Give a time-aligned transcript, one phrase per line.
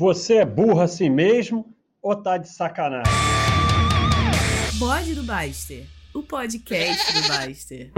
[0.00, 3.12] Você é burro assim mesmo ou tá de sacanagem?
[4.78, 5.84] Bode do Baster,
[6.14, 7.92] o podcast do Baster.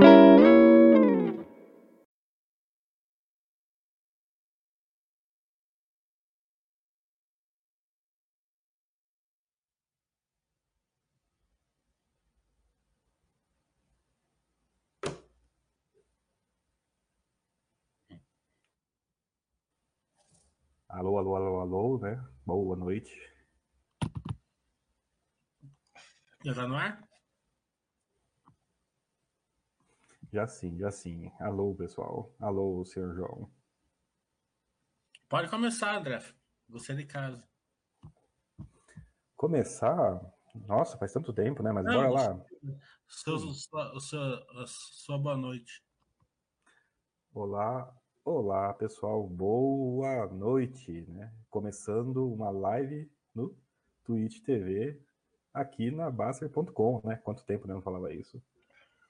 [21.03, 22.25] Alô, alô, alô, alô, né?
[22.47, 23.13] Boa noite.
[26.45, 27.03] Já tá no ar?
[30.33, 31.29] Já sim, já sim.
[31.41, 32.33] Alô, pessoal.
[32.39, 33.51] Alô, senhor João.
[35.29, 36.21] Pode começar, André.
[36.69, 37.45] Você de casa.
[39.35, 40.21] Começar?
[40.69, 41.73] Nossa, faz tanto tempo, né?
[41.73, 42.47] Mas Não, bora lá.
[43.09, 45.83] Seu, sua, sua, sua boa noite.
[47.35, 47.93] Olá,
[48.25, 49.27] olá, pessoal.
[49.27, 51.33] Boa noite, né?
[51.51, 53.55] Começando uma live no
[54.05, 55.01] Twitch TV
[55.53, 57.17] aqui na Baster.com, né?
[57.25, 58.41] Quanto tempo né, não falava isso.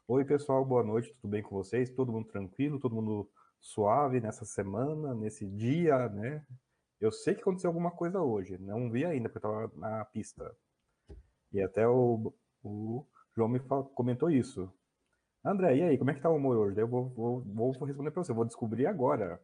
[0.08, 1.90] Oi, pessoal, boa noite, tudo bem com vocês?
[1.90, 6.44] Todo mundo tranquilo, todo mundo suave nessa semana, nesse dia, né?
[6.98, 10.56] Eu sei que aconteceu alguma coisa hoje, não vi ainda, porque eu estava na pista.
[11.52, 13.05] E até o, o
[13.36, 13.60] João me
[13.94, 14.72] comentou isso.
[15.44, 16.80] André, e aí, como é que tá o humor hoje?
[16.80, 19.40] Eu vou, vou, vou responder para você, vou descobrir agora.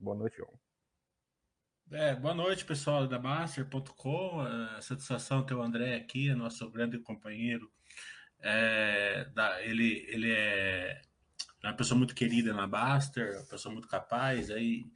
[0.00, 0.52] Boa noite, João.
[1.90, 4.46] É, boa noite, pessoal da Master.com.
[4.46, 7.70] É, satisfação ter o André aqui, é nosso grande companheiro.
[8.40, 11.00] É, da, ele, ele é
[11.64, 14.86] uma pessoa muito querida na Baster, uma pessoa muito capaz aí,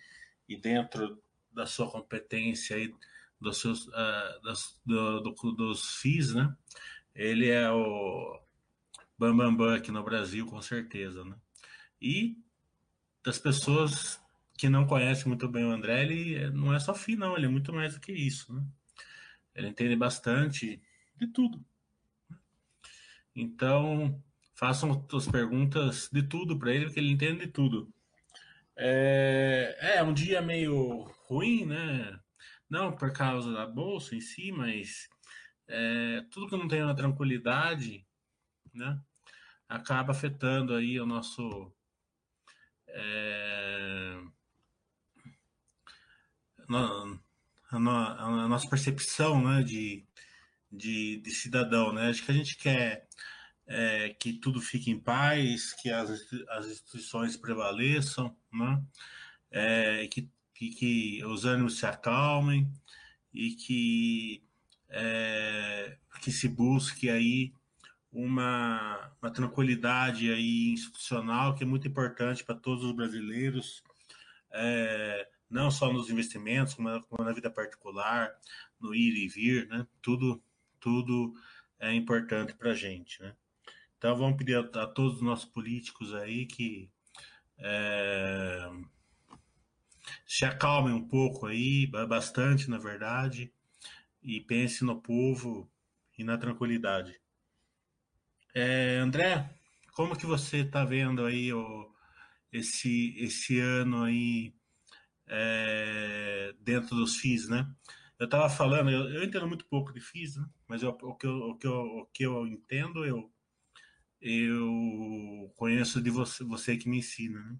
[0.48, 2.95] e dentro da sua competência aí,
[3.41, 6.57] dos seus ah, das- do- do- dos FIIs, né?
[7.14, 8.42] Ele é o
[9.19, 11.37] Bambambam Bam Bam aqui no Brasil, com certeza, né?
[12.01, 12.37] E
[13.25, 14.21] das pessoas
[14.59, 17.49] que não conhecem muito bem o André, ele não é só FI, não, ele é
[17.49, 18.65] muito mais do que isso, né?
[19.55, 20.83] Ele entende bastante
[21.17, 21.65] de tudo.
[23.35, 24.23] Então,
[24.55, 27.92] façam as perguntas de tudo para ele, porque ele entende de tudo.
[28.77, 32.19] É, é um dia meio ruim, né?
[32.69, 35.09] Não por causa da bolsa em si, mas
[35.69, 38.07] é, tudo que não tem uma tranquilidade,
[38.73, 39.01] né?
[39.73, 41.73] Acaba afetando aí o nosso
[42.89, 44.19] é,
[46.69, 50.05] a, a nossa percepção, né, de,
[50.71, 52.11] de, de cidadão, né?
[52.11, 53.09] Acho que a gente quer
[53.67, 56.11] é, que tudo fique em paz, que as,
[56.51, 58.83] as instituições prevaleçam, né?
[59.51, 62.71] É, que, que, que os ânimos se acalmem
[63.33, 64.45] e que,
[64.91, 67.55] é, que se busque aí
[68.12, 73.83] uma, uma tranquilidade aí institucional que é muito importante para todos os brasileiros,
[74.52, 78.33] é, não só nos investimentos, como na, como na vida particular,
[78.80, 79.86] no ir e vir, né?
[80.02, 80.42] Tudo,
[80.80, 81.34] tudo
[81.80, 83.34] é importante para a gente, né?
[83.98, 86.90] Então vamos pedir a, a todos os nossos políticos aí que
[87.58, 88.70] é,
[90.27, 93.52] se acalmem um pouco aí, ba- bastante na verdade,
[94.23, 95.70] e pense no povo
[96.18, 97.22] e na tranquilidade.
[98.55, 99.48] É, André,
[99.95, 101.90] como que você está vendo aí o,
[102.52, 104.55] esse, esse ano aí
[105.27, 107.67] é, dentro dos FIIs, né?
[108.18, 110.46] Eu estava falando, eu, eu entendo muito pouco de FIIs, né?
[110.68, 113.33] Mas eu- o, que eu, o, que eu, o que eu entendo, eu,
[114.20, 117.58] eu conheço de você, você que me ensina, né?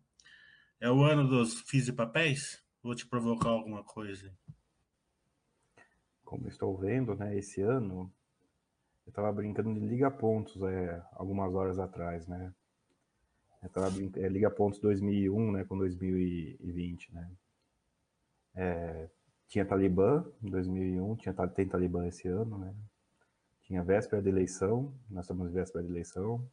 [0.81, 2.62] É o ano dos FIIs e papéis?
[2.82, 4.36] Vou te provocar alguma coisa.
[6.25, 8.12] Como estou vendo, né, esse ano,
[9.06, 12.52] eu estava brincando de Liga Pontos é, algumas horas atrás, né?
[13.62, 17.30] Eu tava é, Liga Pontos 2001, né, com 2020, né?
[18.54, 19.08] É,
[19.48, 22.74] tinha Talibã em 2001, tinha, tem Talibã esse ano, né?
[23.62, 26.44] Tinha véspera de eleição, nós estamos em véspera de eleição.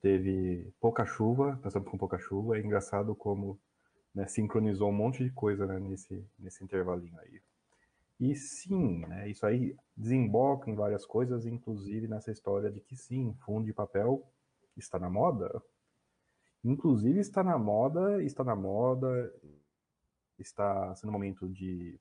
[0.00, 2.56] Teve pouca chuva, nós estamos com pouca chuva.
[2.56, 3.58] É engraçado como
[4.14, 7.40] né, sincronizou um monte de coisa né, nesse, nesse intervalinho aí.
[8.20, 13.34] E sim, né, isso aí desemboca em várias coisas, inclusive nessa história de que sim,
[13.46, 14.30] fundo de papel
[14.76, 15.62] está na moda.
[16.62, 19.32] Inclusive está na moda, está na moda,
[20.38, 21.98] está sendo um momento de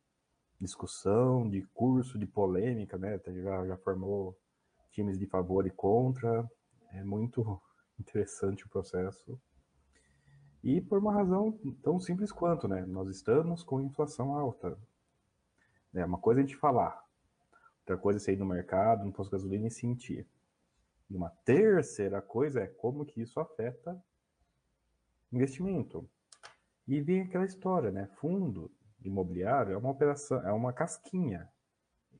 [0.59, 3.17] discussão, de curso, de polêmica, né?
[3.41, 4.37] Já, já formou
[4.91, 6.45] times de favor e contra.
[6.91, 7.61] É muito
[7.97, 9.39] interessante o processo.
[10.61, 12.85] E por uma razão tão simples quanto, né?
[12.85, 14.77] Nós estamos com inflação alta.
[15.93, 17.03] É uma coisa é gente falar,
[17.79, 20.27] outra coisa é você ir no mercado, no posto de gasolina e sentir.
[21.09, 24.01] E uma terceira coisa é como que isso afeta
[25.31, 26.07] investimento.
[26.87, 28.07] E vem aquela história, né?
[28.17, 28.71] Fundo
[29.03, 31.47] imobiliário é uma operação, é uma casquinha.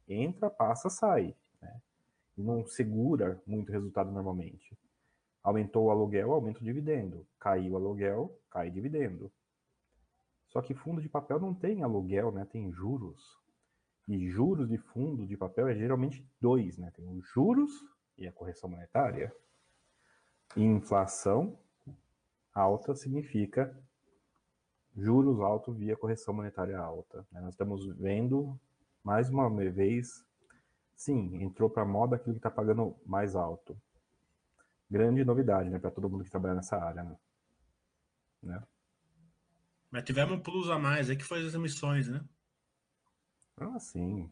[0.08, 1.36] Entra, passa, sai.
[1.62, 1.82] Né?
[2.38, 4.78] E não segura muito resultado normalmente.
[5.44, 7.26] Aumentou o aluguel, aumenta o dividendo.
[7.40, 9.32] Caiu o aluguel, cai dividendo.
[10.48, 12.46] Só que fundo de papel não tem aluguel, né?
[12.46, 13.39] Tem juros.
[14.10, 16.92] E juros de fundo de papel é geralmente dois, né?
[16.96, 17.70] Tem os juros
[18.18, 19.32] e a correção monetária.
[20.58, 21.60] E inflação
[22.52, 23.72] alta significa
[24.98, 27.24] juros altos via correção monetária alta.
[27.32, 27.40] Né?
[27.40, 28.60] Nós estamos vendo,
[29.04, 30.26] mais uma vez,
[30.96, 33.80] sim, entrou para moda aquilo que está pagando mais alto.
[34.90, 37.16] Grande novidade, né, para todo mundo que trabalha nessa área, né?
[38.42, 38.64] né?
[39.92, 42.26] Mas tivemos um plus a mais aí que foi as emissões, né?
[43.60, 44.30] Ah, sim.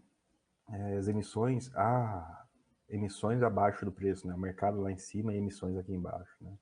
[0.69, 2.45] É, as emissões, ah,
[2.89, 4.33] emissões abaixo do preço, né?
[4.33, 6.57] O mercado lá em cima e emissões aqui embaixo, né?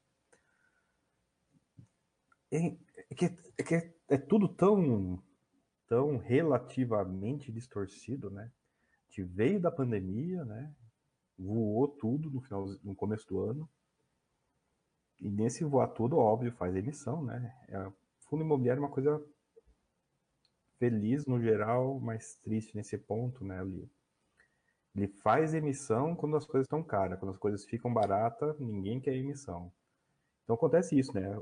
[2.51, 2.57] É,
[3.09, 3.25] é que,
[3.57, 5.21] é, que é tudo tão,
[5.88, 8.51] tão relativamente distorcido, né?
[8.89, 10.73] A gente veio da pandemia, né?
[11.38, 13.69] Voou tudo no final, no começo do ano.
[15.19, 17.53] E nesse voar tudo, óbvio, faz emissão, né?
[17.69, 17.91] É,
[18.29, 19.23] fundo imobiliário é uma coisa
[20.80, 23.62] feliz no geral, mas triste nesse ponto, né?
[23.62, 23.89] Ele,
[24.95, 29.16] ele faz emissão quando as coisas estão caras, quando as coisas ficam baratas, ninguém quer
[29.16, 29.72] emissão.
[30.44, 31.39] Então acontece isso, né?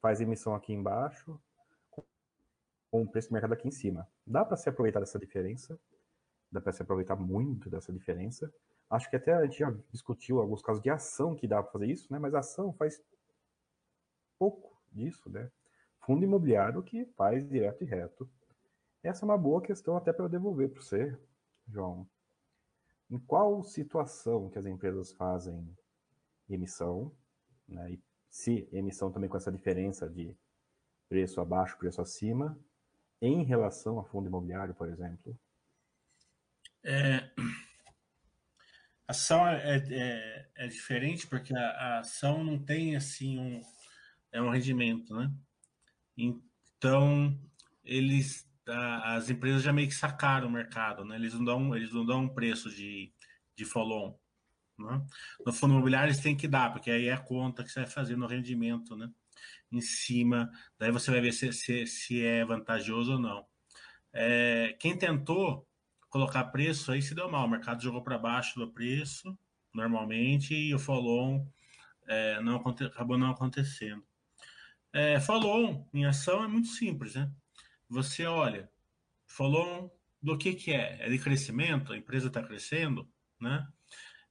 [0.00, 1.38] Faz emissão aqui embaixo,
[2.90, 4.08] com o preço do mercado aqui em cima.
[4.26, 5.78] Dá para se aproveitar dessa diferença,
[6.50, 8.52] dá para se aproveitar muito dessa diferença.
[8.88, 11.86] Acho que até a gente já discutiu alguns casos de ação que dá para fazer
[11.86, 12.18] isso, né?
[12.18, 13.02] Mas ação faz
[14.38, 15.50] pouco disso, né?
[16.06, 18.30] Fundo imobiliário que faz direto e reto.
[19.02, 21.18] Essa é uma boa questão até para devolver para você,
[21.66, 22.08] João.
[23.10, 25.68] Em qual situação que as empresas fazem
[26.48, 27.12] emissão,
[27.68, 27.90] né?
[27.90, 28.00] E
[28.30, 30.32] se emissão também com essa diferença de
[31.08, 32.56] preço abaixo, preço acima,
[33.20, 35.36] em relação a fundo imobiliário, por exemplo?
[36.84, 37.28] É,
[39.08, 43.60] a ação é, é, é diferente porque a, a, ação não tem assim um,
[44.30, 45.32] é um rendimento, né?
[46.16, 47.38] Então
[47.84, 51.16] eles as empresas já meio que sacaram o mercado, né?
[51.16, 53.12] Eles não dão eles não dão um preço de,
[53.54, 54.20] de follow
[54.78, 55.04] né?
[55.44, 57.88] No fundo imobiliário eles têm que dar, porque aí é a conta que você vai
[57.88, 59.10] fazer no rendimento, né?
[59.72, 63.46] Em cima, daí você vai ver se, se, se é vantajoso ou não.
[64.12, 65.66] É, quem tentou
[66.08, 67.46] colocar preço aí se deu mal.
[67.46, 69.36] O mercado jogou para baixo do preço,
[69.74, 71.46] normalmente, e o follow
[72.06, 74.04] é, não, acabou não acontecendo.
[74.96, 75.18] É,
[75.92, 77.30] em ação é muito simples, né?
[77.86, 78.66] Você olha,
[79.26, 80.96] follow do que, que é?
[81.04, 81.92] É de crescimento?
[81.92, 83.06] A empresa está crescendo,
[83.38, 83.68] né?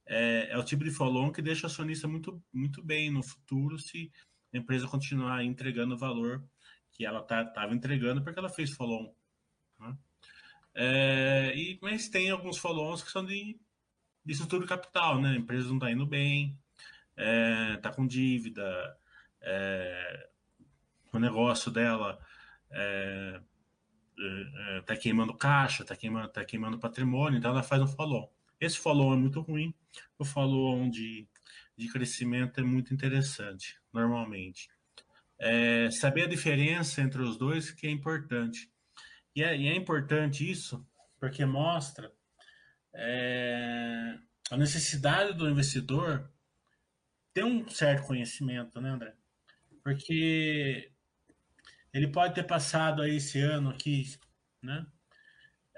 [0.04, 3.78] É, é, o tipo de follow que deixa o acionista muito, muito bem no futuro
[3.78, 4.10] se
[4.52, 6.44] a empresa continuar entregando o valor
[6.90, 9.16] que ela estava tá, entregando porque ela fez follow.
[9.78, 9.96] Né?
[10.74, 13.56] É, e, mas tem alguns follow-ons que são de,
[14.24, 15.30] de estrutura capital, né?
[15.30, 16.58] A empresa não está indo bem,
[17.10, 18.98] está é, tá com dívida,
[19.40, 20.28] é,
[21.16, 22.18] o negócio dela
[22.70, 23.40] está é,
[24.78, 28.32] é, tá queimando caixa, está queimando, tá queimando patrimônio, então ela faz um follow.
[28.60, 29.74] Esse follow é muito ruim,
[30.18, 31.26] o follow de,
[31.76, 34.68] de crescimento é muito interessante, normalmente.
[35.38, 38.70] É, saber a diferença entre os dois que é importante.
[39.34, 40.86] E é, e é importante isso
[41.20, 42.10] porque mostra
[42.94, 44.18] é,
[44.50, 46.30] a necessidade do investidor
[47.34, 49.14] ter um certo conhecimento, né, André?
[49.84, 50.90] Porque
[51.92, 54.04] ele pode ter passado aí esse ano aqui,
[54.62, 54.86] né?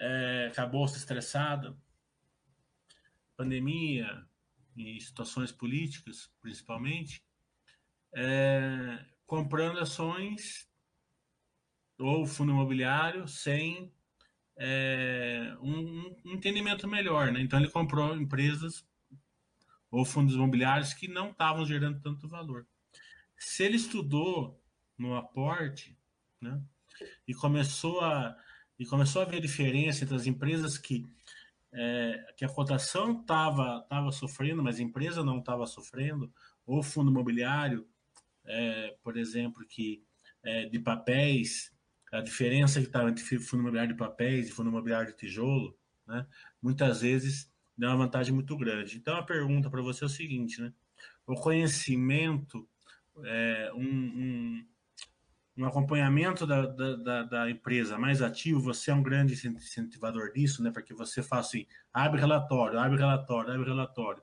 [0.00, 1.81] É, acabou se estressado,
[3.37, 4.25] pandemia
[4.77, 7.25] e situações políticas, principalmente,
[8.15, 10.69] é, comprando ações
[11.99, 13.93] ou fundo imobiliário sem
[14.57, 17.33] é, um, um, entendimento melhor.
[17.33, 17.41] Né?
[17.41, 18.87] Então ele comprou empresas
[19.91, 22.67] ou fundos imobiliários que não estavam gerando tanto valor.
[23.37, 24.62] Se ele estudou
[24.97, 25.98] no aporte
[26.40, 26.61] né,
[27.26, 28.37] e começou a
[28.78, 31.04] e começou a ver diferença entre as empresas que
[31.73, 36.33] é, que a cotação estava tava sofrendo, mas a empresa não estava sofrendo,
[36.64, 37.87] ou fundo imobiliário,
[38.45, 40.02] é, por exemplo, que
[40.42, 41.73] é, de papéis
[42.12, 46.26] a diferença que estava entre fundo imobiliário de papéis e fundo imobiliário de tijolo, né,
[46.62, 48.97] muitas vezes dá uma vantagem muito grande.
[48.97, 50.73] Então, a pergunta para você é o seguinte, né?
[51.26, 52.68] O conhecimento,
[53.25, 54.66] é, um,
[55.59, 60.71] um, acompanhamento da, da, da, empresa mais ativo, você é um grande incentivador disso, né?
[60.71, 64.23] Porque você faz assim, abre relatório, abre relatório, abre relatório.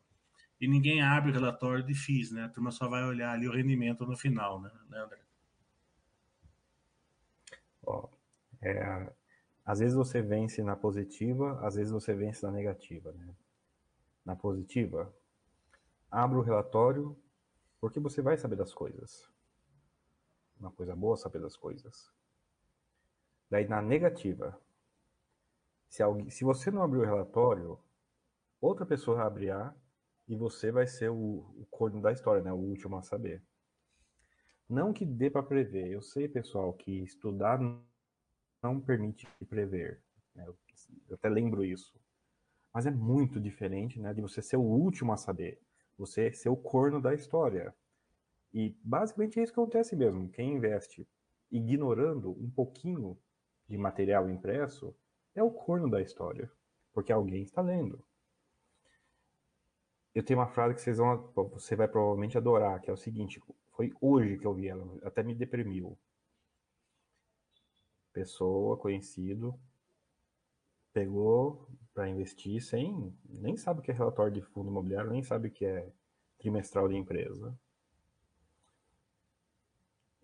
[0.60, 2.46] E ninguém abre relatório de FIIs, né?
[2.46, 5.20] A turma só vai olhar ali o rendimento no final, né, né André?
[7.86, 8.08] Ó,
[8.62, 9.12] É,
[9.66, 13.12] às vezes você vence na positiva, às vezes você vence na negativa.
[13.12, 13.34] Né?
[14.24, 15.14] Na positiva,
[16.10, 17.18] abra o relatório,
[17.82, 19.28] porque você vai saber das coisas.
[20.60, 22.12] Uma coisa boa saber das coisas.
[23.50, 24.60] Daí na negativa,
[25.90, 27.80] se, alguém, se você não abrir o relatório,
[28.60, 29.74] outra pessoa vai abrir
[30.28, 32.52] e você vai ser o, o da história, né?
[32.52, 33.44] O último a saber.
[34.68, 35.88] Não que dê para prever.
[35.92, 37.60] Eu sei, pessoal, que estudar
[38.62, 40.02] não permite prever.
[40.34, 40.46] Né?
[41.08, 41.94] Eu até lembro isso.
[42.74, 44.14] Mas é muito diferente, né?
[44.14, 45.62] De você ser o último a saber.
[45.98, 47.74] Você ser o corno da história.
[48.56, 50.30] E basicamente é isso que acontece mesmo.
[50.30, 51.08] Quem investe
[51.52, 53.16] ignorando um pouquinho
[53.68, 54.96] de material impresso
[55.36, 56.52] é o corno da história.
[56.92, 58.04] Porque alguém está lendo
[60.16, 63.44] eu tenho uma frase que vocês vão, você vai provavelmente adorar, que é o seguinte:
[63.76, 65.98] foi hoje que eu vi ela, até me deprimiu.
[68.14, 69.60] Pessoa, conhecido,
[70.94, 75.50] pegou para investir sem, nem sabe o que é relatório de fundo imobiliário, nem sabe
[75.50, 75.92] o que é
[76.40, 77.54] trimestral de empresa.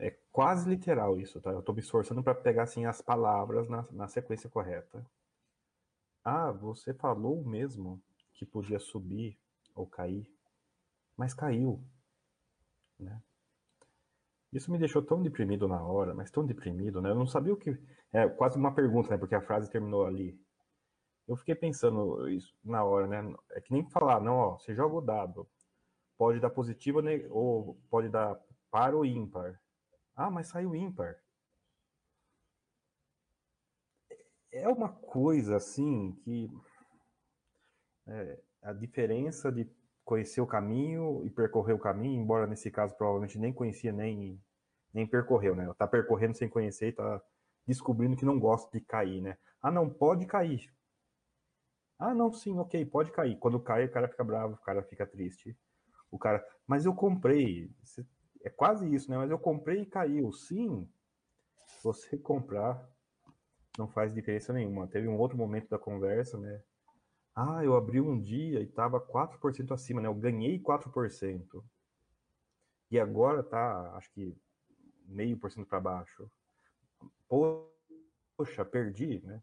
[0.02, 1.52] É quase literal isso, tá?
[1.52, 5.06] Eu estou me esforçando para pegar assim as palavras na, na sequência correta.
[6.24, 8.02] Ah, você falou mesmo
[8.34, 9.38] que podia subir
[9.76, 10.28] ou cair,
[11.16, 11.80] mas caiu,
[13.00, 13.22] né?
[14.52, 17.12] Isso me deixou tão deprimido na hora, mas tão deprimido, né?
[17.12, 17.78] Eu não sabia o que.
[18.12, 19.18] É quase uma pergunta, né?
[19.18, 20.38] Porque a frase terminou ali.
[21.28, 23.36] Eu fiquei pensando isso na hora, né?
[23.52, 25.48] É que nem falar, não, ó, você joga o dado.
[26.18, 28.38] Pode dar positivo ou pode dar
[28.72, 29.62] par ou ímpar.
[30.16, 31.18] Ah, mas saiu ímpar.
[34.52, 36.50] É uma coisa assim que.
[38.08, 39.70] É, a diferença de
[40.04, 44.40] conhecer o caminho e percorrer o caminho, embora nesse caso provavelmente nem conhecia nem,
[44.94, 45.72] nem percorreu, né?
[45.78, 47.22] Tá percorrendo sem conhecer e tá
[47.66, 49.38] descobrindo que não gosta de cair, né?
[49.62, 50.72] Ah, não, pode cair.
[51.98, 53.38] Ah, não, sim, ok, pode cair.
[53.38, 55.56] Quando cai, o cara fica bravo, o cara fica triste.
[56.12, 57.72] O cara, mas eu comprei.
[58.44, 59.18] É quase isso, né?
[59.18, 60.32] Mas eu comprei e caiu.
[60.32, 60.90] Sim,
[61.84, 62.90] você comprar
[63.78, 64.88] não faz diferença nenhuma.
[64.88, 66.62] Teve um outro momento da conversa, né?
[67.34, 70.08] Ah, eu abri um dia e estava 4% acima, né?
[70.08, 71.64] Eu ganhei 4%.
[72.90, 74.38] E agora tá, acho que
[75.06, 76.30] meio por cento para baixo.
[78.36, 79.42] Poxa, perdi, né?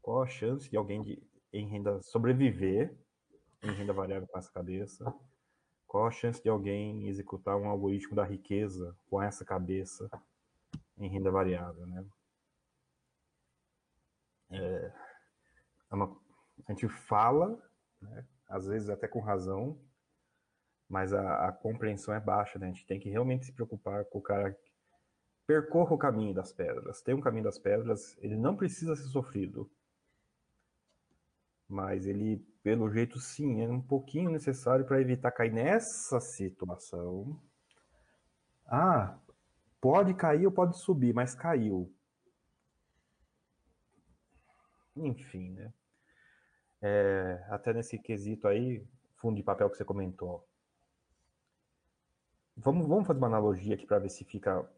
[0.00, 2.96] Qual a chance de alguém de, em renda sobreviver
[3.62, 5.04] em renda variável com essa cabeça?
[5.86, 10.10] Qual a chance de alguém executar um algoritmo da riqueza com essa cabeça
[10.98, 12.04] em renda variável, né?
[14.50, 14.92] É,
[15.92, 15.96] é
[16.66, 17.58] a gente fala,
[18.00, 19.78] né, às vezes até com razão,
[20.88, 22.66] mas a, a, compreensão é baixa, né?
[22.66, 24.72] A gente tem que realmente se preocupar com o cara que
[25.46, 27.02] percorra o caminho das pedras.
[27.02, 29.70] Tem um caminho das pedras, ele não precisa ser sofrido.
[31.68, 37.40] Mas ele, pelo jeito, sim, é um pouquinho necessário para evitar cair nessa situação.
[38.66, 39.18] Ah,
[39.80, 41.92] pode cair ou pode subir, mas caiu.
[44.96, 45.72] Enfim, né?
[46.80, 50.46] É, até nesse quesito aí, fundo de papel que você comentou.
[52.56, 54.68] Vamos, vamos fazer uma analogia aqui para ver se fica.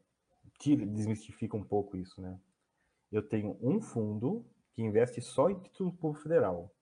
[0.60, 2.36] Desmistifica um pouco isso, né?
[3.12, 6.74] Eu tenho um fundo que investe só em título público federal.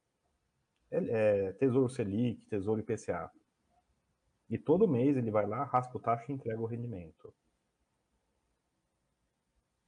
[0.90, 3.30] É, Tesouro Selic, Tesouro IPCA.
[4.48, 7.34] E todo mês ele vai lá, raspa o taxa e entrega o rendimento.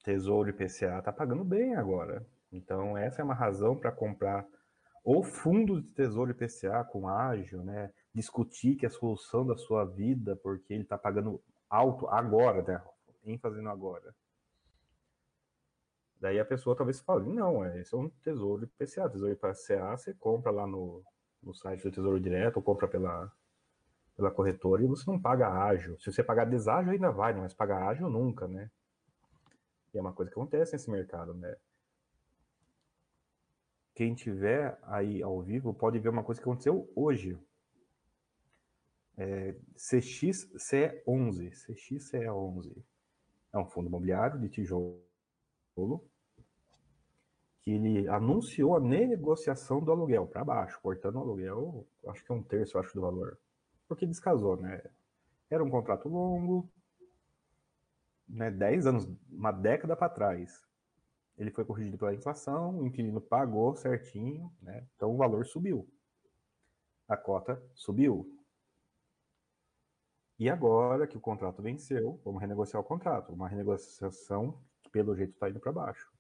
[0.02, 2.26] Tesouro IPCA está pagando bem agora.
[2.50, 4.46] Então, essa é uma razão para comprar
[5.04, 7.92] ou fundo de tesouro IPCA com ágil, né?
[8.14, 11.40] Discutir que é a solução da sua vida, porque ele está pagando
[11.70, 12.82] alto agora, né?
[13.24, 14.14] ênfase no agora.
[16.20, 19.08] Daí a pessoa talvez fale, não, é, esse é um tesouro IPCA.
[19.08, 21.02] Tesouro IPCA você compra lá no,
[21.42, 23.32] no site do Tesouro Direto, ou compra pela,
[24.16, 25.98] pela corretora, e você não paga ágil.
[26.00, 28.70] Se você pagar deságio ainda vai, mas pagar ágil nunca, né?
[29.94, 31.56] E é uma coisa que acontece nesse mercado, né?
[33.98, 37.36] quem tiver aí ao vivo pode ver uma coisa que aconteceu hoje.
[39.16, 41.50] É, CXCE11.
[41.66, 42.80] CXCE11
[43.52, 45.02] é um fundo imobiliário de tijolo
[47.60, 52.34] que ele anunciou a negociação do aluguel para baixo, cortando o aluguel, acho que é
[52.34, 53.38] um terço, acho, do valor.
[53.86, 54.82] Porque descasou, né?
[55.50, 56.68] Era um contrato longo,
[58.28, 60.68] né, 10 anos, uma década para trás
[61.38, 64.84] ele foi corrigido pela inflação, o inquilino pagou certinho, né?
[64.96, 65.88] Então o valor subiu.
[67.06, 68.28] A cota subiu.
[70.36, 73.32] E agora que o contrato venceu, vamos renegociar o contrato.
[73.32, 74.60] Uma renegociação
[75.04, 76.10] pelo jeito está indo para baixo.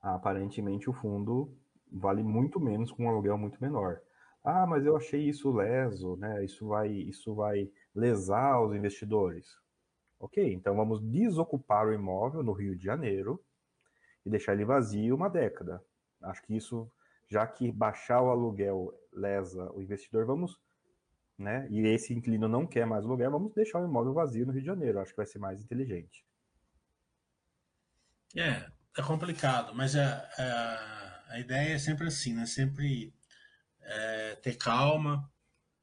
[0.00, 1.52] Aparentemente o fundo
[1.90, 4.00] vale muito menos com um aluguel muito menor.
[4.42, 6.44] Ah, mas eu achei isso leso, né?
[6.44, 9.58] Isso vai, isso vai lesar os investidores.
[10.18, 13.42] Ok, então vamos desocupar o imóvel no Rio de Janeiro
[14.24, 15.82] e deixar ele vazio uma década.
[16.22, 16.90] Acho que isso,
[17.28, 20.58] já que baixar o aluguel lesa o investidor, vamos,
[21.36, 21.66] né?
[21.70, 24.66] E esse inquilino não quer mais aluguel, vamos deixar o imóvel vazio no Rio de
[24.66, 25.00] Janeiro.
[25.00, 26.24] Acho que vai ser mais inteligente.
[28.36, 32.44] É, é complicado, mas a, a, a ideia é sempre assim, né?
[32.46, 33.14] Sempre
[33.80, 35.30] é, ter calma.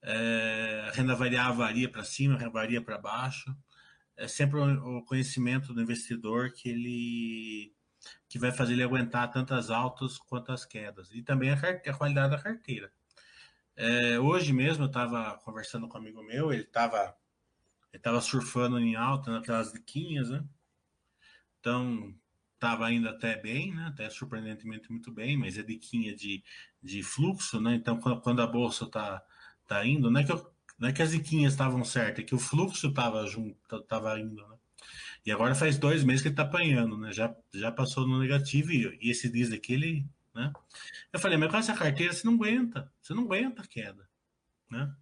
[0.02, 3.56] É, a renda variável varia para cima, varia para baixo.
[4.16, 7.76] É sempre o conhecimento do investidor que ele
[8.28, 11.10] que vai fazer ele aguentar tantas altas quanto as quedas.
[11.12, 12.92] E também a, a qualidade da carteira.
[13.76, 17.16] É, hoje mesmo eu estava conversando com um amigo meu, ele estava
[17.92, 20.44] ele tava surfando em alta naquelas diquinhas, né?
[21.60, 22.14] Então,
[22.64, 23.88] estava indo até bem, né?
[23.88, 26.42] Até surpreendentemente muito bem, mas é diquinha de,
[26.82, 27.76] de fluxo, né?
[27.76, 29.22] Então, quando a bolsa tá,
[29.68, 32.34] tá indo, não é que, eu, não é que as diquinhas estavam certas, é que
[32.34, 34.56] o fluxo estava junto, tava indo, né?
[35.26, 37.12] E agora faz dois meses que ele tá apanhando, né?
[37.12, 40.52] Já, já passou no negativo e, e esse diz aqui, ele, né?
[41.12, 44.08] Eu falei, mas com essa carteira você não aguenta, você não aguenta a queda,
[44.70, 44.94] né?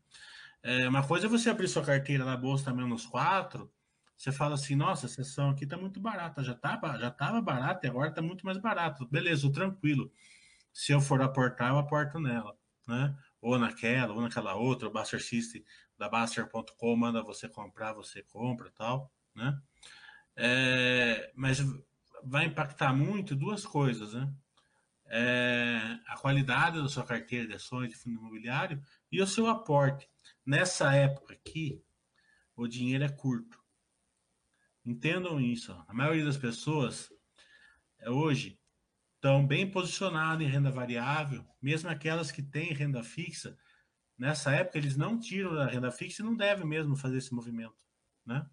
[0.63, 3.72] É, uma coisa é você abrir sua carteira na bolsa também nos quatro,
[4.22, 7.88] você fala assim, nossa, a sessão aqui está muito barata, já estava já tava barata
[7.88, 9.08] e agora está muito mais barato.
[9.08, 10.12] Beleza, tranquilo.
[10.72, 12.56] Se eu for aportar, eu aporto nela,
[12.88, 13.18] né?
[13.42, 15.66] Ou naquela, ou naquela outra, o Buster System
[15.98, 19.60] da Baster.com manda você comprar, você compra tal, né?
[20.36, 21.58] É, mas
[22.24, 24.32] vai impactar muito duas coisas, né?
[25.08, 28.80] É, a qualidade da sua carteira de ações de fundo imobiliário
[29.12, 30.08] e o seu aporte.
[30.46, 31.84] Nessa época aqui,
[32.56, 33.61] o dinheiro é curto.
[34.85, 35.71] Entendam isso.
[35.88, 37.09] A maioria das pessoas
[38.00, 38.59] é, hoje
[39.15, 43.57] estão bem posicionadas em renda variável, mesmo aquelas que têm renda fixa.
[44.17, 47.75] Nessa época, eles não tiram da renda fixa e não devem mesmo fazer esse movimento.
[48.25, 48.46] Né?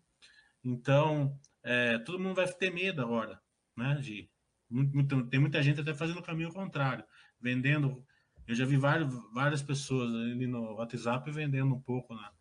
[0.63, 3.41] Então, é, todo mundo vai ter medo agora.
[3.77, 4.31] Né, de,
[4.69, 7.05] muito, tem muita gente até fazendo o caminho contrário,
[7.41, 8.05] vendendo.
[8.47, 12.33] Eu já vi vários, várias pessoas ali no WhatsApp vendendo um pouco na,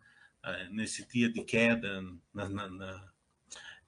[0.71, 2.01] nesse dia de queda
[2.33, 3.13] na, na, na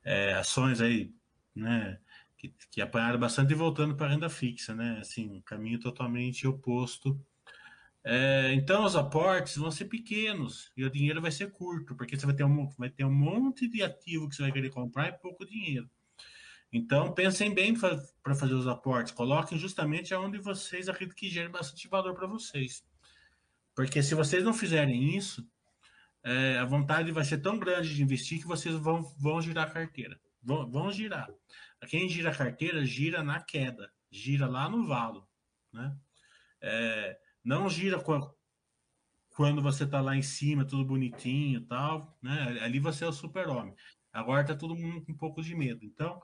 [0.03, 1.13] é, ações aí,
[1.55, 1.99] né,
[2.37, 6.47] que, que apanharam bastante e voltando para a renda fixa, né, assim, um caminho totalmente
[6.47, 7.19] oposto.
[8.03, 12.25] É, então, os aportes vão ser pequenos e o dinheiro vai ser curto, porque você
[12.25, 15.13] vai ter um, vai ter um monte de ativo que você vai querer comprar e
[15.13, 15.89] pouco dinheiro.
[16.71, 21.87] Então, pensem bem para fazer os aportes, coloquem justamente aonde vocês acreditam que gere bastante
[21.87, 22.83] valor para vocês.
[23.75, 25.47] Porque se vocês não fizerem isso,
[26.23, 29.71] é, a vontade vai ser tão grande de investir que vocês vão, vão girar a
[29.71, 30.19] carteira.
[30.41, 31.29] Vão, vão girar.
[31.87, 35.27] Quem gira a carteira, gira na queda, gira lá no valo.
[35.71, 35.95] Né?
[36.61, 42.17] É, não gira quando você está lá em cima, tudo bonitinho e tal.
[42.21, 42.59] Né?
[42.61, 43.73] Ali você é o super-homem.
[44.11, 45.85] Agora está todo mundo com um pouco de medo.
[45.85, 46.21] Então,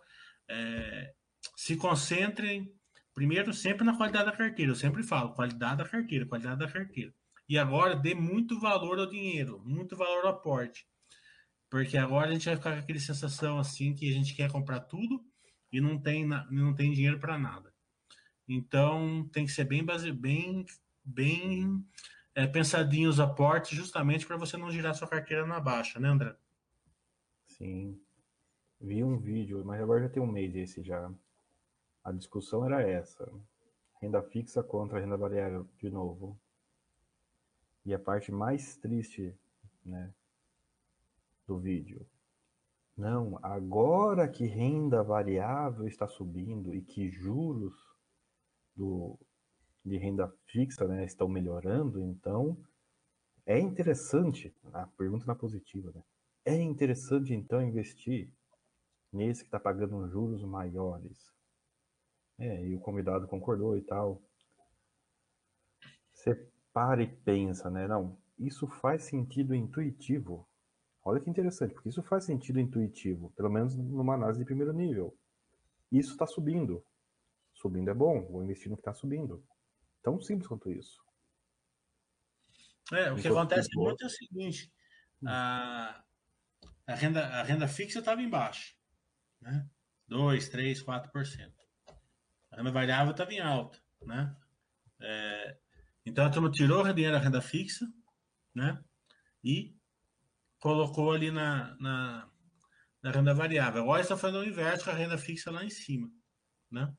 [0.50, 1.14] é,
[1.56, 2.74] se concentrem
[3.14, 4.72] primeiro sempre na qualidade da carteira.
[4.72, 7.14] Eu sempre falo, qualidade da carteira, qualidade da carteira.
[7.48, 10.88] E agora dê muito valor ao dinheiro, muito valor ao aporte.
[11.70, 14.80] Porque agora a gente vai ficar com aquela sensação assim que a gente quer comprar
[14.82, 15.24] tudo
[15.72, 17.74] e não tem, não tem dinheiro para nada.
[18.48, 20.66] Então tem que ser bem base, bem,
[21.04, 21.86] bem
[22.34, 26.36] é, pensadinho os aportes, justamente para você não girar sua carteira na baixa, né, André?
[27.48, 28.00] Sim.
[28.80, 31.12] Vi um vídeo, mas agora já tem um mês esse já.
[32.04, 33.32] A discussão era essa:
[34.02, 36.40] renda fixa contra renda variável de novo.
[37.86, 39.34] E a parte mais triste,
[39.86, 40.12] né,
[41.46, 42.06] do vídeo.
[42.98, 47.76] Não, agora que renda variável está subindo e que juros
[48.76, 49.20] do,
[49.84, 52.58] de renda fixa né, estão melhorando, então
[53.46, 56.04] é interessante, a pergunta na positiva, né?
[56.44, 58.30] É interessante então investir
[59.12, 61.34] nesse que está pagando juros maiores.
[62.38, 64.22] É, e o convidado concordou e tal.
[66.14, 66.36] Você
[66.76, 67.88] para e pensa, né?
[67.88, 70.46] Não, isso faz sentido intuitivo.
[71.06, 75.18] Olha que interessante, porque isso faz sentido intuitivo, pelo menos numa análise de primeiro nível.
[75.90, 76.86] Isso está subindo.
[77.54, 79.42] Subindo é bom, vou investir no que está subindo.
[80.04, 81.02] Tão simples quanto isso.
[82.92, 84.70] É, o que acontece muito é o seguinte:
[85.26, 86.04] a,
[86.86, 88.76] a, renda, a renda fixa estava embaixo,
[89.40, 89.66] né?
[90.10, 91.54] 2, 3, 4%.
[92.52, 94.36] A renda variável estava em alta, né?
[95.00, 95.58] É,
[96.06, 97.86] então a turma tirou o dinheiro da renda fixa,
[98.54, 98.84] né?
[99.44, 99.76] E
[100.60, 102.30] colocou ali na, na,
[103.02, 103.82] na renda variável.
[103.82, 106.10] Agora está fazendo o inverso com a renda fixa lá em cima.
[106.72, 106.94] Né?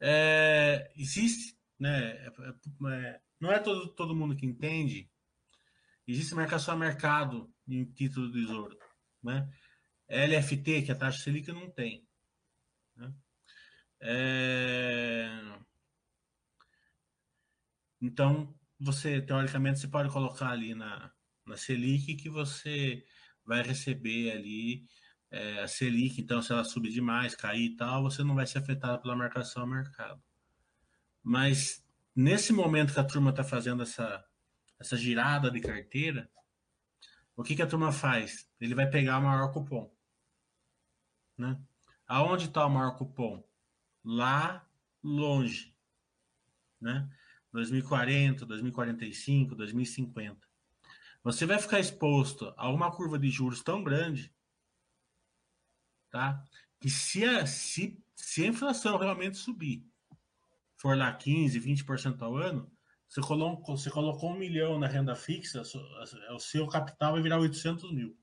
[0.00, 2.26] É, existe, né?
[2.26, 5.10] É, é, não é todo, todo mundo que entende.
[6.06, 8.76] Existe marcação a mercado em título do tesouro.
[9.22, 9.48] Né?
[10.08, 12.04] LFT, que a taxa Selic não tem.
[12.96, 13.14] Né?
[14.00, 15.28] É...
[18.00, 21.10] Então, você, teoricamente, você pode colocar ali na,
[21.46, 23.04] na Selic que você
[23.44, 24.86] vai receber ali
[25.30, 28.58] é, a Selic, então se ela subir demais, cair e tal, você não vai ser
[28.58, 30.22] afetado pela marcação ao mercado.
[31.22, 31.84] Mas
[32.14, 34.24] nesse momento que a turma está fazendo essa,
[34.78, 36.30] essa girada de carteira,
[37.36, 38.48] o que, que a turma faz?
[38.60, 39.92] Ele vai pegar o maior cupom.
[41.38, 41.58] Né?
[42.06, 43.42] Aonde está o maior cupom?
[44.04, 44.66] Lá
[45.02, 45.74] longe.
[46.80, 47.08] Né?
[47.52, 50.48] 2040, 2045, 2050.
[51.22, 54.34] Você vai ficar exposto a uma curva de juros tão grande,
[56.10, 56.42] tá?
[56.80, 59.86] Que se a, se, se a inflação realmente subir,
[60.76, 62.70] for lá 15, 20% ao ano,
[63.06, 65.62] você colocou, você colocou um milhão na renda fixa,
[66.30, 68.16] o seu capital vai virar 800 mil.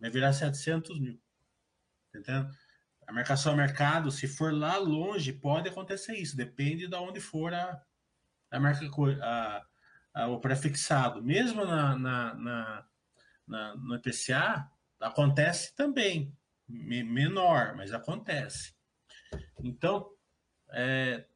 [0.00, 1.20] Vai virar 700 mil.
[2.10, 2.50] Tá entendendo?
[3.06, 6.36] A marcação a mercado, se for lá longe, pode acontecer isso.
[6.36, 7.80] Depende de onde for a,
[8.54, 8.88] a marca,
[9.22, 9.64] a,
[10.14, 11.22] a, o prefixado.
[11.22, 12.86] Mesmo na, na, na,
[13.46, 16.32] na, no IPCA, acontece também.
[16.68, 18.74] menor, mas acontece.
[19.62, 20.10] Então,
[20.70, 21.26] é,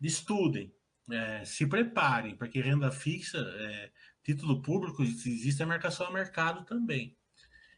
[0.00, 0.74] estudem,
[1.10, 3.90] é, se preparem, porque renda fixa, é,
[4.22, 7.16] título público, existe a marcação a mercado também.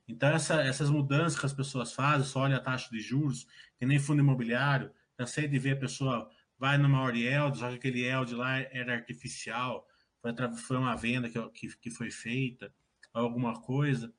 [0.08, 3.46] Então, essa, essas mudanças que as pessoas fazem, só olha a taxa de juros,
[3.76, 8.00] que nem fundo imobiliário, cansei de ver a pessoa vai numa Oriel, só que aquele
[8.00, 9.86] yield lá era artificial,
[10.20, 12.72] foi, foi uma venda que, que, que foi feita,
[13.12, 14.12] alguma coisa.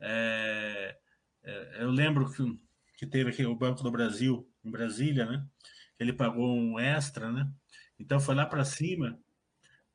[0.00, 0.96] É,
[1.42, 2.42] é, eu lembro que,
[2.98, 5.46] que teve aqui o Banco do Brasil, em Brasília, né?
[5.98, 7.50] Ele pagou um extra, né?
[7.98, 9.18] Então foi lá para cima.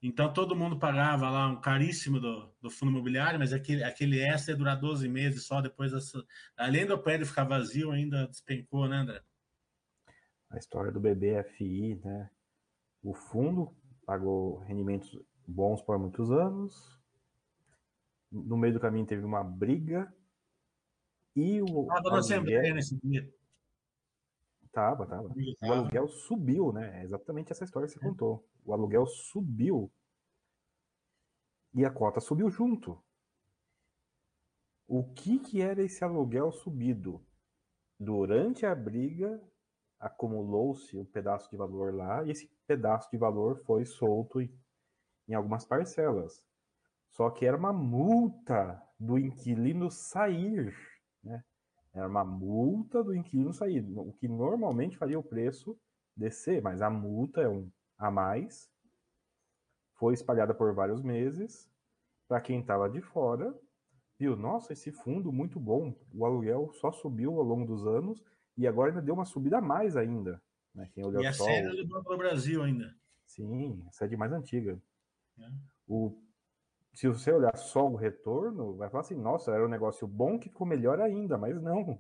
[0.02, 4.54] Então todo mundo pagava lá um caríssimo do, do fundo imobiliário, mas aquele, aquele extra
[4.54, 5.92] ia durar 12 meses só depois.
[5.92, 6.24] Dessa,
[6.56, 9.22] além do prédio ficar vazio, ainda despencou, né, André?
[10.50, 12.30] A história do BBFI, né?
[13.04, 17.00] O fundo pagou rendimentos bons por muitos anos.
[18.32, 20.14] No meio do caminho teve uma briga.
[21.36, 21.92] E o.
[21.92, 23.32] Ah, dona Assembleia nesse dia.
[24.72, 25.28] Tava, tava.
[25.28, 27.02] O aluguel subiu, né?
[27.02, 28.48] É exatamente essa história que você contou.
[28.64, 29.92] O aluguel subiu
[31.74, 33.02] e a cota subiu junto.
[34.88, 37.24] O que, que era esse aluguel subido?
[38.00, 39.42] Durante a briga,
[40.00, 45.66] acumulou-se um pedaço de valor lá e esse pedaço de valor foi solto em, algumas
[45.66, 46.46] parcelas.
[47.10, 50.76] Só que era uma multa do inquilino sair,
[51.24, 51.44] né?
[51.94, 55.78] Era uma multa do inquilino sair, o que normalmente faria o preço
[56.16, 58.70] descer, mas a multa é um a mais.
[59.96, 61.70] Foi espalhada por vários meses.
[62.28, 63.54] Para quem estava de fora,
[64.20, 65.94] viu, nossa, esse fundo muito bom.
[66.14, 68.24] O aluguel só subiu ao longo dos anos
[68.60, 70.42] e agora ainda deu uma subida a mais ainda.
[70.76, 70.90] Né?
[70.94, 72.94] Quem olhou e a do Banco do Brasil ainda.
[73.26, 74.78] Sim, a sede mais antiga.
[75.40, 75.50] É.
[75.88, 76.22] O
[76.94, 80.50] se você olhar só o retorno, vai falar assim, nossa, era um negócio bom que
[80.50, 81.98] ficou melhor ainda, mas não.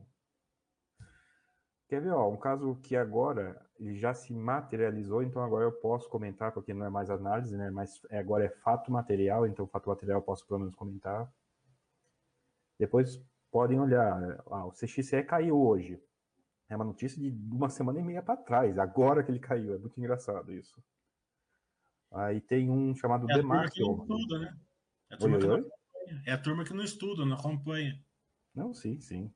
[1.88, 6.52] Quer ver, ó, um caso que agora já se materializou, então agora eu posso comentar,
[6.52, 10.20] porque não é mais análise, né, mas é, agora é fato material, então fato material
[10.20, 11.32] eu posso pelo menos comentar.
[12.78, 16.02] Depois podem olhar, ah, o CXE caiu hoje.
[16.70, 19.78] É uma notícia de uma semana e meia para trás, agora que ele caiu, é
[19.78, 20.82] muito engraçado isso.
[22.12, 24.08] Aí tem um chamado é Demarco.
[24.40, 24.58] Né?
[25.10, 25.62] É a turma, oi, que, oi?
[25.62, 25.80] Não
[26.26, 28.00] é a turma que não estuda, não acompanha.
[28.54, 29.32] Não, sim, sim.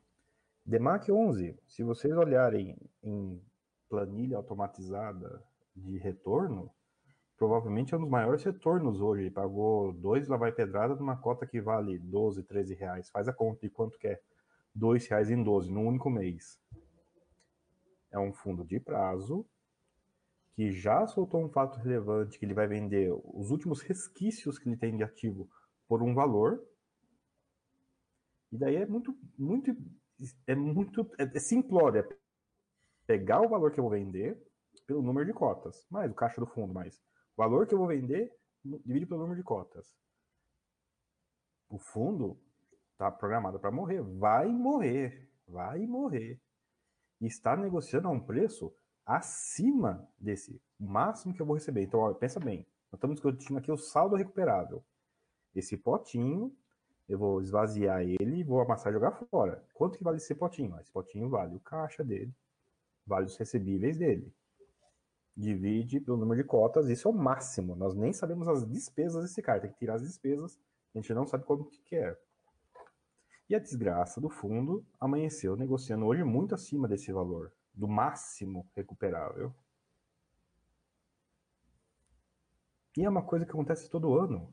[0.65, 3.41] DEMAC 11, se vocês olharem em
[3.89, 5.43] planilha automatizada
[5.75, 6.71] de retorno,
[7.37, 9.23] provavelmente é um dos maiores retornos hoje.
[9.23, 13.09] Ele pagou dois lá vai pedrada numa cota que vale 12, 13 reais.
[13.09, 14.21] Faz a conta de quanto que é.
[14.73, 16.59] Dois reais em 12, num único mês.
[18.13, 19.45] É um fundo de prazo
[20.53, 24.77] que já soltou um fato relevante que ele vai vender os últimos resquícios que ele
[24.77, 25.49] tem de ativo
[25.87, 26.63] por um valor.
[28.51, 29.75] E daí é muito, muito,
[30.45, 32.01] é muito, é, simplório.
[32.01, 32.17] É
[33.07, 34.39] pegar o valor que eu vou vender
[34.85, 36.97] pelo número de cotas, mais o caixa do fundo, mais
[37.35, 38.31] o valor que eu vou vender
[38.85, 39.91] divide pelo número de cotas.
[41.69, 42.39] O fundo
[42.91, 46.39] está programado para morrer, vai morrer, vai morrer.
[47.21, 48.73] Está negociando a um preço
[49.05, 51.83] acima desse máximo que eu vou receber.
[51.83, 54.83] Então, olha, pensa bem, nós estamos discutindo aqui o saldo recuperável.
[55.55, 56.55] Esse potinho
[57.07, 59.63] Eu vou esvaziar ele e vou amassar e jogar fora.
[59.73, 60.79] Quanto que vale esse potinho?
[60.79, 62.33] Esse potinho vale o caixa dele,
[63.05, 64.33] vale os recebíveis dele.
[65.35, 67.75] Divide pelo número de cotas, isso é o máximo.
[67.75, 70.59] Nós nem sabemos as despesas desse cara, tem que tirar as despesas,
[70.93, 72.17] a gente não sabe quanto que é.
[73.53, 79.53] E a desgraça do fundo amanheceu negociando hoje muito acima desse valor, do máximo recuperável.
[82.97, 84.51] E é uma coisa que acontece todo ano.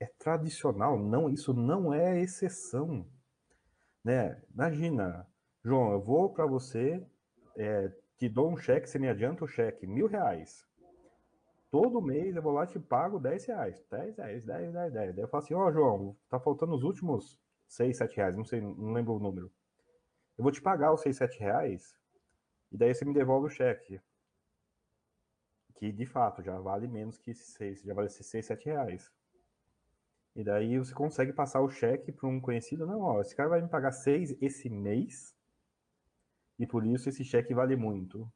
[0.00, 3.06] É tradicional, não, isso não é exceção.
[4.02, 4.42] Né?
[4.54, 5.28] Imagina,
[5.62, 7.06] João, eu vou para você,
[7.54, 10.66] é, te dou um cheque, você me adianta o cheque, mil reais.
[11.70, 13.84] Todo mês eu vou lá e te pago 10 reais.
[13.90, 15.14] 10, 10, 10, 10, 10.
[15.16, 17.41] Daí eu falo assim, ó, oh, João, tá faltando os últimos
[17.72, 19.50] 6, 7 reais, não sei, não lembro o número.
[20.36, 21.96] Eu vou te pagar os 6, 7 reais,
[22.70, 24.00] e daí você me devolve o cheque
[25.76, 29.10] que de fato já vale menos que 6, já vale 6, 7 reais.
[30.36, 33.62] E daí você consegue passar o cheque para um conhecido, não, ó, esse cara vai
[33.62, 35.34] me pagar 6 esse mês,
[36.58, 38.30] e por isso esse cheque vale muito.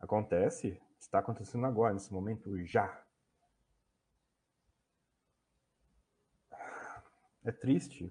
[0.00, 3.02] Acontece, está acontecendo agora, nesse momento, já.
[7.44, 8.10] É triste.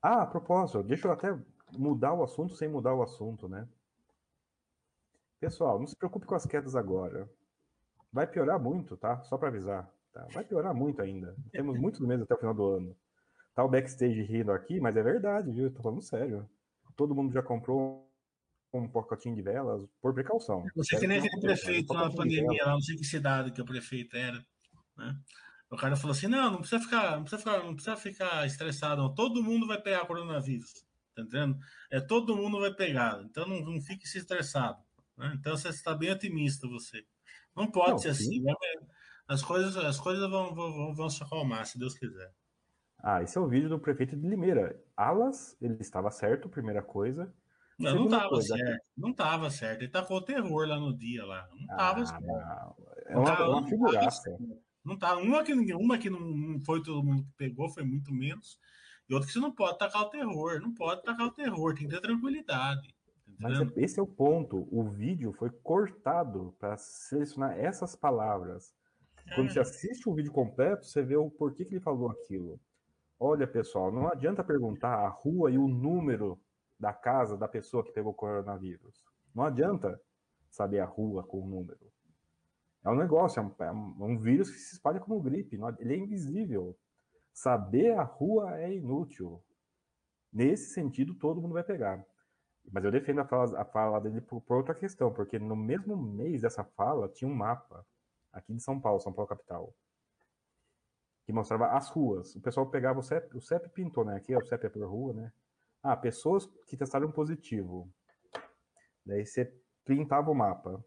[0.00, 1.36] Ah, a propósito, deixa eu até
[1.72, 3.66] mudar o assunto sem mudar o assunto, né?
[5.40, 7.28] Pessoal, não se preocupe com as quedas agora.
[8.12, 9.22] Vai piorar muito, tá?
[9.22, 9.90] Só para avisar.
[10.12, 10.26] Tá?
[10.32, 11.36] Vai piorar muito ainda.
[11.50, 12.96] Temos muitos meses até o final do ano.
[13.54, 15.70] Tá o backstage rindo aqui, mas é verdade, viu?
[15.70, 16.48] Tô falando sério.
[16.94, 18.06] Todo mundo já comprou
[18.72, 20.64] um pacotinho de velas por precaução.
[20.74, 24.16] Você que nem aquele prefeito na pandemia, lá, não sei que cidade que o prefeito
[24.16, 24.44] era,
[24.96, 25.18] né?
[25.70, 29.02] O cara falou assim: não, não precisa ficar, não precisa ficar, não precisa ficar estressado,
[29.02, 29.14] não.
[29.14, 30.86] todo mundo vai pegar coronavírus.
[31.14, 31.58] Tá entendendo?
[31.90, 33.20] É todo mundo vai pegar.
[33.22, 34.78] Então não, não fique se estressado.
[35.16, 35.32] Né?
[35.38, 37.04] Então você está bem otimista, você.
[37.54, 38.40] Não pode não, ser assim.
[38.42, 38.52] Né?
[39.26, 42.32] As coisas, as coisas vão, vão, vão se acalmar, se Deus quiser.
[43.02, 44.80] Ah, esse é o vídeo do prefeito de Limeira.
[44.96, 47.32] Alas, ele estava certo, primeira coisa.
[47.78, 48.84] Não, não estava certo.
[48.96, 49.82] Não estava certo.
[49.82, 51.48] Ele tacou terror lá no dia lá.
[51.50, 52.26] Não estava ah, certo.
[53.06, 54.36] É uma, é uma figuraça.
[54.38, 58.12] Não tá, uma que ninguém, uma que não foi todo mundo que pegou, foi muito
[58.12, 58.58] menos.
[59.08, 61.88] E outra que você não pode tacar o terror, não pode tacar o terror, tem
[61.88, 62.94] que ter tranquilidade.
[63.38, 64.68] Mas é, esse é o ponto.
[64.70, 68.74] O vídeo foi cortado para selecionar essas palavras.
[69.34, 69.62] Quando você é.
[69.62, 72.60] assiste o vídeo completo, você vê o porquê que ele falou aquilo.
[73.18, 76.38] Olha, pessoal, não adianta perguntar a rua e o número
[76.78, 79.04] da casa da pessoa que pegou coronavírus.
[79.34, 80.00] Não adianta
[80.50, 81.92] saber a rua com o número.
[82.86, 85.58] É um negócio, é um, é um vírus que se espalha como gripe.
[85.80, 86.78] Ele é invisível.
[87.32, 89.42] Saber a rua é inútil.
[90.32, 92.06] Nesse sentido, todo mundo vai pegar.
[92.70, 95.96] Mas eu defendo a fala, a fala dele por, por, outra questão, porque no mesmo
[95.96, 97.84] mês dessa fala tinha um mapa
[98.32, 99.74] aqui de São Paulo, São Paulo capital,
[101.24, 102.36] que mostrava as ruas.
[102.36, 104.14] O pessoal pegava o CEP, o CEP pintou, né?
[104.14, 105.32] Aqui o CEP é por rua, né?
[105.82, 107.92] Ah, pessoas que testaram positivo.
[109.04, 109.52] Daí você
[109.84, 110.84] pintava o mapa.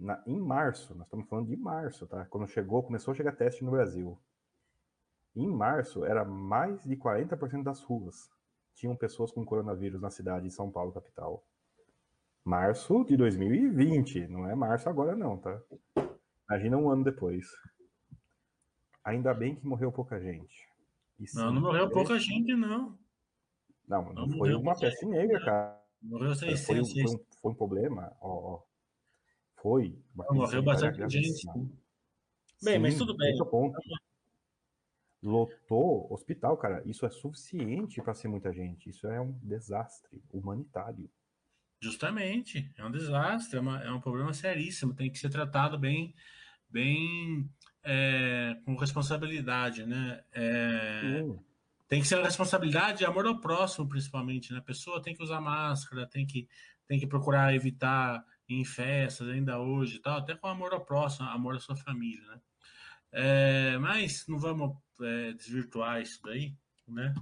[0.00, 2.24] Na, em março, nós estamos falando de março, tá?
[2.26, 4.18] Quando chegou, começou a chegar teste no Brasil.
[5.36, 8.30] Em março, era mais de 40% das ruas
[8.80, 11.44] tinham pessoas com coronavírus na cidade de São Paulo, capital.
[12.42, 15.60] Março de 2020, não é março agora não, tá?
[16.48, 17.46] Imagina um ano depois.
[19.04, 20.66] Ainda bem que morreu pouca gente.
[21.26, 21.90] Sim, não, não morreu é...
[21.90, 22.98] pouca gente, não.
[23.86, 25.80] Não, não, não foi uma peste negra, cara.
[26.00, 26.64] Morreu 600.
[26.66, 28.62] Foi, foi, um, foi um problema, ó, ó.
[29.60, 29.98] Foi.
[30.14, 31.46] morreu bastante gente.
[32.62, 33.36] Bem, mas tudo bem.
[33.38, 33.78] Ponto
[35.22, 36.82] lotou hospital, cara.
[36.86, 38.90] Isso é suficiente para ser muita gente.
[38.90, 41.10] Isso é um desastre humanitário.
[41.82, 44.94] Justamente, é um desastre, é, uma, é um problema seríssimo.
[44.94, 46.14] Tem que ser tratado bem,
[46.68, 47.48] bem
[47.82, 50.22] é, com responsabilidade, né?
[50.32, 51.24] É,
[51.88, 54.52] tem que ser a responsabilidade e amor ao próximo, principalmente.
[54.52, 54.58] Né?
[54.58, 56.48] A pessoa tem que usar máscara, tem que,
[56.86, 61.56] tem que procurar evitar em festas ainda hoje, tal, até com amor ao próximo, amor
[61.56, 62.40] à sua família, né?
[63.12, 66.54] É, mas não vamos é, desvirtuar isso daí,
[66.86, 67.14] né?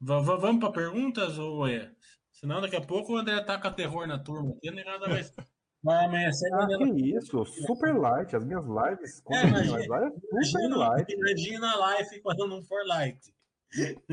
[0.00, 1.92] Vamos, vamos para perguntas ou é?
[2.30, 5.32] Senão daqui a pouco o André taca terror na turma aqui, nem nada mais.
[5.84, 6.48] Vai amanhecer.
[6.54, 8.36] Ah, que isso, super light.
[8.36, 9.22] As minhas lives.
[9.28, 10.12] É, imagina,
[10.44, 11.12] super light.
[11.12, 13.18] Imagina a live quando não for light.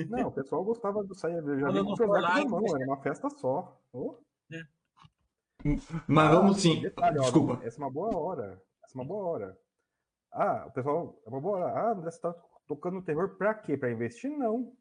[0.09, 1.35] Não, o pessoal gostava do sair.
[1.59, 3.79] Já quando não for light, mão, era uma festa só.
[3.93, 4.15] Oh.
[6.07, 6.81] Mas vamos sim.
[6.81, 7.59] Detalhe, Desculpa.
[7.61, 8.61] Ó, essa é uma boa hora.
[8.83, 9.57] Essa é uma boa hora.
[10.31, 11.65] Ah, o pessoal, é uma boa.
[11.71, 12.33] Ah, André, você está
[12.67, 13.75] tocando terror para quê?
[13.75, 14.29] Para investir?
[14.29, 14.73] Não.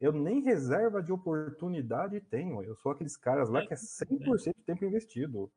[0.00, 2.62] Eu nem reserva de oportunidade tenho.
[2.62, 5.50] Eu sou aqueles caras lá que é 100% de tempo investido.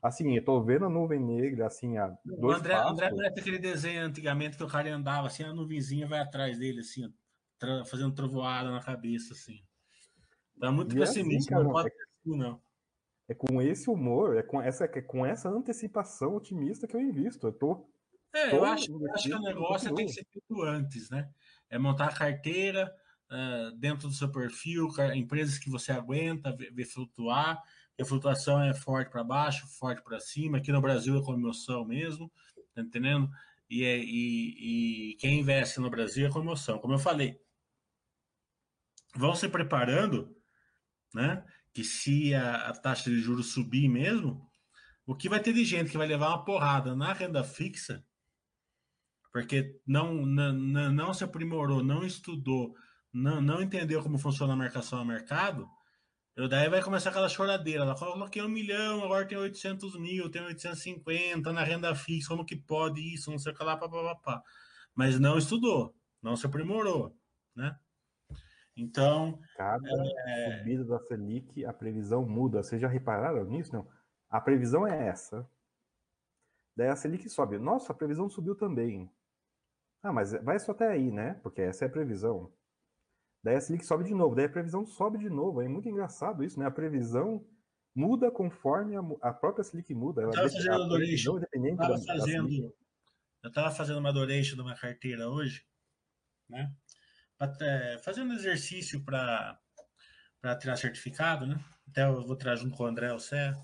[0.00, 2.92] Assim, eu tô vendo a nuvem negra, assim, a O André, passos.
[2.92, 6.80] André parece aquele desenho antigamente que o cara andava assim, a nuvenzinha vai atrás dele,
[6.80, 7.12] assim,
[7.86, 9.60] fazendo trovoada na cabeça, assim.
[10.60, 12.63] Tá muito E é assim, pessimista, cara, não pode é- ser assim, não.
[13.28, 17.46] É com esse humor, é com essa, é com essa antecipação otimista que eu invisto.
[17.46, 17.88] Eu tô.
[18.34, 21.30] É, Tô eu acho, eu acho que o negócio tem que ser feito antes, né?
[21.70, 22.92] É montar a carteira
[23.30, 27.62] ah, dentro do seu perfil, empresas que você aguenta, ver, ver flutuar.
[27.98, 30.58] A flutuação é forte para baixo, forte para cima.
[30.58, 32.30] Aqui no Brasil é com emoção mesmo,
[32.74, 33.28] tá entendendo?
[33.70, 36.78] E, é- e, e quem investe no Brasil é com emoção.
[36.78, 37.40] Como eu falei,
[39.14, 40.36] vão se preparando,
[41.14, 41.44] né?
[41.74, 44.48] Que se a, a taxa de juros subir mesmo,
[45.04, 48.02] o que vai ter de gente que vai levar uma porrada na renda fixa
[49.34, 52.72] porque não, não, não, se aprimorou, não estudou,
[53.12, 55.68] não, não entendeu como funciona a marcação a mercado,
[56.48, 57.82] daí vai começar aquela choradeira.
[57.82, 62.54] Ela coloquei um milhão, agora tem 800 mil, tem 850 na renda fixa, como que
[62.54, 64.40] pode isso, não sei o que lá, papapá.
[64.94, 67.18] Mas não estudou, não se aprimorou,
[67.56, 67.76] né?
[68.76, 69.88] Então, Cada
[70.26, 70.58] É.
[70.58, 72.62] subida da Selic, a previsão muda.
[72.62, 73.72] Vocês já repararam nisso?
[73.72, 73.88] Não.
[74.28, 75.48] A previsão é essa.
[76.76, 77.58] Daí a Selic sobe.
[77.58, 79.08] Nossa, a previsão subiu também.
[80.02, 81.34] Ah, mas vai só até aí, né?
[81.34, 82.52] Porque essa é a previsão.
[83.42, 84.34] Daí a Selic sobe de novo.
[84.34, 85.62] Daí a previsão sobe de novo.
[85.62, 86.66] É muito engraçado isso, né?
[86.66, 87.46] A previsão
[87.94, 90.22] muda conforme a, a própria Selic muda.
[90.22, 91.38] Ela fazendo adoration.
[91.38, 92.74] eu estava fazendo,
[93.42, 95.64] eu tava fazendo uma adoration de uma carteira hoje,
[96.48, 96.74] né?
[97.44, 99.58] Até fazendo exercício para
[100.58, 101.62] tirar certificado, né?
[101.88, 103.54] Até eu vou tirar junto com o André o Sé.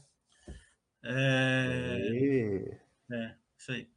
[1.03, 1.99] É,
[3.11, 3.91] é, isso aí.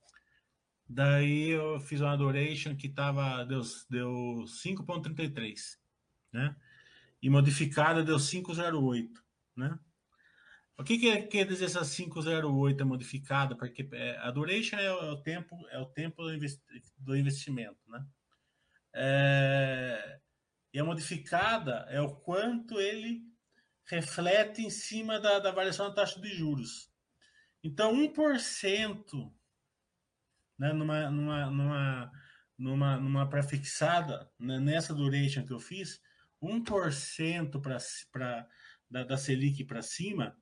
[0.87, 5.77] Daí eu fiz uma adoration que tava, deu, deu 5.33,
[6.31, 6.55] né?
[7.21, 9.09] E modificada deu 5.08,
[9.55, 9.77] né?
[10.77, 13.55] O que, que é- quer dizer essa 508 é modificada?
[13.55, 16.23] Porque é, a duration é o tempo, é o tempo
[16.97, 18.05] do investimento, né?
[18.93, 20.19] É,
[20.73, 23.21] e a modificada é o quanto ele
[23.85, 26.91] reflete em cima da, da variação da taxa de juros.
[27.63, 29.33] Então, 1%,
[30.59, 32.11] né, numa, numa, numa,
[32.57, 36.01] numa, numa prefixada, né, nessa duration que eu fiz,
[36.41, 37.61] 1%
[38.11, 38.47] para
[38.89, 40.37] da, da Selic para cima,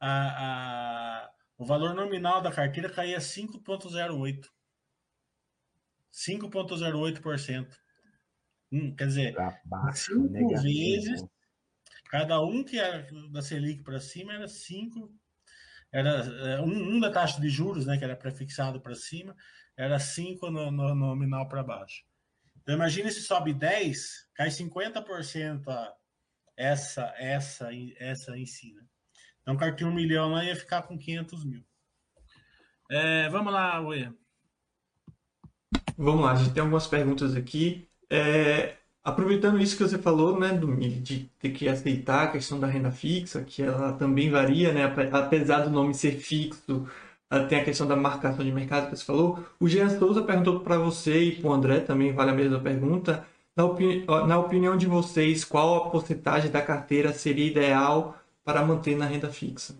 [0.00, 4.46] a, a, o valor nominal da carteira caía 5,08%.
[6.12, 7.76] 5,08%.
[8.72, 10.62] Hum, quer dizer, baixo, Cinco negativo.
[10.62, 11.24] vezes.
[12.10, 15.12] cada um que era da Selic para cima era 5.
[15.92, 19.34] Era é, um, um da taxa de juros, né, que era prefixado para cima,
[19.76, 22.04] era 5 no, no nominal para baixo.
[22.62, 25.92] Então imagine se sobe 10, cai 50% a
[26.60, 28.74] essa, essa, essa em si.
[28.74, 28.82] Né?
[29.40, 31.64] Então, cartinha um milhão lá ia ficar com 500 mil.
[32.90, 34.12] É, vamos lá, Uê.
[35.96, 37.89] Vamos lá, a gente tem algumas perguntas aqui.
[38.10, 40.50] É, aproveitando isso que você falou, né,
[41.00, 45.10] de ter que aceitar a questão da renda fixa, que ela também varia, né, ape-
[45.12, 46.86] apesar do nome ser fixo,
[47.30, 49.44] ela tem a questão da marcação de mercado que você falou.
[49.60, 53.24] O Jean Souza perguntou para você e para o André também, vale a mesma pergunta.
[53.56, 58.96] Na, opini- na opinião de vocês, qual a porcentagem da carteira seria ideal para manter
[58.96, 59.74] na renda fixa?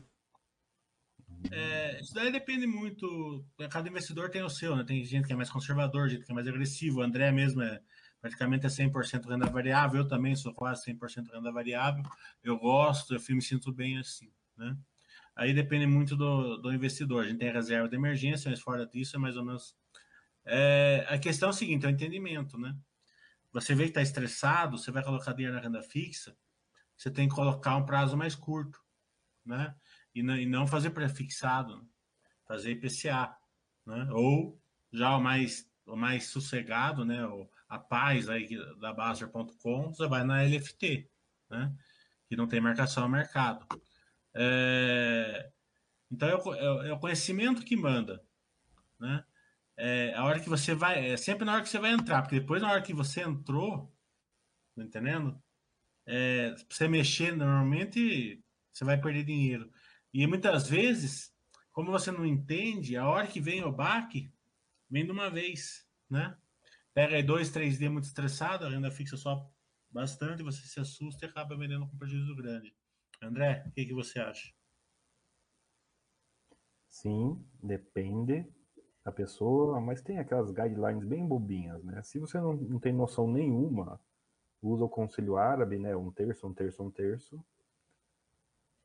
[1.50, 3.44] É, isso daí depende muito.
[3.70, 4.84] Cada investidor tem o seu, né?
[4.84, 7.00] Tem gente que é mais conservador, gente que é mais agressivo.
[7.00, 7.80] O André mesmo é
[8.20, 10.00] praticamente é 100% renda variável.
[10.00, 12.02] Eu também sou quase 100% renda variável.
[12.42, 14.76] Eu gosto, eu me sinto bem assim, né?
[15.34, 17.24] Aí depende muito do, do investidor.
[17.24, 19.74] A gente tem reserva de emergência, mas fora disso é mais ou menos.
[20.44, 22.76] É, a questão é o seguinte: é o entendimento, né?
[23.52, 26.36] Você vê que está estressado, você vai colocar dinheiro na renda fixa,
[26.96, 28.78] você tem que colocar um prazo mais curto,
[29.44, 29.74] né?
[30.14, 31.84] E não, e não fazer prefixado, né?
[32.46, 33.34] fazer IPCA,
[33.86, 34.08] né?
[34.12, 34.60] Ou
[34.92, 37.26] já o mais o mais sossegado, né?
[37.26, 38.48] O, a paz aí
[38.80, 41.08] da Baster.com, você vai na LFT,
[41.48, 41.72] né?
[42.28, 43.64] Que não tem marcação a mercado.
[44.34, 45.50] É,
[46.10, 48.22] então é é é o conhecimento que manda,
[48.98, 49.24] né?
[49.76, 52.40] É a hora que você vai, é sempre na hora que você vai entrar, porque
[52.40, 53.90] depois na hora que você entrou,
[54.76, 55.40] tá entendendo?
[56.04, 58.42] É, você mexer normalmente
[58.72, 59.70] você vai perder dinheiro.
[60.12, 61.32] E muitas vezes,
[61.72, 64.32] como você não entende, a hora que vem o baque,
[64.88, 66.36] vem de uma vez, né?
[66.92, 69.48] Pega aí dois, três dias muito estressado, a renda fixa só
[69.90, 72.74] bastante, você se assusta e acaba vendendo com prejuízo grande.
[73.22, 74.52] André, o que, que você acha?
[76.88, 78.46] Sim, depende
[79.04, 82.02] da pessoa, mas tem aquelas guidelines bem bobinhas, né?
[82.02, 84.00] Se você não, não tem noção nenhuma,
[84.60, 85.96] usa o conselho árabe, né?
[85.96, 87.44] Um terço, um terço, um terço.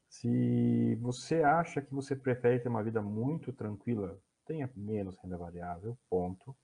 [0.08, 5.98] Se você acha que você prefere ter uma vida muito tranquila, tenha menos renda variável,
[6.10, 6.56] ponto.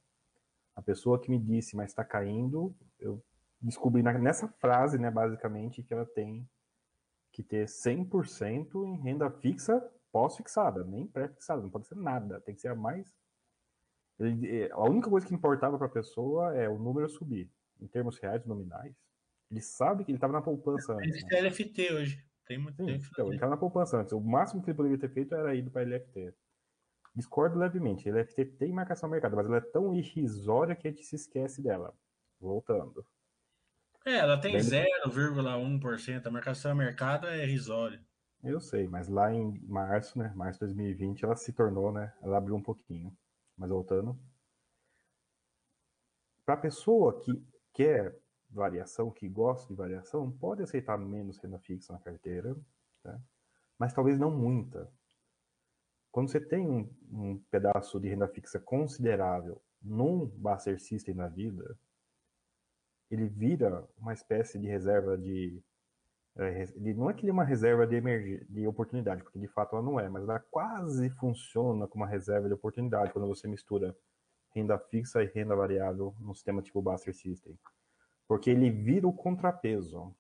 [0.82, 3.24] A pessoa que me disse, mas está caindo, eu
[3.62, 6.50] descobri nessa frase, né, basicamente, que ela tem
[7.32, 9.80] que ter 100% em renda fixa
[10.12, 13.14] pós-fixada, nem pré-fixada, não pode ser nada, tem que ser a mais.
[14.20, 17.48] Ele, a única coisa que importava para a pessoa é o número subir,
[17.80, 18.96] em termos reais nominais.
[19.52, 21.24] Ele sabe que ele estava na poupança antes.
[21.26, 21.42] Né?
[21.42, 22.26] LFT hoje.
[22.48, 23.06] Tem muito Sim, tempo.
[23.12, 24.14] Então, ele estava na poupança antes.
[24.14, 26.34] O máximo que ele poderia ter feito era ido para LFT.
[27.14, 28.10] Discordo levemente.
[28.10, 31.62] A LFT tem marcação mercado, mas ela é tão irrisória que a gente se esquece
[31.62, 31.94] dela.
[32.40, 33.06] Voltando.
[34.06, 36.26] É, ela tem 0,1%.
[36.26, 38.04] A marcação mercado é irrisória.
[38.44, 40.34] Eu sei, mas lá em março, né?
[40.36, 42.12] Março de 2020, ela se tornou, né?
[42.22, 43.16] Ela abriu um pouquinho.
[43.56, 44.18] Mas voltando.
[46.44, 48.18] Para a pessoa que quer
[48.50, 52.56] variação, que gosta de variação, pode aceitar menos renda fixa na carteira,
[53.04, 53.20] tá?
[53.78, 54.92] mas talvez não muita.
[56.12, 61.78] Quando você tem um, um pedaço de renda fixa considerável num Buster System na vida,
[63.10, 65.62] ele vira uma espécie de reserva de.
[66.38, 68.46] É, ele, não é que ele é uma reserva de, emerg...
[68.50, 72.48] de oportunidade, porque de fato ela não é, mas ela quase funciona como uma reserva
[72.48, 73.96] de oportunidade quando você mistura
[74.54, 77.58] renda fixa e renda variável num sistema tipo Buster System.
[78.28, 80.16] Porque ele vira o contrapeso.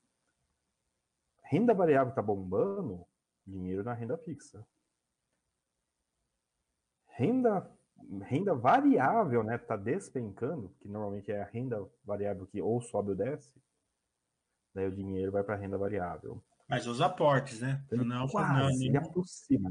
[1.43, 3.05] Renda variável está bombando,
[3.45, 4.65] dinheiro na renda fixa.
[7.11, 7.69] Renda
[8.23, 13.15] renda variável, né, tá despencando, que normalmente é a renda variável que ou sobe ou
[13.15, 13.53] desce,
[14.73, 16.43] daí o dinheiro vai para renda variável.
[16.67, 17.83] Mas os aportes, né?
[17.91, 19.69] Ele não, quase, não, não, aproxima.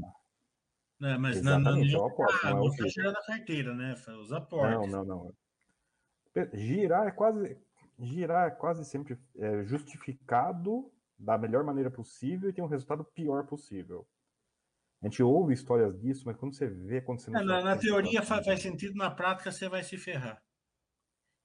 [0.99, 3.95] Não, mas Exatamente, não, não, não, é não, não girar na carteira, né?
[4.21, 4.91] Os aportes.
[4.91, 5.33] Não, não,
[6.35, 6.53] não.
[6.53, 7.57] Girar é quase
[7.99, 13.45] girar é quase sempre é, justificado da melhor maneira possível e tem um resultado pior
[13.45, 14.07] possível.
[15.01, 17.37] A gente ouve histórias disso, mas quando você vê acontecendo.
[17.37, 20.41] É, na, na teoria faz, faz, sentido, na prática você vai se ferrar.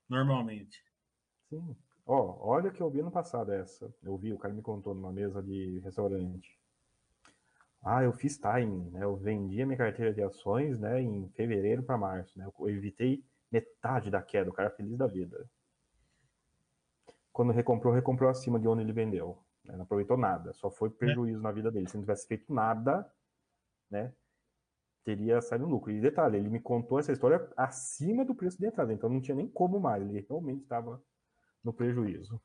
[0.09, 0.85] Normalmente.
[1.49, 1.75] Sim.
[2.05, 3.93] Ó, olha que eu vi no passado essa.
[4.03, 6.61] Eu vi, o cara me contou numa mesa de restaurante.
[7.83, 9.05] Ah, eu fiz timing, né?
[9.05, 12.47] Eu vendi a minha carteira de ações, né, em fevereiro para março, né?
[12.59, 15.49] Eu evitei metade da queda, o cara feliz da vida.
[17.33, 19.39] Quando recomprou, recomprou acima de onde ele vendeu.
[19.65, 19.77] Né?
[19.77, 21.43] Não aproveitou nada, só foi prejuízo é.
[21.43, 21.89] na vida dele.
[21.89, 23.09] Se não tivesse feito nada,
[23.91, 24.13] né,
[25.05, 25.93] teria saído lucro.
[25.93, 29.37] E detalhe, ele me contou essa história acima do preço de entrada, então não tinha
[29.37, 31.03] nem como mais, ele realmente estava
[31.63, 32.41] no prejuízo.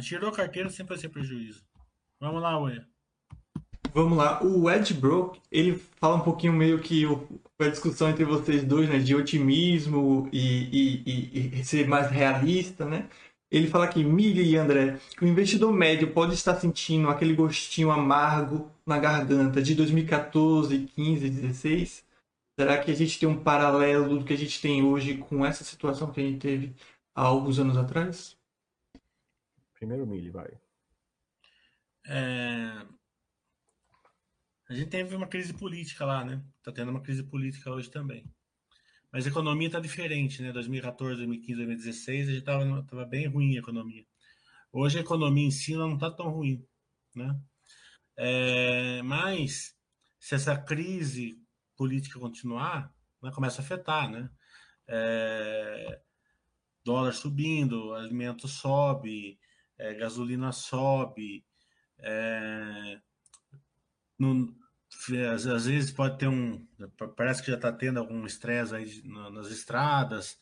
[0.00, 1.64] Tirou a carteira sempre vai ser prejuízo.
[2.20, 2.86] Vamos lá, Ué.
[3.94, 4.42] Vamos lá.
[4.42, 7.28] O Ed Brook, ele fala um pouquinho meio que o,
[7.58, 12.86] a discussão entre vocês dois, né, de otimismo e, e, e, e ser mais realista,
[12.86, 13.08] né?
[13.52, 17.90] Ele fala aqui, Mili e André, que o investidor médio pode estar sentindo aquele gostinho
[17.90, 22.02] amargo na garganta de 2014, 15, 16.
[22.58, 25.64] Será que a gente tem um paralelo do que a gente tem hoje com essa
[25.64, 26.74] situação que a gente teve
[27.14, 28.38] há alguns anos atrás?
[29.74, 30.50] Primeiro Mili, vai.
[32.06, 32.86] É...
[34.66, 36.42] A gente teve uma crise política lá, né?
[36.62, 38.24] Tá tendo uma crise política hoje também.
[39.12, 40.52] Mas a economia está diferente, né?
[40.52, 44.06] 2014, 2015, 2016, a gente estava tava bem ruim a economia.
[44.72, 46.66] Hoje a economia em si não está tão ruim,
[47.14, 47.38] né?
[48.16, 49.76] É, mas
[50.18, 51.38] se essa crise
[51.76, 52.90] política continuar,
[53.22, 54.30] né, começa a afetar, né?
[54.88, 56.00] É,
[56.82, 59.38] dólar subindo, alimento sobe,
[59.78, 61.44] é, gasolina sobe,
[61.98, 63.00] é,
[64.18, 64.56] no,
[65.32, 66.66] às, às, vezes pode ter um.
[67.16, 70.38] Parece que já está tendo algum estresse aí nas estradas,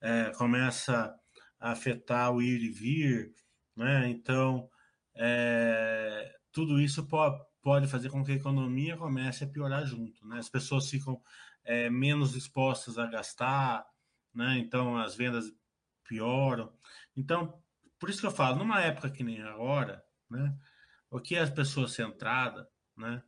[0.00, 1.14] é, começa
[1.58, 3.34] a afetar o ir e vir,
[3.76, 4.08] né?
[4.08, 4.68] Então,
[5.14, 10.38] é, tudo isso pode, pode fazer com que a economia comece a piorar junto, né?
[10.38, 11.20] As pessoas ficam
[11.64, 13.86] é, menos dispostas a gastar,
[14.34, 14.58] né?
[14.58, 15.52] Então, as vendas
[16.04, 16.72] pioram.
[17.16, 17.62] Então,
[17.98, 20.54] por isso que eu falo, numa época que nem agora, né?
[21.10, 23.22] O que as pessoas centradas, né?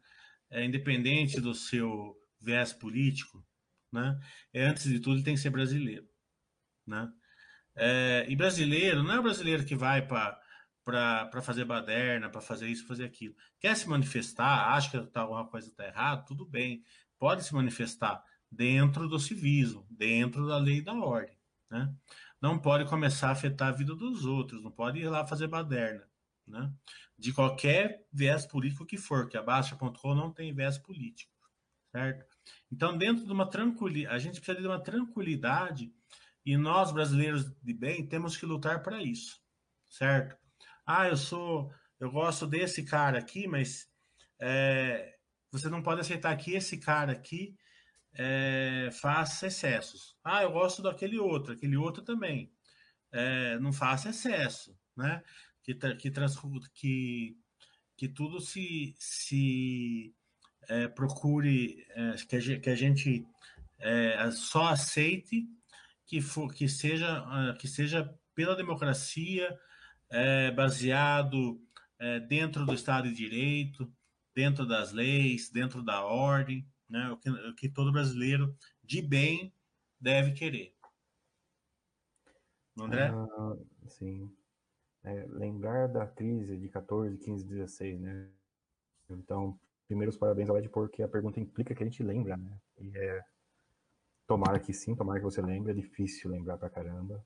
[0.55, 3.45] É, independente do seu viés político,
[3.93, 4.19] né?
[4.53, 6.09] É, antes de tudo, ele tem que ser brasileiro,
[6.87, 7.13] né?
[7.77, 12.87] É, e brasileiro não é o brasileiro que vai para fazer baderna, para fazer isso,
[12.87, 13.35] fazer aquilo.
[13.59, 16.85] Quer se manifestar, acha que tá, alguma coisa está errada, tudo bem.
[17.19, 21.37] Pode se manifestar dentro do civismo, dentro da lei e da ordem.
[21.69, 21.93] Né?
[22.41, 26.07] Não pode começar a afetar a vida dos outros, não pode ir lá fazer baderna
[26.47, 26.71] né?
[27.25, 31.33] De qualquer viés político que for, que a Baixa.com não tem viés político,
[31.91, 32.27] certo?
[32.70, 35.91] Então, dentro de uma tranquilidade, a gente precisa de uma tranquilidade
[36.45, 39.41] e nós, brasileiros de bem, temos que lutar para isso,
[39.89, 40.37] certo?
[40.87, 43.89] Ah, eu sou, eu gosto desse cara aqui, mas
[44.39, 45.16] é,
[45.51, 47.57] você não pode aceitar que esse cara aqui
[48.12, 50.14] é, faça excessos.
[50.22, 52.53] Ah, eu gosto daquele outro, aquele outro também.
[53.11, 55.22] É, não faça excesso, né?
[55.65, 56.11] Que, que,
[56.75, 57.37] que,
[57.97, 60.15] que tudo se, se
[60.69, 63.27] é, procure, é, que, a, que a gente
[63.79, 65.49] é, só aceite
[66.07, 67.25] que, for, que, seja,
[67.59, 69.59] que seja pela democracia,
[70.11, 71.61] é, baseado
[71.99, 73.93] é, dentro do Estado de Direito,
[74.35, 77.11] dentro das leis, dentro da ordem, né?
[77.11, 79.53] o, que, o que todo brasileiro de bem
[80.01, 80.75] deve querer.
[82.79, 83.09] André?
[83.09, 83.57] Ah,
[83.89, 84.31] sim.
[85.05, 88.29] É, lembrar da crise de 14, 15, 16, né?
[89.11, 92.59] Então, primeiros parabéns ao Ed, porque a pergunta implica que a gente lembra, né?
[92.81, 93.23] E é.
[94.27, 97.23] Tomara que sim, tomara que você lembre, é difícil lembrar pra caramba.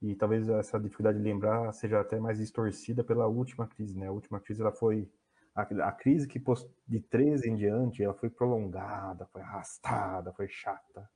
[0.00, 4.06] E talvez essa dificuldade de lembrar seja até mais distorcida pela última crise, né?
[4.06, 5.10] A última crise, ela foi.
[5.54, 6.40] A, a crise que
[6.86, 11.10] de 13 em diante, ela foi prolongada, foi arrastada, foi chata.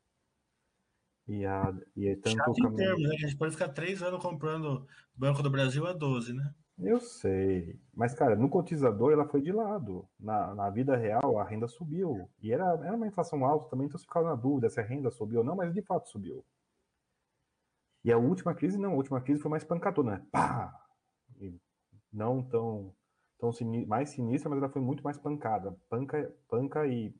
[1.26, 2.72] E, a, e é tanto Chato caminho...
[2.72, 3.14] em termos, né?
[3.14, 6.52] A gente pode ficar três anos comprando Banco do Brasil a 12, né?
[6.78, 7.78] Eu sei.
[7.94, 10.08] Mas, cara, no cotizador ela foi de lado.
[10.18, 12.28] Na, na vida real, a renda subiu.
[12.40, 15.10] E era, era uma inflação alta também, então você ficava na dúvida se a renda
[15.10, 16.44] subiu ou não, mas de fato subiu.
[18.04, 18.92] E a última crise, não.
[18.92, 20.26] A última crise foi mais pancadona, né?
[20.32, 20.74] Pá!
[21.40, 21.56] E
[22.12, 22.92] não tão,
[23.38, 25.76] tão sinistra, mais sinistra, mas ela foi muito mais pancada.
[25.88, 27.14] Panca, panca e.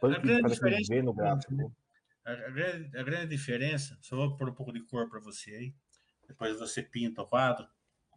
[0.00, 1.54] Panca a grande diferença, V no gráfico.
[1.54, 1.70] Né?
[2.26, 5.50] A, a, grande, a grande diferença, só vou pôr um pouco de cor para você
[5.52, 5.74] aí,
[6.26, 7.66] depois você pinta o quadro,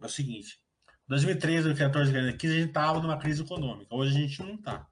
[0.01, 0.59] é o seguinte:
[1.07, 3.93] 2013, 2014, 2015, a gente estava numa crise econômica.
[3.93, 4.87] Hoje a gente não está.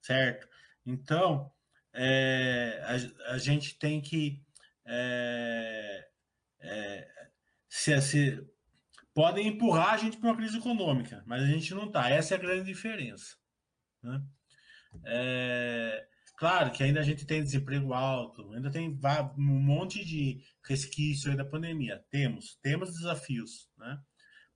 [0.00, 0.48] Certo?
[0.84, 1.52] Então,
[1.92, 4.42] é, a, a, gente tem que.
[4.84, 6.08] É,
[6.60, 7.08] é,
[7.68, 8.46] se, se,
[9.14, 12.08] podem empurrar a gente para uma crise econômica, mas a gente não está.
[12.08, 13.36] Essa é a grande diferença.
[14.02, 14.22] Né?
[15.04, 16.08] É,
[16.40, 18.98] claro que ainda a gente tem desemprego alto, ainda tem
[19.36, 22.02] um monte de resquício da pandemia.
[22.10, 24.02] Temos, temos desafios, né?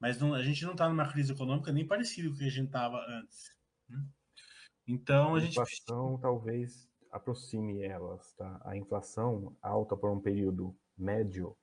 [0.00, 2.50] Mas não, a gente não está numa crise econômica nem parecido com o que a
[2.50, 3.54] gente estava antes.
[3.86, 4.02] Né?
[4.88, 5.52] Então a, a gente.
[5.52, 8.60] inflação talvez aproxime elas, tá?
[8.64, 11.54] A inflação alta por um período médio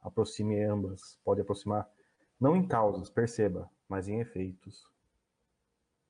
[0.00, 1.86] aproxime ambas, pode aproximar,
[2.40, 4.84] não em causas, perceba, mas em efeitos.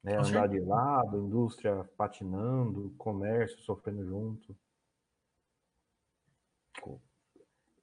[0.07, 0.17] Né?
[0.17, 4.57] Andar de lado, indústria patinando, comércio sofrendo junto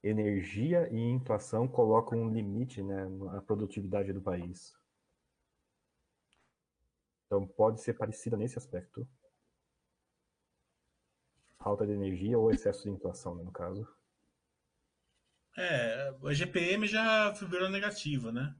[0.04, 4.76] energia e inflação colocam um limite né, na produtividade do país.
[7.26, 9.08] Então pode ser parecida nesse aspecto.
[11.58, 13.88] Falta de energia ou excesso de inflação, né, no caso.
[15.56, 18.54] É, a GPM já virou negativa, né?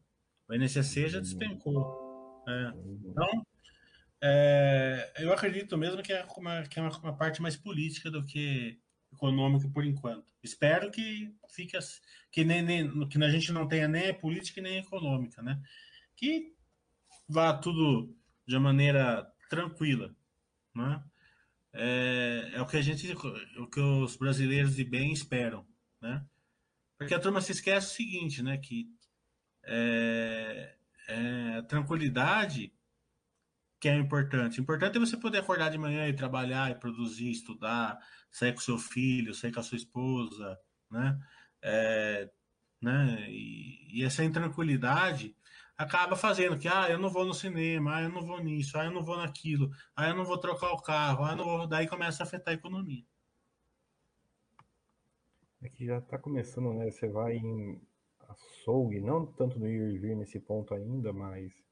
[0.49, 2.43] O NCC já despencou.
[2.49, 2.73] É.
[3.05, 3.47] Então,
[4.27, 8.25] é, eu acredito mesmo que é, uma, que é uma, uma parte mais política do
[8.25, 8.81] que
[9.13, 10.33] econômico por enquanto.
[10.43, 12.01] Espero que fique assim,
[12.33, 15.63] que nem, nem que a gente não tenha nem política nem econômica, né?
[16.17, 16.55] Que
[17.29, 18.17] vá tudo
[18.47, 20.17] de maneira tranquila,
[20.75, 21.05] né?
[21.75, 23.13] É, é o que a gente,
[23.59, 25.67] o que os brasileiros de bem esperam,
[26.01, 26.25] né?
[26.97, 28.57] Porque a turma se esquece o seguinte, né?
[28.57, 28.89] Que
[29.65, 30.77] é,
[31.09, 32.73] é, tranquilidade
[33.85, 34.59] que é importante.
[34.59, 37.99] O importante é você poder acordar de manhã e trabalhar e produzir, estudar,
[38.33, 40.59] sair com seu filho, sair com a sua esposa,
[40.91, 41.21] né?
[41.61, 42.31] É,
[42.81, 43.27] né?
[43.29, 45.37] E, e, essa intranquilidade
[45.77, 48.87] acaba fazendo que, ah, eu não vou no cinema, ah, eu não vou nisso, ah,
[48.87, 51.67] eu não vou naquilo, ah, eu não vou trocar o carro, ah, eu não vou...
[51.67, 53.05] Daí começa a afetar a economia.
[55.61, 56.91] É que já está começando, né?
[56.91, 57.79] Você vai em
[58.31, 61.64] açougue, não tanto no ir e vir nesse ponto ainda, mas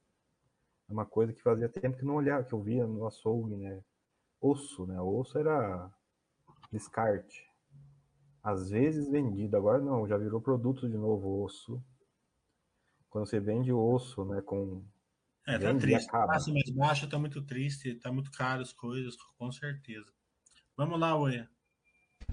[0.93, 3.83] é uma coisa que fazia tempo que não olhava, que eu via no açougue, né?
[4.41, 5.01] Osso, né?
[5.01, 5.91] Osso era
[6.71, 7.49] descarte.
[8.43, 11.83] Às vezes vendido, agora não, já virou produto de novo osso.
[13.09, 14.85] Quando você vende osso, né, com
[15.47, 16.09] é, tá triste.
[16.09, 20.07] Classe mais baixa tá muito triste, tá muito caro as coisas, com certeza.
[20.77, 21.49] Vamos lá, Oia.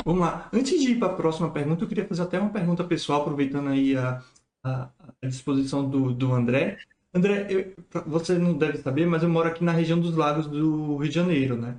[0.03, 0.49] Vamos lá.
[0.53, 3.69] Antes de ir para a próxima pergunta, eu queria fazer até uma pergunta pessoal, aproveitando
[3.69, 4.23] aí a,
[4.63, 4.89] a,
[5.21, 6.79] a disposição do, do André.
[7.13, 7.73] André, eu,
[8.05, 11.15] você não deve saber, mas eu moro aqui na região dos lagos do Rio de
[11.15, 11.77] Janeiro, né?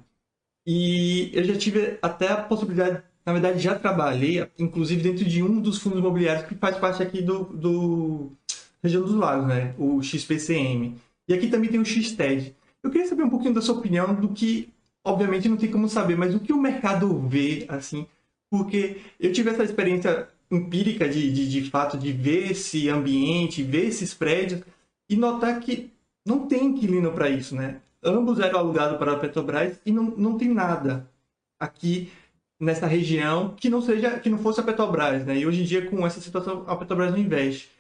[0.67, 5.61] E eu já tive até a possibilidade, na verdade já trabalhei, inclusive dentro de um
[5.61, 8.33] dos fundos imobiliários que faz parte aqui do, do
[8.83, 9.75] região dos lagos, né?
[9.79, 10.97] O XPCM.
[11.29, 12.55] E aqui também tem o XTED.
[12.83, 14.69] Eu queria saber um pouquinho da sua opinião do que,
[15.05, 18.07] obviamente não tem como saber, mas o que o mercado vê, assim,
[18.51, 23.87] porque eu tive essa experiência empírica de, de, de fato de ver esse ambiente, ver
[23.87, 24.63] esses prédios,
[25.11, 25.93] e notar que
[26.25, 27.83] não tem inquilino para isso, né?
[28.03, 31.09] ambos eram alugados para a Petrobras e não, não tem nada
[31.59, 32.11] aqui
[32.59, 35.39] nessa região que não seja que não fosse a Petrobras, né?
[35.39, 37.71] E hoje em dia com essa situação a Petrobras não investe.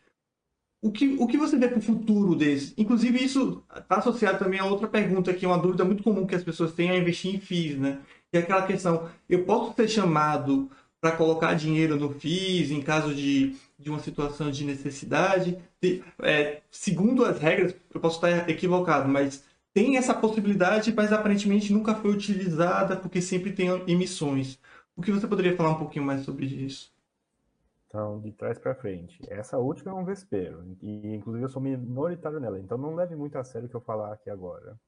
[0.82, 2.72] O que, o que você vê para o futuro desse?
[2.78, 6.34] Inclusive isso está associado também a outra pergunta que é uma dúvida muito comum que
[6.34, 7.98] as pessoas têm a investir em FIIs, né?
[8.30, 10.70] Que é aquela questão, eu posso ser chamado
[11.00, 15.58] para colocar dinheiro no FIIs em caso de, de uma situação de necessidade?
[16.22, 21.94] É, segundo as regras, eu posso estar equivocado, mas tem essa possibilidade, mas aparentemente nunca
[21.94, 24.58] foi utilizada porque sempre tem emissões.
[24.94, 26.92] O que você poderia falar um pouquinho mais sobre isso?
[27.86, 29.18] Então, de trás para frente.
[29.28, 33.36] Essa última é um vespeiro, e inclusive eu sou minoritário nela, então não leve muito
[33.36, 34.78] a sério o que eu falar aqui agora.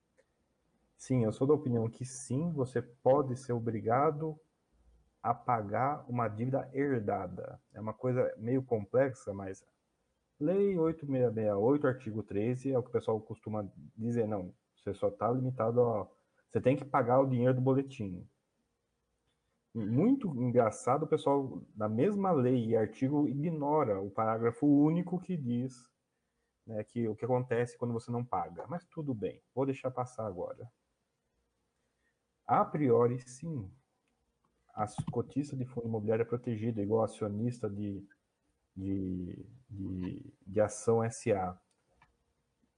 [0.97, 4.39] Sim, eu sou da opinião que sim, você pode ser obrigado
[5.23, 7.61] a pagar uma dívida herdada.
[7.73, 9.65] É uma coisa meio complexa, mas
[10.43, 13.65] Lei 8668, artigo 13, é o que o pessoal costuma
[13.97, 16.09] dizer, não, você só está limitado a.
[16.51, 18.29] Você tem que pagar o dinheiro do boletim.
[19.73, 25.89] Muito engraçado, o pessoal, na mesma lei e artigo, ignora o parágrafo único que diz
[26.67, 28.67] né, que o que acontece quando você não paga.
[28.67, 30.69] Mas tudo bem, vou deixar passar agora.
[32.47, 33.73] A priori, sim,
[34.75, 38.03] a cotista de fundo imobiliário é protegida, igual acionista de,
[38.75, 41.59] de, de, de ação SA.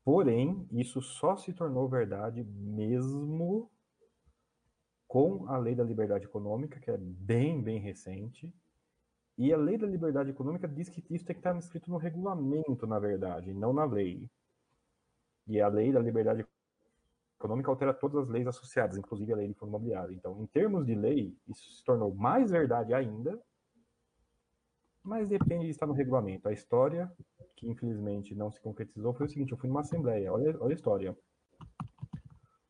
[0.05, 3.70] Porém, isso só se tornou verdade mesmo
[5.07, 8.53] com a Lei da Liberdade Econômica, que é bem, bem recente.
[9.38, 12.86] E a Lei da Liberdade Econômica diz que isso tem que estar escrito no regulamento,
[12.86, 14.28] na verdade, não na lei.
[15.47, 16.45] E a Lei da Liberdade
[17.45, 20.14] Econômica altera todas as leis associadas, inclusive a Lei de Fundo Imobiliário.
[20.14, 23.38] Então, em termos de lei, isso se tornou mais verdade ainda,
[25.03, 26.49] mas depende de estar no regulamento.
[26.49, 27.12] A história
[27.55, 30.74] que infelizmente não se concretizou foi o seguinte: eu fui numa assembleia, olha, olha a
[30.74, 31.14] história.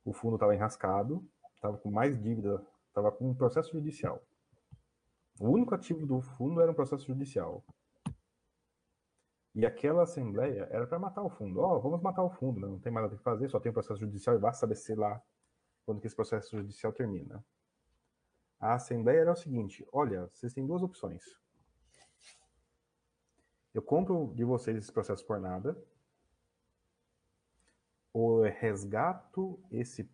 [0.05, 4.21] O fundo estava enrascado, estava com mais dívida, estava com um processo judicial.
[5.39, 7.65] O único ativo do fundo era um processo judicial.
[9.55, 11.61] E aquela assembleia era para matar o fundo.
[11.61, 12.67] Ó, oh, vamos matar o fundo, né?
[12.67, 14.95] não tem mais nada que fazer, só tem um processo judicial e basta saber se
[14.95, 15.23] lá
[15.87, 17.45] quando que esse processo judicial termina.
[18.59, 21.23] A assembleia era o seguinte: olha, vocês têm duas opções.
[23.73, 25.77] Eu compro de vocês esse processo por nada,
[28.13, 30.09] ou resgato esse,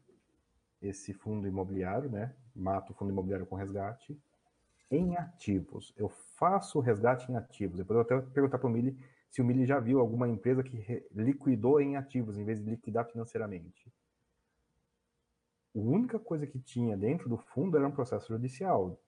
[0.80, 2.34] esse fundo imobiliário, né?
[2.54, 4.20] Mato o fundo imobiliário com resgate
[4.90, 5.94] em ativos.
[5.96, 7.78] Eu faço o resgate em ativos.
[7.78, 8.98] Depois eu até perguntar para o Mili
[9.30, 13.06] se o Mili já viu alguma empresa que liquidou em ativos em vez de liquidar
[13.06, 13.90] financeiramente.
[15.74, 19.00] A única coisa que tinha dentro do fundo era um processo judicial.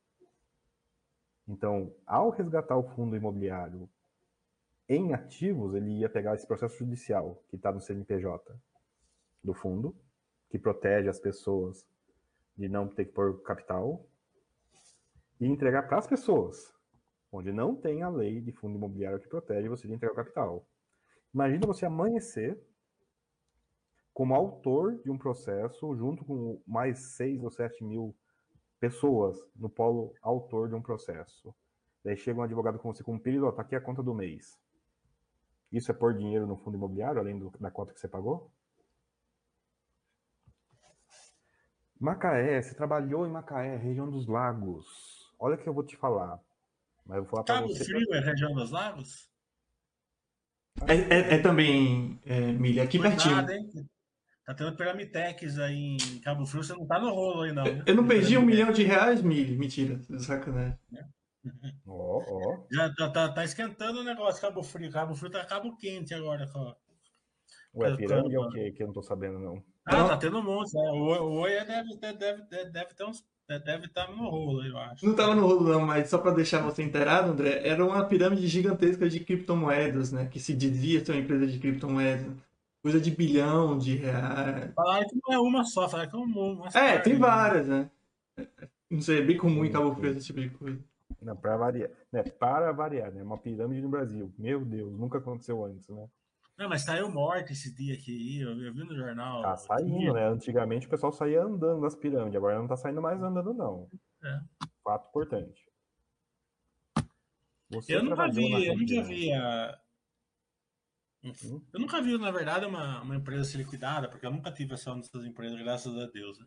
[1.49, 3.89] Então, ao resgatar o fundo imobiliário
[4.89, 8.55] em ativos, ele ia pegar esse processo judicial que está no CNPJ
[9.43, 9.95] do fundo,
[10.49, 11.85] que protege as pessoas
[12.57, 14.07] de não ter que pôr capital,
[15.41, 16.73] e entregar para as pessoas,
[17.33, 20.69] onde não tem a lei de fundo imobiliário que protege você de entregar o capital.
[21.33, 22.63] Imagina você amanhecer
[24.13, 28.15] como autor de um processo, junto com mais seis ou sete mil
[28.79, 31.55] pessoas no polo autor de um processo.
[32.05, 34.13] Daí chega um advogado com você com um período, ó, tá aqui a conta do
[34.13, 34.61] mês.
[35.71, 38.51] Isso é pôr dinheiro no fundo imobiliário, além do, da cota que você pagou?
[41.99, 45.33] Macaé, você trabalhou em Macaé, região dos lagos.
[45.39, 46.39] Olha o que eu vou te falar.
[47.07, 47.85] Mas eu vou falar Cabo você.
[47.85, 49.29] Frio é região dos lagos?
[50.89, 53.37] É, é, é também, é, Milha, aqui pertinho.
[53.37, 53.71] Nada, hein?
[54.45, 57.67] Tá tendo Piramitex aí em Cabo Frio, você não tá no rolo aí, não.
[57.67, 59.57] Eu, eu não perdi um milhão de reais, Milha.
[59.57, 60.79] Mentira, sacanagem.
[60.95, 61.05] É.
[61.87, 62.67] Ó, ó.
[62.71, 64.91] Já tá, tá, tá, esquentando o negócio, Cabo Frio.
[64.91, 66.49] Cabo Frio tá Cabo Quente agora.
[66.55, 66.75] Ó.
[67.75, 68.71] Ué, pirâmide é o quê?
[68.71, 69.63] Que eu não tô sabendo, não.
[69.85, 70.09] Ah, não.
[70.09, 70.73] tá tendo um monte.
[70.75, 70.91] Né?
[70.91, 73.25] O, Oi deve, deve, deve, deve ter uns.
[73.59, 75.07] Deve estar tá no rolo, eu acho.
[75.07, 78.47] Não tava no rolo, não, mas só para deixar você inteirado, André, era uma pirâmide
[78.47, 80.27] gigantesca de criptomoedas, né?
[80.27, 82.33] Que se dizia ser uma empresa de criptomoedas.
[82.83, 84.75] Coisa de bilhão de reais.
[84.75, 86.69] Falaram que não é uma só, falaram que é uma.
[86.75, 87.89] É, tem várias, né?
[88.91, 90.79] Não sei, é bem comum em Cabo Frio esse tipo de coisa.
[91.21, 92.23] Não, para variar, né?
[92.23, 93.23] Para variar, né?
[93.23, 94.33] Uma pirâmide no Brasil.
[94.37, 96.09] Meu Deus, nunca aconteceu antes, né?
[96.63, 99.43] Não, mas saiu morte esse dia aqui, eu, eu vi no jornal.
[99.43, 100.29] Tá saindo, né?
[100.29, 103.91] Antigamente o pessoal saía andando nas pirâmides, agora não tá saindo mais andando, não.
[104.23, 104.41] É.
[104.85, 105.69] Fato importante.
[107.69, 109.81] Você eu nunca vi, eu nunca vi a.
[111.25, 111.67] Hum?
[111.73, 115.01] Eu nunca vi, na verdade, uma, uma empresa ser liquidada, porque eu nunca tive ação
[115.01, 116.39] dessas empresas, graças a Deus.
[116.39, 116.47] Né?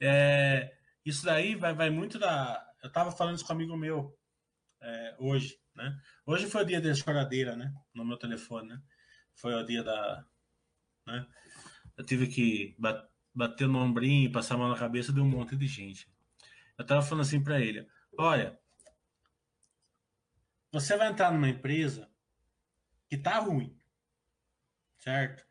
[0.00, 0.74] É,
[1.04, 2.66] isso daí vai, vai muito da.
[2.82, 4.18] Eu estava falando isso com um amigo meu
[4.80, 5.94] é, hoje, né?
[6.24, 7.70] Hoje foi o dia da choradeira, né?
[7.94, 8.82] No meu telefone, né?
[9.34, 10.24] Foi o dia da.
[11.06, 11.26] Né?
[11.96, 12.76] Eu tive que
[13.34, 16.10] bater no ombrinho, passar a mão na cabeça de um monte de gente.
[16.78, 17.86] Eu tava falando assim para ele:
[18.18, 18.58] olha,
[20.70, 22.10] você vai entrar numa empresa
[23.08, 23.78] que tá ruim,
[24.98, 25.44] certo?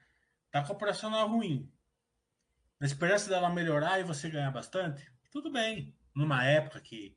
[0.49, 1.71] Tá com operacional ruim.
[2.79, 5.95] Na esperança dela melhorar e você ganhar bastante, tudo bem.
[6.15, 7.15] Numa época que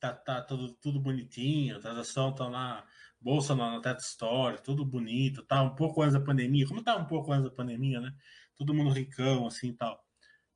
[0.00, 2.84] tá, tá tudo, tudo bonitinho, a transação tá lá,
[3.22, 6.96] bolsa na, na Teta Store, tudo bonito, tá um pouco antes da pandemia, como tá
[6.96, 8.12] um pouco antes da pandemia, né?
[8.56, 10.04] Todo mundo ricão, assim e tal.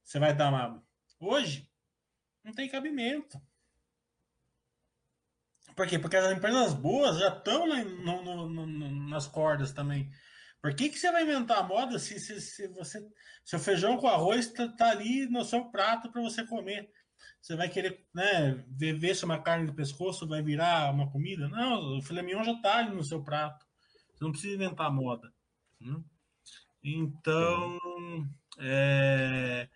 [0.03, 0.83] Você vai dar uma.
[1.21, 1.71] Hoje,
[2.45, 3.41] não tem cabimento.
[5.75, 5.99] Por quê?
[5.99, 7.67] Porque as empresas boas já estão
[9.09, 10.11] nas cordas também.
[10.63, 13.07] Por que, que você vai inventar a moda se, se, se você
[13.45, 16.91] seu feijão com arroz está tá ali no seu prato para você comer?
[17.41, 21.49] Você vai querer né, ver, ver se uma carne de pescoço vai virar uma comida?
[21.49, 23.65] Não, o filé mignon já está no seu prato.
[24.13, 25.33] Você não precisa inventar moda.
[25.81, 26.03] Né?
[26.83, 27.79] Então,
[28.59, 29.69] é,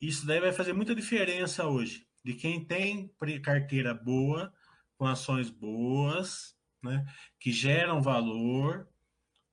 [0.00, 2.06] isso daí vai fazer muita diferença hoje.
[2.24, 3.12] De quem tem
[3.42, 4.52] carteira boa,
[4.96, 7.06] com ações boas, né,
[7.38, 8.88] que geram valor,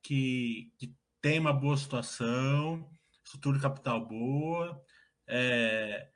[0.01, 2.89] que, que tem uma boa situação,
[3.23, 4.81] estrutura de capital boa,
[5.27, 6.09] é,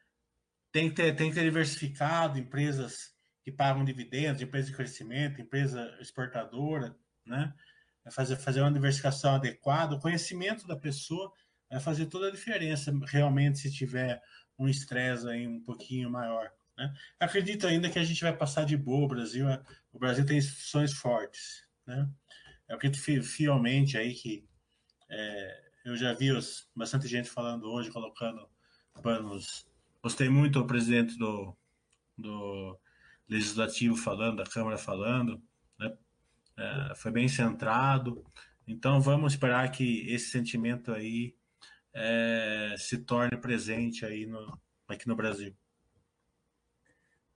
[0.72, 3.11] tem, que ter, tem que ter diversificado empresas
[3.43, 6.95] que pagam dividendos, empresas de crescimento, empresa exportadora,
[7.26, 7.53] né?
[8.05, 11.32] É fazer, fazer uma diversificação adequada, o conhecimento da pessoa
[11.69, 14.22] vai fazer toda a diferença realmente se tiver
[14.57, 16.51] um estresse aí um pouquinho maior.
[16.78, 16.93] Né?
[17.19, 19.05] Acredito ainda que a gente vai passar de boa.
[19.05, 19.61] O Brasil, é,
[19.93, 21.65] o Brasil tem instituições fortes.
[21.86, 22.09] Né?
[22.67, 24.47] Eu acredito fielmente aí que
[25.09, 28.47] é, eu já vi os, bastante gente falando hoje, colocando
[29.01, 29.65] panos.
[30.03, 31.55] Gostei muito do presidente do,
[32.17, 32.79] do
[33.29, 35.41] Legislativo falando, da Câmara falando.
[35.77, 35.97] Né?
[36.57, 38.25] É, foi bem centrado.
[38.67, 41.35] Então vamos esperar que esse sentimento aí
[41.93, 45.55] é, se torne presente aí no, aqui no Brasil.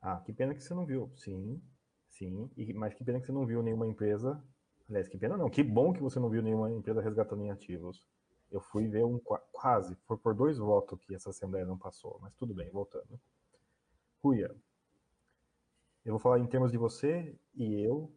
[0.02, 1.12] Ah, que pena que você não viu.
[1.18, 1.62] Sim,
[2.10, 2.50] sim.
[2.56, 4.44] E, mas que pena que você não viu nenhuma empresa.
[4.88, 5.50] Aliás, que pena não.
[5.50, 8.08] Que bom que você não viu nenhuma empresa resgatando em ativos.
[8.56, 9.20] Eu fui ver um
[9.52, 13.20] quase, foi por dois votos que essa Assembleia não passou, mas tudo bem, voltando.
[14.24, 14.56] Ruia,
[16.06, 18.10] eu vou falar em termos de você e eu,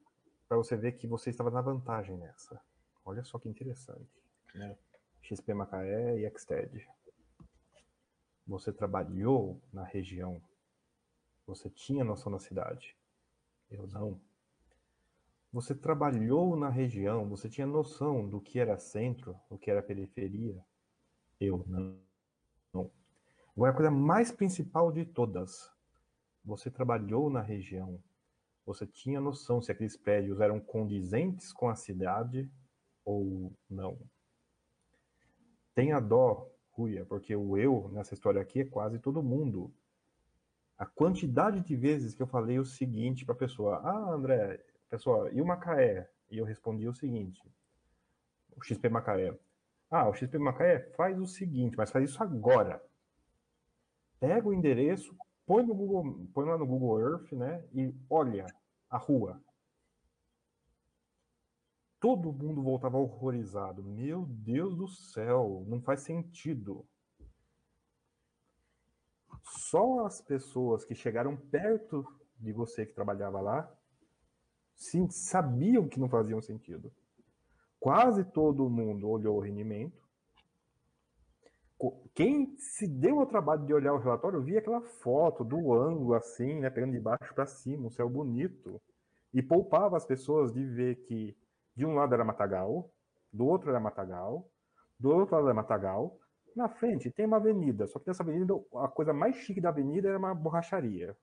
[0.48, 2.60] para você ver que você estava na vantagem nessa.
[3.04, 4.22] Olha só que interessante.
[4.54, 4.78] Né?
[5.22, 6.88] XP Macaé e Xted.
[8.46, 10.40] Você trabalhou na região
[11.48, 12.94] você tinha noção da cidade.
[13.70, 14.20] Eu não.
[15.52, 20.62] Você trabalhou na região, você tinha noção do que era centro, do que era periferia.
[21.40, 21.98] Eu não.
[22.72, 22.90] não.
[23.56, 25.72] Agora, a coisa mais principal de todas.
[26.44, 28.02] Você trabalhou na região.
[28.66, 32.50] Você tinha noção se aqueles prédios eram condizentes com a cidade
[33.04, 33.98] ou não.
[35.74, 39.72] Tenha dó, Ruia, porque o eu nessa história aqui é quase todo mundo
[40.78, 45.30] a quantidade de vezes que eu falei o seguinte para a pessoa: Ah, André, pessoal,
[45.32, 46.08] e o Macaé?
[46.30, 47.42] E eu respondi o seguinte:
[48.56, 49.38] o XP Macaé.
[49.90, 52.82] Ah, o XP Macaé faz o seguinte, mas faz isso agora.
[54.20, 55.16] Pega o endereço,
[55.46, 57.64] põe no Google, põe lá no Google Earth, né?
[57.72, 58.46] E olha
[58.90, 59.40] a rua.
[62.00, 63.82] Todo mundo voltava horrorizado.
[63.82, 66.86] Meu Deus do céu, não faz sentido.
[69.42, 72.06] Só as pessoas que chegaram perto
[72.38, 73.77] de você que trabalhava lá
[74.78, 76.90] sim, sabiam que não faziam sentido.
[77.80, 80.08] Quase todo mundo olhou o rendimento.
[82.14, 86.58] Quem se deu ao trabalho de olhar o relatório via aquela foto do ângulo assim,
[86.58, 88.80] né, pegando de baixo para cima, um céu bonito,
[89.32, 91.36] e poupava as pessoas de ver que
[91.76, 92.90] de um lado era matagal,
[93.32, 94.50] do outro era matagal,
[94.98, 96.18] do outro lado era matagal,
[96.56, 100.08] na frente tem uma avenida, só que nessa avenida a coisa mais chique da avenida
[100.08, 101.16] era uma borracharia.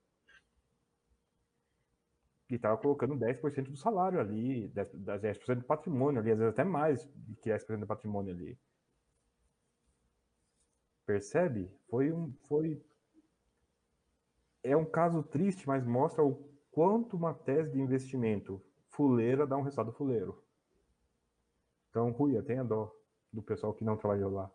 [2.49, 6.63] E estava colocando 10% do salário ali, 10%, 10 do patrimônio ali, às vezes até
[6.63, 7.03] mais
[7.41, 8.57] que 10% do patrimônio ali.
[11.05, 11.71] Percebe?
[11.89, 12.33] Foi um.
[12.47, 12.81] Foi...
[14.63, 16.35] É um caso triste, mas mostra o
[16.71, 20.43] quanto uma tese de investimento fuleira dá um resultado fuleiro.
[21.89, 22.91] Então, Ruia, tenha dó
[23.31, 24.51] do pessoal que não trabalhou lá.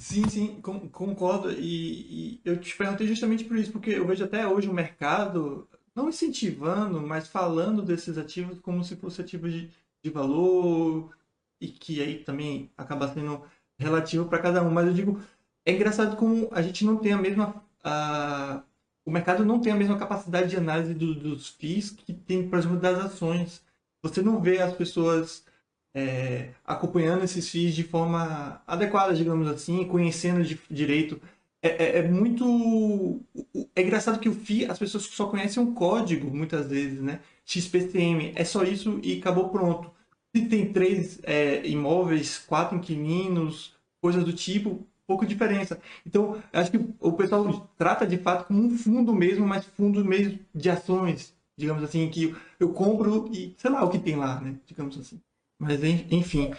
[0.00, 1.50] Sim, sim, concordo.
[1.52, 5.68] E, e, eu te perguntei justamente por isso, porque eu vejo até hoje o mercado
[5.94, 9.70] não incentivando, mas falando desses ativos como se fossem ativos de,
[10.02, 11.16] de valor
[11.60, 13.42] e que aí também acaba sendo
[13.78, 14.70] relativo para cada um.
[14.70, 15.20] Mas eu digo,
[15.64, 17.62] é engraçado como a gente não tem a mesma.
[17.82, 18.62] A,
[19.04, 22.58] o mercado não tem a mesma capacidade de análise do, dos FIIs que tem, por
[22.58, 23.62] exemplo, das ações.
[24.02, 25.44] Você não vê as pessoas
[25.94, 31.20] é, acompanhando esses FIIs de forma adequada, digamos assim, conhecendo de direito.
[31.64, 33.22] É, é, é, muito.
[33.74, 37.20] É engraçado que o FII, as pessoas só conhecem um código, muitas vezes, né?
[37.46, 39.90] XPCM, é só isso e acabou pronto.
[40.36, 45.80] Se tem três é, imóveis, quatro inquilinos, coisas do tipo, pouca diferença.
[46.04, 50.38] Então, acho que o pessoal trata de fato como um fundo mesmo, mas fundo mesmo
[50.54, 54.56] de ações, digamos assim, que eu compro e sei lá o que tem lá, né?
[54.66, 55.18] Digamos assim.
[55.58, 56.52] Mas, enfim,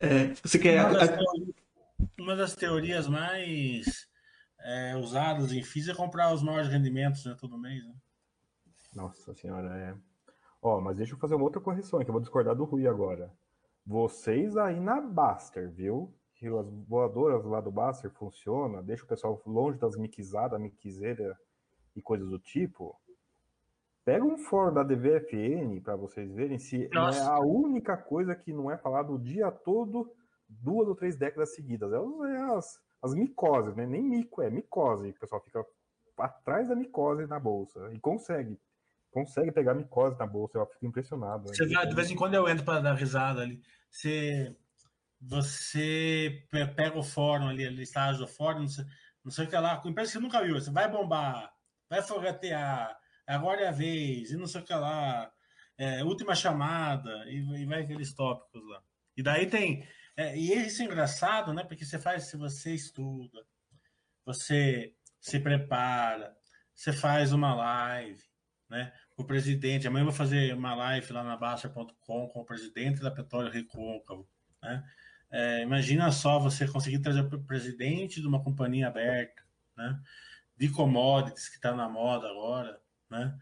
[0.00, 0.84] é, você quer.
[2.18, 4.07] Uma das teorias mais
[4.68, 7.84] é, usadas em FIIs é comprar os maiores rendimentos né, todo mês.
[7.86, 7.94] Né?
[8.94, 9.94] Nossa senhora, é.
[10.60, 13.32] Ó, mas deixa eu fazer uma outra correção, que eu vou discordar do Rui agora.
[13.86, 16.12] Vocês aí na Baster, viu?
[16.38, 21.36] que as voadoras lá do Baster funcionam, deixa o pessoal longe das miquizadas, miquizeira
[21.96, 22.96] e coisas do tipo.
[24.04, 27.18] Pega um fórum da DVFN para vocês verem se Nossa.
[27.18, 30.10] é a única coisa que não é falado o dia todo,
[30.48, 31.92] duas ou três décadas seguidas.
[31.92, 33.86] É, é as, as micoses, né?
[33.86, 35.10] Nem mico, é micose.
[35.10, 35.64] O pessoal fica
[36.18, 38.58] atrás da micose na bolsa e consegue.
[39.10, 41.48] Consegue pegar micose na bolsa, eu fico impressionado.
[41.48, 43.60] Você vê, de vez em quando eu entro para dar risada ali.
[43.90, 44.54] Você
[45.20, 46.46] você
[46.76, 48.84] pega o fórum ali, a listagem do fórum, não sei,
[49.24, 51.52] não sei o que lá, com empresa que você nunca viu, você vai bombar,
[51.90, 52.96] vai fogatear,
[53.26, 55.28] agora é a vez, e não sei o que lá,
[55.76, 58.82] é, última chamada, e, e, vai aqueles tópicos lá.
[59.16, 59.86] E daí tem.
[60.18, 61.62] É, e isso é engraçado, né?
[61.62, 63.38] Porque você faz, se você estuda,
[64.24, 66.36] você se prepara,
[66.74, 68.24] você faz uma live,
[68.68, 68.92] né?
[69.16, 73.12] O presidente, amanhã eu vou fazer uma live lá na Baixa.com com o presidente da
[73.12, 74.28] Petróleo Recôncavo,
[74.60, 74.84] né?
[75.30, 79.40] É, imagina só você conseguir trazer o presidente de uma companhia aberta,
[79.76, 80.00] né?
[80.56, 83.38] De commodities que está na moda agora, né?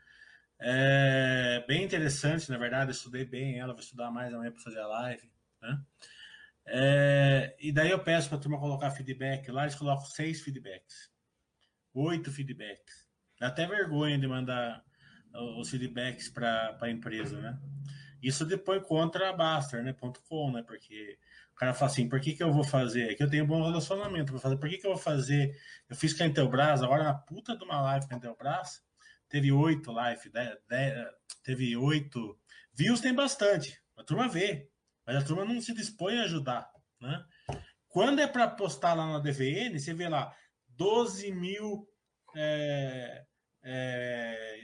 [0.60, 4.80] É bem interessante, na verdade, eu estudei bem ela, vou estudar mais amanhã para fazer
[4.80, 5.82] a live, né?
[6.68, 11.10] É, e daí eu peço para a turma colocar feedback lá, eles colocam seis feedbacks,
[11.94, 13.06] oito feedbacks.
[13.38, 14.84] Dá até vergonha de mandar
[15.58, 17.58] os feedbacks para a empresa, né?
[18.22, 19.94] Isso depois contra a Baster, né?
[20.28, 20.62] .com, né?
[20.62, 21.18] Porque
[21.52, 23.10] o cara fala assim, por que, que eu vou fazer?
[23.10, 25.54] É que eu tenho um bom relacionamento, vou fazer, por que, que eu vou fazer?
[25.88, 28.82] Eu fiz com a Intelbras, agora na puta de uma live com a Intelbras,
[29.28, 30.30] teve oito live,
[31.42, 32.38] teve oito.
[32.74, 34.68] Views tem bastante, a turma vê,
[35.06, 37.24] mas a turma não se dispõe a ajudar, né?
[37.88, 40.34] Quando é para postar lá na DVN, você vê lá
[40.68, 41.88] 12 mil
[42.34, 43.24] é,
[43.62, 44.60] é,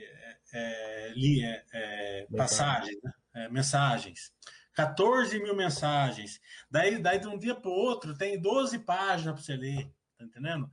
[0.53, 2.99] é, é, é passagens,
[3.33, 3.49] né?
[3.49, 4.31] mensagens.
[4.73, 6.39] 14 mil mensagens.
[6.69, 9.91] Daí, daí de um dia para o outro, tem 12 páginas para você ler.
[10.17, 10.71] Tá entendendo?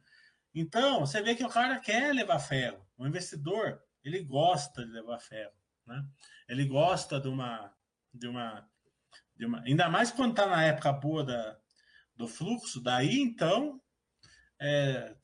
[0.54, 2.84] Então, você vê que o cara quer levar ferro.
[2.98, 5.52] O investidor, ele gosta de levar ferro.
[5.86, 6.04] Né?
[6.48, 7.72] Ele gosta de uma,
[8.12, 8.68] de uma,
[9.46, 9.60] uma.
[9.62, 11.58] Ainda mais quando está na época boa da,
[12.16, 12.82] do fluxo.
[12.82, 13.80] Daí, então.
[14.62, 15.16] É,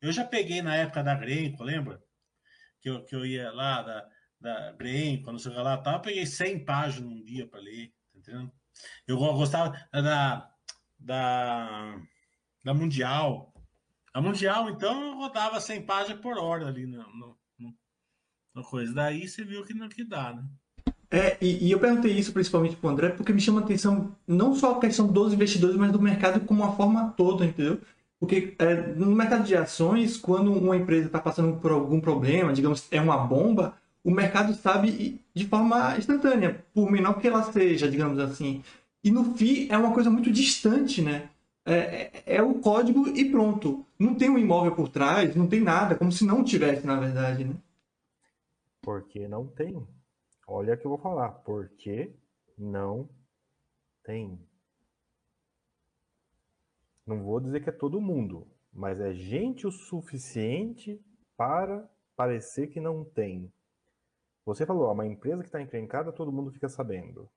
[0.00, 2.00] eu já peguei na época da Grenco, lembra?
[2.80, 4.08] Que eu, que eu ia lá da,
[4.40, 8.52] da Grenco, quando você lá, tá, eu peguei 100 páginas num dia para ler entendendo?
[9.06, 10.50] Eu gostava da,
[10.98, 12.00] da,
[12.62, 13.52] da Mundial.
[14.12, 17.04] A Mundial, então, eu rodava 100 páginas por hora ali no
[18.64, 18.92] coisa.
[18.94, 20.44] Daí você viu que não que dá, né?
[21.10, 24.12] É, e, e, eu perguntei isso principalmente para o André, porque me chama a atenção
[24.26, 27.78] não só a questão dos investidores, mas do mercado como uma forma toda, entendeu?
[28.18, 32.86] Porque é, no mercado de ações, quando uma empresa está passando por algum problema, digamos,
[32.90, 38.18] é uma bomba, o mercado sabe de forma instantânea, por menor que ela seja, digamos
[38.18, 38.62] assim.
[39.04, 41.28] E no FI é uma coisa muito distante, né?
[41.64, 43.84] É, é, é, o código e pronto.
[43.98, 47.44] Não tem um imóvel por trás, não tem nada, como se não tivesse, na verdade,
[47.44, 47.54] né?
[48.80, 49.84] Porque não tem.
[50.46, 51.30] Olha o que eu vou falar.
[51.30, 52.14] Porque
[52.56, 53.08] não
[54.04, 54.38] tem.
[57.06, 61.00] Não vou dizer que é todo mundo, mas é gente o suficiente
[61.36, 63.52] para parecer que não tem.
[64.44, 67.28] Você falou, uma empresa que está encrencada, todo mundo fica sabendo.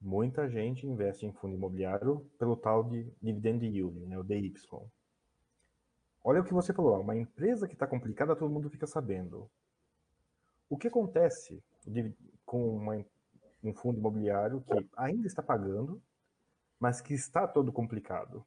[0.00, 4.54] Muita gente investe em fundo imobiliário pelo tal de dividend yield, né, o DY.
[6.24, 9.50] Olha o que você falou, uma empresa que está complicada, todo mundo fica sabendo.
[10.70, 11.60] O que acontece
[12.46, 13.04] com uma,
[13.60, 16.00] um fundo imobiliário que ainda está pagando,
[16.78, 18.46] mas que está todo complicado?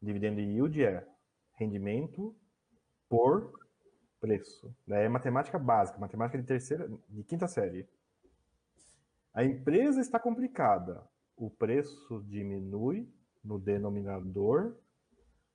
[0.00, 1.06] Dividend yield é
[1.52, 2.34] rendimento
[3.10, 3.52] por
[4.18, 4.74] preço.
[4.88, 7.86] É matemática básica, matemática de terceira, de quinta série.
[9.34, 11.06] A empresa está complicada.
[11.36, 13.06] O preço diminui
[13.44, 14.78] no denominador,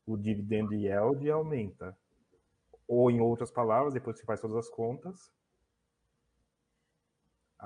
[0.06, 1.98] o dividend yield aumenta.
[2.88, 5.36] Ou, em outras palavras, depois que você faz todas as contas,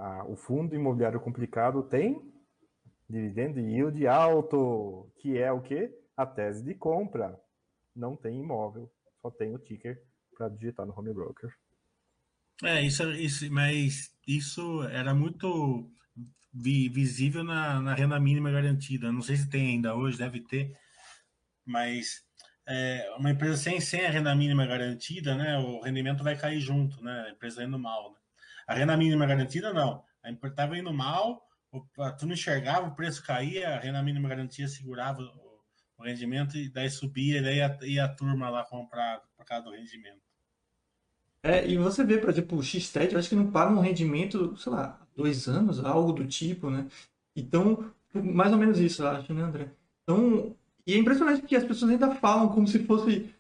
[0.02, 2.32] a, o fundo imobiliário complicado tem
[3.12, 5.94] Dividendo yield alto, que é o quê?
[6.16, 7.38] A tese de compra.
[7.94, 8.90] Não tem imóvel,
[9.22, 10.02] só tem o ticker
[10.38, 11.54] para digitar no home broker.
[12.64, 15.92] É, isso, isso, mas isso era muito
[16.54, 19.12] vi, visível na, na, renda mínima garantida.
[19.12, 20.74] Não sei se tem ainda hoje, deve ter,
[21.66, 22.24] mas
[22.66, 27.04] é, uma empresa sem, sem a renda mínima garantida, né, o rendimento vai cair junto,
[27.04, 28.14] né, a empresa indo mal.
[28.14, 28.21] Né?
[28.72, 30.02] A renda mínima garantida, não.
[30.24, 31.82] A empresa estava indo mal, o,
[32.18, 35.60] tu não enxergava, o preço caía, a renda mínima garantia segurava o,
[35.98, 39.66] o rendimento e daí subia, e daí ia, ia a turma lá comprar por causa
[39.66, 40.22] do rendimento.
[41.44, 44.56] É, e você vê, por exemplo, o X-Ted, eu acho que não paga um rendimento,
[44.56, 46.88] sei lá, dois anos, algo do tipo, né?
[47.36, 49.68] Então, mais ou menos isso, eu acho, né, André?
[50.04, 50.56] Então,
[50.88, 53.36] e é impressionante que as pessoas ainda falam como se fosse.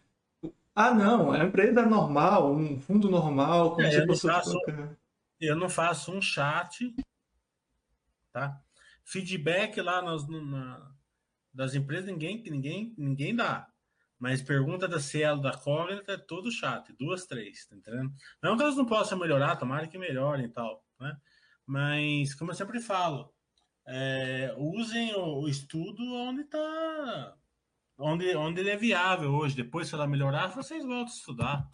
[0.76, 4.28] Ah, não, é uma empresa normal, um fundo normal, como é, se fosse.
[4.28, 4.58] Faço,
[5.42, 6.94] eu não faço um chat,
[8.32, 8.62] tá?
[9.04, 10.96] Feedback lá nas, na,
[11.54, 13.68] das empresas, ninguém, ninguém, ninguém dá.
[14.20, 18.14] Mas pergunta da Cielo, da Cognita, é todo chat, duas, três, tá entendendo?
[18.42, 21.18] Não que elas não possam melhorar, tomara que melhorem e tal, né?
[21.66, 23.34] Mas, como eu sempre falo,
[23.88, 27.36] é, usem o, estudo onde está,
[27.98, 29.56] onde, onde ele é viável hoje.
[29.56, 31.70] Depois, se ela melhorar, vocês voltam a estudar?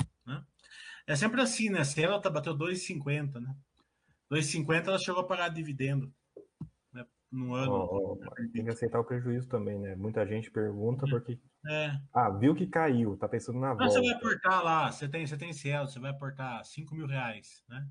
[1.08, 1.84] É sempre assim, né?
[1.84, 3.56] Se ela tá, bateu 2,50, né?
[4.30, 6.14] 2,50 ela chegou a pagar dividendo
[7.32, 7.72] no ano.
[7.72, 9.96] Oh, oh, tem que aceitar o prejuízo também, né?
[9.96, 11.10] Muita gente pergunta é.
[11.10, 11.40] porque.
[11.70, 11.92] É.
[12.14, 13.94] Ah, viu que caiu, tá pensando na Não, volta.
[13.94, 17.64] Você vai aportar lá, você tem, você tem Cielo, você vai aportar 5 mil reais,
[17.68, 17.88] né?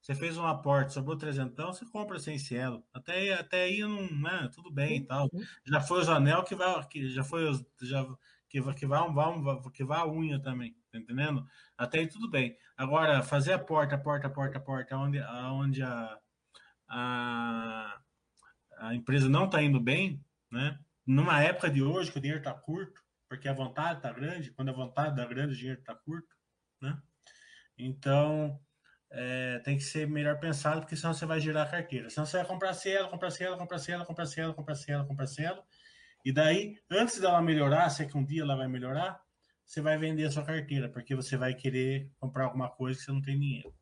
[0.00, 2.82] Você fez um aporte, sobrou trezentão, você compra sem Cielo.
[2.92, 5.28] Até, até aí, não, né, tudo bem e tal.
[5.66, 8.06] Já foi o Janel que vai, que já foi os, já,
[8.50, 11.46] que, que, um, vai, que vai a unha também, tá entendendo?
[11.78, 12.54] Até aí tudo bem.
[12.76, 16.18] Agora, fazer a porta, porta, porta, porta, onde, onde a,
[16.88, 18.00] a
[18.80, 20.78] a empresa não está indo bem, né?
[21.06, 24.70] Numa época de hoje que o dinheiro está curto, porque a vontade está grande, quando
[24.70, 26.34] a vontade está grande, o dinheiro está curto,
[26.80, 26.98] né?
[27.76, 28.58] Então,
[29.10, 32.08] é, tem que ser melhor pensado, porque senão você vai girar a carteira.
[32.08, 35.62] Senão você vai comprar Cielo, comprar Cielo, comprar Cielo, comprar Cielo, comprar Cielo, comprar Cielo.
[36.24, 39.22] E daí, antes dela melhorar, se é que um dia ela vai melhorar,
[39.64, 43.12] você vai vender a sua carteira, porque você vai querer comprar alguma coisa que você
[43.12, 43.72] não tem dinheiro.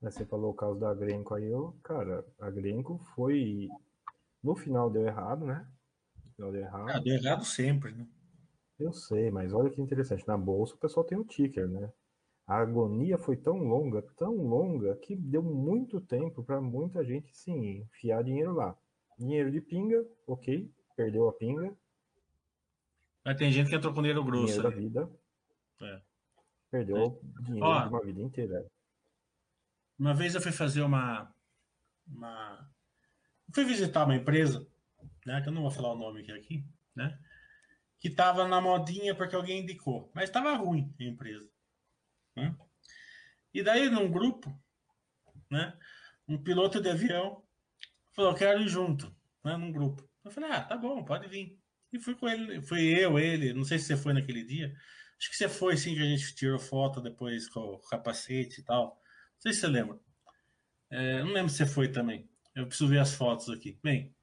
[0.00, 3.68] Você falou o caso da Grenco aí, eu, cara, a Grenco foi.
[4.42, 5.66] No final deu errado, né?
[6.24, 6.90] No final deu errado.
[6.90, 8.06] Ah, deu errado sempre, né?
[8.78, 10.26] Eu sei, mas olha que interessante.
[10.28, 11.90] Na bolsa o pessoal tem o ticker, né?
[12.46, 17.78] A agonia foi tão longa, tão longa, que deu muito tempo para muita gente, sim,
[17.78, 18.76] enfiar dinheiro lá.
[19.18, 21.76] Dinheiro de pinga, ok, perdeu a pinga.
[23.24, 24.46] Mas tem gente que entrou com dinheiro grosso.
[24.46, 25.10] Dinheiro da vida.
[25.80, 26.02] É.
[26.70, 27.42] Perdeu é.
[27.42, 28.66] dinheiro Ó, de uma vida inteira.
[29.98, 31.32] Uma vez eu fui fazer uma.
[32.06, 32.68] uma
[33.54, 34.66] fui visitar uma empresa,
[35.24, 35.40] né?
[35.40, 37.18] Que eu não vou falar o nome aqui, né?
[38.00, 41.48] Que estava na modinha porque alguém indicou, mas estava ruim a empresa.
[42.36, 42.56] Né?
[43.52, 44.52] E daí, num grupo,
[45.48, 45.78] né?
[46.26, 47.43] Um piloto de avião
[48.14, 49.56] falou: Quero ir junto, né?
[49.56, 50.08] Num grupo.
[50.24, 51.58] Eu falei: Ah, tá bom, pode vir.
[51.92, 54.74] E fui com ele, fui eu, ele, não sei se você foi naquele dia.
[55.18, 58.64] Acho que você foi sim, que a gente tirou foto depois com o capacete e
[58.64, 59.00] tal
[59.44, 59.98] sei se você lembra.
[60.90, 62.28] É, não lembro se você foi também.
[62.54, 63.78] Eu preciso ver as fotos aqui.
[63.82, 64.14] Bem,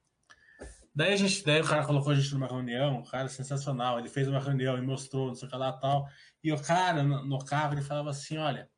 [0.95, 3.99] daí a gente, daí o cara colocou a gente numa reunião, o cara é sensacional.
[3.99, 6.09] Ele fez uma reunião e mostrou, não sei o que lá tal.
[6.43, 8.69] E o cara no, no carro ele falava assim: olha,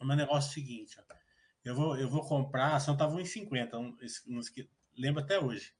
[0.00, 1.19] o meu negócio é o seguinte, ó,
[1.64, 3.96] eu vou, eu vou comprar, só tava 1,50, um,
[4.28, 4.40] um,
[4.96, 5.74] lembro até hoje.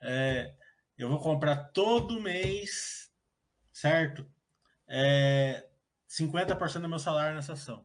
[0.00, 0.54] É,
[0.96, 3.12] eu vou comprar todo mês,
[3.72, 4.26] certo?
[4.86, 5.68] É,
[6.08, 7.84] 50% do meu salário nessa ação.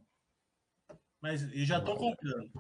[1.20, 2.52] Mas eu já estou comprando.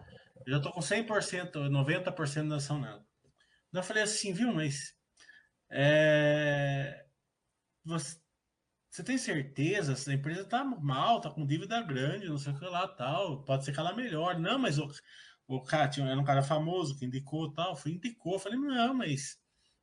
[0.45, 3.05] Eu já estou com 100%, 90% da ação nela.
[3.71, 4.95] Eu falei assim, viu, mas
[5.69, 7.05] é,
[7.85, 8.20] você,
[8.91, 9.93] você, tem certeza?
[9.93, 13.41] Essa empresa está mal, está com dívida grande, não sei o que lá, tal.
[13.43, 14.39] Pode ser que ela melhore.
[14.41, 14.91] Não, mas o,
[15.47, 17.75] o cara tinha, era um cara famoso que indicou tal.
[17.75, 18.37] Fui indicou.
[18.37, 19.39] Falei, não, mas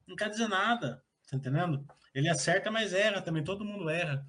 [0.06, 1.02] não quer dizer nada.
[1.30, 1.86] Tá entendendo?
[2.14, 3.42] Ele acerta, mas erra também.
[3.42, 4.26] Todo mundo erra.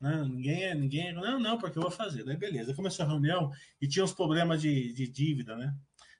[0.00, 0.24] Né?
[0.24, 2.24] Ninguém, é, ninguém, não, não, porque eu vou fazer.
[2.24, 3.50] Daí beleza, começou a reunião
[3.80, 5.74] e tinha uns problemas de, de dívida, né?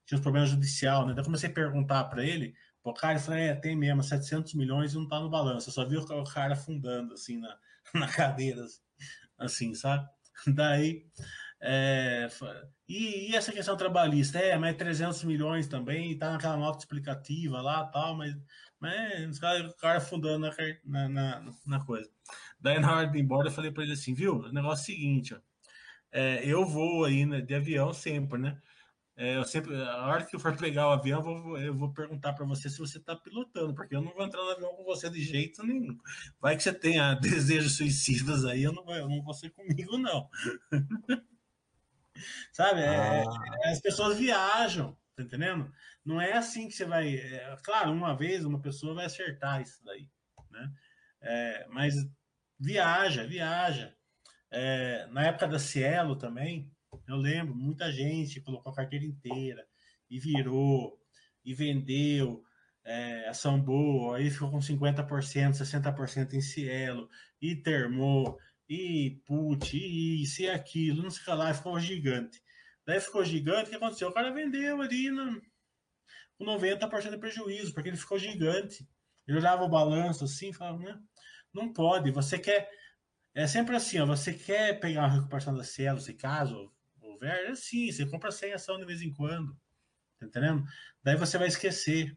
[0.07, 1.15] Tinha uns problemas judicial, né?
[1.15, 4.93] Daí eu comecei a perguntar para ele, o cara falou, é, tem mesmo, 700 milhões
[4.93, 5.69] e não tá no balanço.
[5.69, 7.59] Eu só vi o cara afundando, assim, na,
[7.95, 8.65] na cadeira,
[9.39, 10.09] assim, sabe?
[10.47, 11.07] Daí,
[11.61, 12.29] é,
[12.87, 14.39] e, e, essa questão trabalhista?
[14.39, 18.37] É, mas 300 é milhões também, tá naquela nota explicativa lá tal, mas,
[18.79, 20.51] mas o cara afundando
[20.85, 22.11] na, na, na, coisa.
[22.61, 24.95] Daí, na hora de ir embora, eu falei para ele assim: viu, o negócio é
[24.95, 25.39] o seguinte, ó,
[26.13, 28.61] é, eu vou aí né, de avião sempre, né?
[29.17, 31.93] É, eu sempre, a hora que eu for pegar o avião, eu vou, eu vou
[31.93, 34.83] perguntar para você se você está pilotando, porque eu não vou entrar no avião com
[34.83, 35.97] você de jeito nenhum.
[36.41, 39.97] Vai que você tenha desejos suicidas aí, eu não, vou, eu não vou ser comigo,
[39.99, 40.29] não.
[42.53, 42.81] Sabe?
[42.81, 43.71] É, ah.
[43.71, 45.73] as pessoas viajam, tá entendendo?
[46.05, 47.15] Não é assim que você vai.
[47.15, 50.09] É, claro, uma vez uma pessoa vai acertar isso daí,
[50.51, 50.73] né?
[51.21, 51.95] É, mas
[52.59, 53.95] viaja, viaja.
[54.51, 56.71] É, na época da Cielo também,
[57.07, 59.67] eu lembro, muita gente colocou a carteira inteira
[60.11, 60.99] e virou
[61.45, 62.45] e vendeu
[62.85, 63.31] é,
[63.63, 67.09] boa, aí ficou com 50%, 60% em Cielo,
[67.41, 68.39] e termou,
[68.69, 72.43] e put, e isso e aquilo, não sei lá, ficou gigante.
[72.87, 74.09] Daí ficou gigante, o que aconteceu?
[74.09, 75.41] O cara vendeu ali no,
[76.39, 78.87] com 90% de prejuízo, porque ele ficou gigante.
[79.27, 80.99] Ele olhava o balanço assim e falava, né?
[81.53, 82.69] Não pode, você quer.
[83.35, 86.71] É sempre assim, ó, você quer pegar uma recuperação da Cielo, se caso
[87.25, 89.57] houver, é assim, você compra 100 ação de vez em quando,
[90.19, 90.65] tá entendendo?
[91.03, 92.17] Daí você vai esquecer.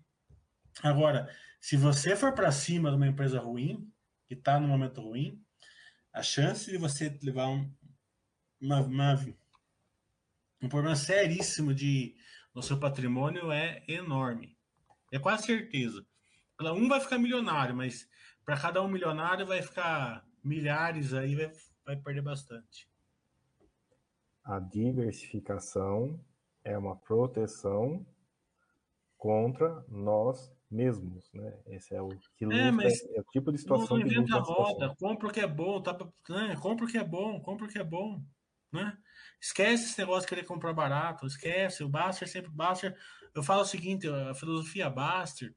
[0.83, 3.91] Agora, se você for para cima de uma empresa ruim,
[4.27, 5.41] que está no momento ruim,
[6.13, 7.73] a chance de você levar um,
[8.59, 9.25] uma, uma,
[10.61, 12.15] um problema seríssimo de,
[12.53, 14.57] no seu patrimônio é enorme.
[15.11, 16.05] É quase certeza.
[16.59, 18.09] Um vai ficar milionário, mas
[18.43, 21.51] para cada um milionário vai ficar milhares aí, vai,
[21.85, 22.89] vai perder bastante.
[24.47, 26.17] A diversificação
[26.63, 28.05] é uma proteção
[29.17, 31.53] contra nós mesmos, né?
[31.67, 34.39] Esse é o que luta, é, mas é o tipo de situação não que luta
[34.39, 35.97] roda, compra o que é bom, tá,
[36.29, 36.55] né?
[36.61, 38.23] compra o que é bom, compra o que é bom,
[38.71, 38.97] né?
[39.41, 42.97] Esquece esse negócio de querer comprar barato, esquece, o Baster sempre Baster,
[43.35, 45.53] eu falo o seguinte, a filosofia Baster,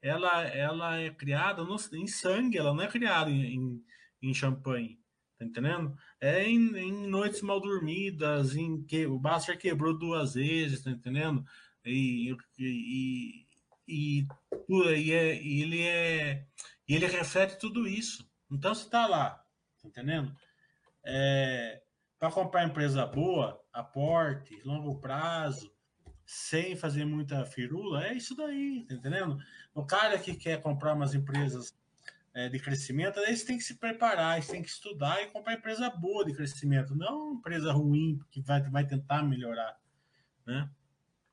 [0.00, 3.84] ela ela é criada no, em sangue, ela não é criada em, em,
[4.22, 4.96] em champanhe.
[5.38, 5.96] Tá entendendo?
[6.20, 11.44] É em, em, noites mal dormidas, em que o Baster quebrou duas vezes, tá entendendo?
[11.84, 13.46] E, e,
[13.86, 14.26] e,
[14.58, 16.44] e, é, e ele é
[16.88, 18.28] e ele reflete tudo isso.
[18.50, 19.30] Então você tá lá,
[19.80, 20.34] tá entendendo?
[21.04, 21.82] É,
[22.18, 25.72] para comprar empresa boa, aporte, longo prazo,
[26.26, 29.38] sem fazer muita firula, é isso daí, tá entendendo?
[29.72, 31.77] O cara que quer comprar umas empresas
[32.38, 35.90] é, de crescimento, eles têm que se preparar, eles têm que estudar e comprar empresa
[35.90, 39.76] boa de crescimento, não empresa ruim que vai, vai tentar melhorar,
[40.46, 40.70] né?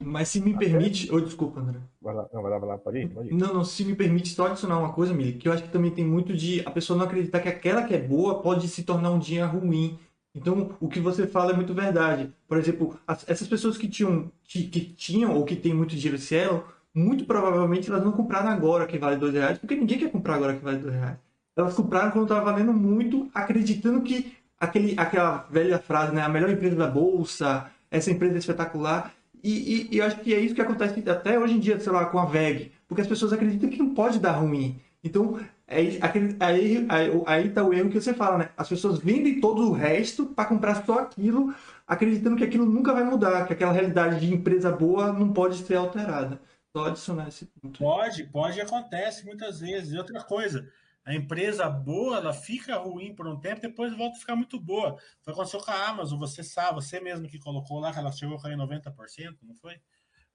[0.03, 0.65] Mas se me Até...
[0.65, 1.09] permite.
[1.13, 1.79] Oh, desculpa, André.
[2.01, 3.33] Vai lá, não, vai lá, vai lá, pode ir, pode ir.
[3.33, 5.91] Não, não, se me permite só adicionar uma coisa, Mili, que eu acho que também
[5.91, 9.11] tem muito de a pessoa não acreditar que aquela que é boa pode se tornar
[9.11, 9.99] um dia ruim.
[10.33, 12.33] Então, o que você fala é muito verdade.
[12.47, 16.17] Por exemplo, as, essas pessoas que tinham, que, que, tinham ou que têm muito dinheiro
[16.17, 20.35] Cielo, muito provavelmente elas não compraram agora que vale dois reais, porque ninguém quer comprar
[20.35, 21.17] agora que vale dois reais.
[21.55, 26.49] Elas compraram quando estava valendo muito, acreditando que aquele, aquela velha frase, né, a melhor
[26.49, 29.13] empresa da bolsa, essa empresa é espetacular.
[29.43, 31.91] E, e, e eu acho que é isso que acontece até hoje em dia, sei
[31.91, 34.79] lá, com a VEG, porque as pessoas acreditam que não pode dar ruim.
[35.03, 36.87] Então, é, aí, aí,
[37.27, 38.49] aí tá o erro que você fala, né?
[38.57, 41.53] As pessoas vendem todo o resto para comprar só aquilo,
[41.87, 45.75] acreditando que aquilo nunca vai mudar, que aquela realidade de empresa boa não pode ser
[45.75, 46.39] alterada.
[46.75, 47.79] Só adicionar esse ponto.
[47.79, 49.93] Pode, pode, acontece muitas vezes.
[49.93, 50.69] E outra coisa,
[51.05, 54.97] a empresa boa, ela fica ruim por um tempo, depois volta a ficar muito boa.
[55.21, 58.35] Foi aconteceu com a Amazon, você sabe, você mesmo que colocou lá que ela chegou
[58.35, 59.79] a cair 90%, não foi?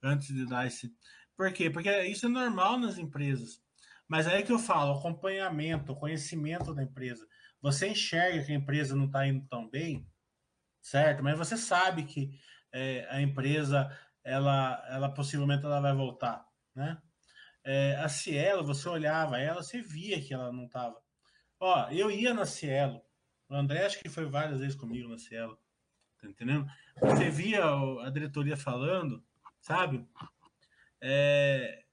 [0.03, 0.91] Antes de dar esse.
[1.37, 1.69] Por quê?
[1.69, 3.61] Porque isso é normal nas empresas.
[4.09, 7.27] Mas aí que eu falo, acompanhamento, conhecimento da empresa.
[7.61, 10.09] Você enxerga que a empresa não está indo tão bem,
[10.81, 11.23] certo?
[11.23, 12.31] Mas você sabe que
[12.73, 13.95] é, a empresa,
[14.25, 17.01] ela, ela possivelmente ela vai voltar, né?
[17.63, 21.01] É, a Cielo, você olhava ela, você via que ela não estava.
[21.59, 23.03] Ó, eu ia na Cielo,
[23.49, 25.59] o André acho que foi várias vezes comigo na Cielo,
[26.19, 26.67] tá entendendo?
[27.01, 29.23] Você via a diretoria falando,
[29.61, 30.09] sabe?
[31.01, 31.85] É,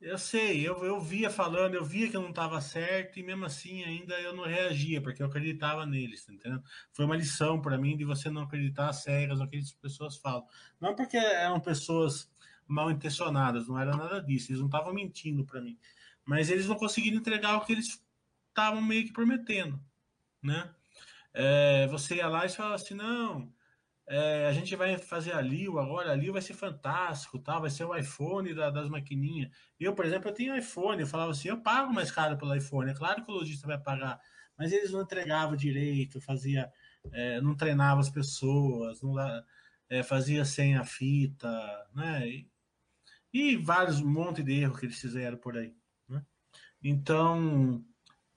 [0.00, 3.44] eu sei, eu, eu via falando, eu via que eu não estava certo e mesmo
[3.44, 6.64] assim ainda eu não reagia, porque eu acreditava neles, tá entendendo?
[6.92, 10.46] Foi uma lição para mim de você não acreditar cegas no que as pessoas falam.
[10.80, 12.30] Não porque eram pessoas
[12.66, 15.78] mal intencionadas, não era nada disso, eles não estavam mentindo para mim,
[16.24, 18.02] mas eles não conseguiram entregar o que eles
[18.48, 19.78] estavam meio que prometendo,
[20.42, 20.74] né?
[21.34, 23.52] É, você ia lá e falava assim, não,
[24.12, 27.60] é, a gente vai fazer a Lio agora, a Lio vai ser fantástico, tá?
[27.60, 29.48] vai ser o iPhone da, das maquininhas.
[29.78, 32.90] Eu, por exemplo, eu tenho iPhone, eu falava assim, eu pago mais caro pelo iPhone,
[32.90, 34.20] é claro que o lojista vai pagar,
[34.58, 36.68] mas eles não entregavam direito, fazia,
[37.12, 39.14] é, não treinava as pessoas, não
[39.88, 41.48] é, fazia sem a fita,
[41.94, 42.28] né?
[42.28, 42.50] E,
[43.32, 45.72] e vários, um monte de erros que eles fizeram por aí,
[46.08, 46.24] né?
[46.82, 47.84] Então,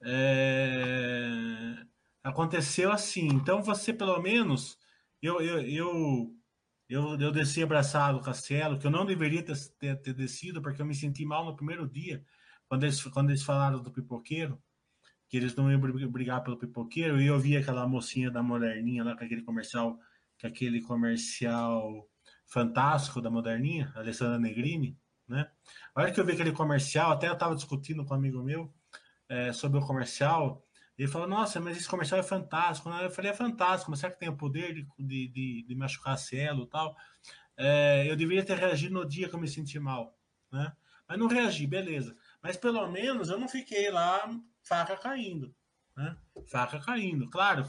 [0.04, 1.84] é,
[2.22, 3.26] aconteceu assim.
[3.26, 4.78] Então, você, pelo menos
[5.26, 6.36] eu, eu, eu,
[6.88, 10.82] Eu, eu desci abraçado o Castelo, que eu não deveria ter, ter, ter, descido, porque
[10.82, 12.22] eu me senti mal no primeiro dia,
[12.68, 14.62] quando eles, quando eles falaram do pipoqueiro,
[15.28, 15.80] que eles não iam
[16.10, 19.98] brigar pelo pipoqueiro, e eu vi aquela mocinha da Moderninha lá com aquele comercial,
[20.38, 22.06] com aquele comercial
[22.46, 24.96] fantástico da Moderninha, Alessandra Negrini,
[25.26, 25.50] né?
[25.94, 28.72] A hora que eu vi aquele comercial, até eu estava discutindo com um amigo meu
[29.28, 30.62] é, sobre o comercial,
[30.96, 32.88] ele falou, nossa, mas esse comercial é fantástico.
[32.88, 36.16] Eu falei, é fantástico, mas será que tem o poder de, de, de, de machucar
[36.16, 36.96] Cielo e tal?
[37.56, 40.16] É, eu deveria ter reagido no dia que eu me senti mal,
[40.52, 40.72] né?
[41.08, 42.16] Mas não reagi, beleza.
[42.42, 44.28] Mas pelo menos eu não fiquei lá
[44.62, 45.54] faca caindo,
[45.96, 46.16] né?
[46.48, 47.28] Faca caindo.
[47.28, 47.64] Claro,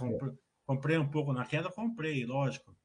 [0.66, 2.76] comprei, um pouco na queda, comprei, lógico,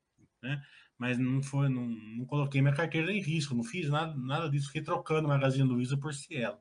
[0.42, 0.62] né?
[0.96, 4.66] Mas não foi, não, não coloquei minha carteira em risco, não fiz nada, nada disso,
[4.66, 6.58] fiquei trocando Magazine Luiza por Cielo.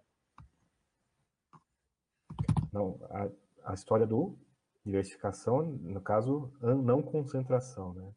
[2.71, 3.27] Não, a
[3.63, 4.37] a história do
[4.85, 8.13] diversificação, no caso, não concentração, né?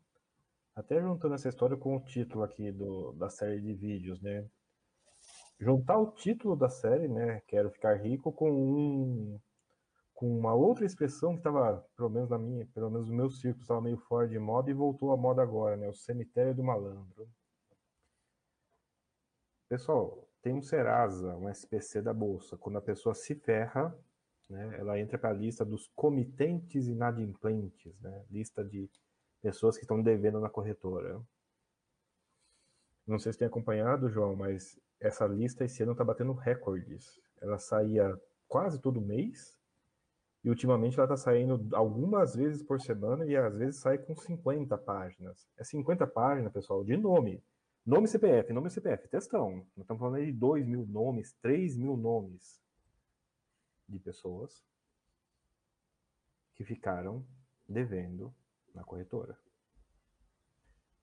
[0.75, 4.49] Até juntando essa história com o título aqui do, da série de vídeos, né?
[5.61, 7.43] Juntar o título da série, né?
[7.47, 9.41] Quero ficar rico com um
[10.15, 13.63] com uma outra expressão que estava, pelo menos na minha, pelo menos no meu círculo,
[13.63, 15.89] estava meio fora de moda e voltou à moda agora, né?
[15.89, 17.29] O cemitério do malandro.
[19.69, 22.57] Pessoal, tem um Serasa, um SPC da bolsa.
[22.57, 23.93] Quando a pessoa se ferra,
[24.53, 24.77] né?
[24.79, 28.25] Ela entra para a lista dos comitentes inadimplentes, né?
[28.31, 28.89] lista de
[29.41, 31.21] pessoas que estão devendo na corretora.
[33.07, 37.19] Não sei se tem acompanhado, João, mas essa lista esse ano está batendo recordes.
[37.41, 38.17] Ela saía
[38.47, 39.59] quase todo mês
[40.45, 44.77] e ultimamente ela está saindo algumas vezes por semana e às vezes sai com 50
[44.79, 45.49] páginas.
[45.57, 47.43] É 50 páginas, pessoal, de nome.
[47.85, 49.57] Nome CPF, nome CPF, textão.
[49.75, 52.62] Nós estamos falando aí de 2 mil nomes, 3 mil nomes
[53.89, 54.65] de pessoas
[56.55, 57.27] que ficaram
[57.69, 58.35] devendo
[58.75, 59.39] na corretora.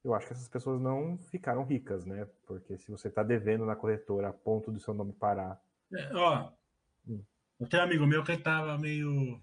[0.03, 2.25] Eu acho que essas pessoas não ficaram ricas, né?
[2.45, 5.61] Porque se você está devendo na corretora a ponto do seu nome parar.
[5.93, 6.51] É, ó,
[7.07, 7.23] hum.
[7.69, 9.41] tem um amigo meu que estava meio.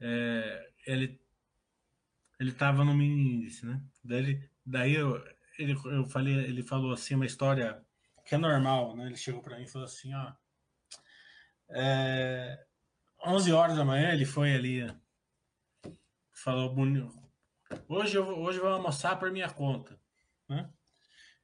[0.00, 1.20] É, ele
[2.38, 3.82] ele estava no mini índice, né?
[4.02, 5.16] Daí, daí eu,
[5.58, 7.84] ele, eu falei, ele falou assim uma história
[8.24, 9.06] que é normal, né?
[9.06, 10.32] Ele chegou para mim e falou assim, ó,
[11.70, 12.58] é,
[13.26, 14.86] 11 horas da manhã ele foi ali,
[16.32, 16.74] falou
[17.88, 19.98] Hoje eu, hoje eu vou almoçar por minha conta,
[20.48, 20.70] né?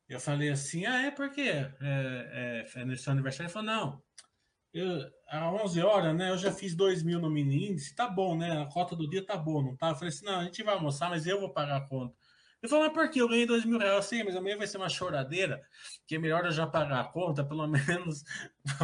[0.09, 3.47] Eu falei assim, ah, é porque é, é, é nesse aniversário?
[3.47, 4.03] Ele falou, não,
[4.73, 8.37] eu, às 11 horas, né, eu já fiz 2 mil no mini índice, tá bom,
[8.37, 9.91] né, a cota do dia tá boa, não tá?
[9.91, 12.15] Eu falei assim, não, a gente vai almoçar, mas eu vou pagar a conta.
[12.65, 13.21] Ele falou, mas por quê?
[13.21, 15.63] Eu ganhei 2 mil reais, sim, mas amanhã vai ser uma choradeira,
[16.07, 18.25] que é melhor eu já pagar a conta, pelo menos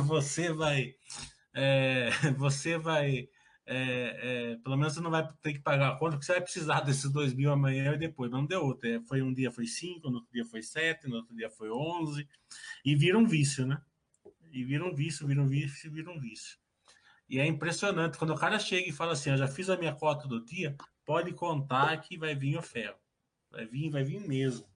[0.07, 0.95] você vai
[1.55, 3.29] é, você vai.
[3.67, 6.41] É, é, pelo menos você não vai ter que pagar a conta, porque você vai
[6.41, 8.31] precisar desses dois mil amanhã e depois.
[8.31, 8.89] Mas não deu outro.
[8.89, 11.71] É, foi um dia foi cinco, no outro dia foi sete, no outro dia foi
[11.71, 12.29] onze.
[12.85, 13.81] E vira um vício, né?
[14.53, 16.59] E vira um vício, vira um vício, vira um vício.
[17.29, 18.19] E é impressionante.
[18.19, 20.77] Quando o cara chega e fala assim, eu já fiz a minha cota do dia,
[21.05, 22.99] pode contar que vai vir o ferro.
[23.51, 24.67] Vai vir, vai vir mesmo.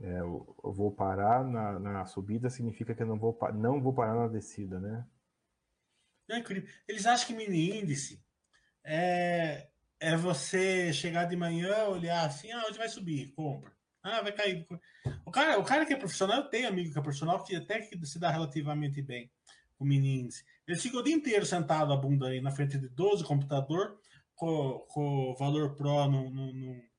[0.00, 3.92] É, eu, eu, vou parar na, na, subida significa que eu não vou, não vou
[3.92, 5.06] parar na descida, né?
[6.28, 6.68] É incrível.
[6.88, 8.24] Eles acham que mini índice
[8.82, 9.68] é,
[9.98, 13.32] é você chegar de manhã, olhar assim, ah, onde vai subir?
[13.32, 13.70] Compra.
[14.02, 14.66] Ah, vai cair.
[15.26, 17.80] O cara, o cara que é profissional, eu tenho amigo que é profissional que até
[17.80, 19.30] que se dá relativamente bem
[19.76, 20.44] com mini índice.
[20.66, 24.00] Ele fica o dia inteiro sentado a bunda aí na frente de 12 computador,
[24.40, 26.90] com, com o valor pro no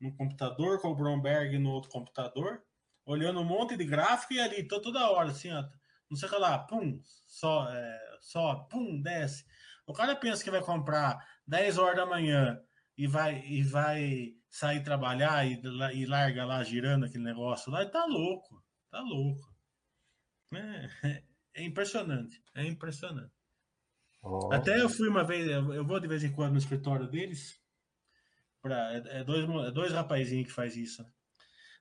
[0.00, 2.62] no computador, com o Bromberg no outro computador,
[3.04, 5.62] olhando um monte de gráfico e ali, tô toda hora, assim, ó,
[6.10, 9.44] não sei o que lá, pum, só, é, só, pum, desce.
[9.86, 12.58] O cara pensa que vai comprar 10 horas da manhã
[12.96, 15.60] e vai, e vai sair trabalhar e,
[15.94, 19.42] e larga lá girando aquele negócio lá, e tá louco, tá louco.
[20.54, 20.88] É,
[21.54, 23.39] é impressionante, é impressionante.
[24.22, 24.52] Oh.
[24.52, 27.60] Até eu fui uma vez, eu vou de vez em quando no escritório deles,
[28.62, 31.04] Pra, é, é, dois, é dois rapazinhos que faz isso.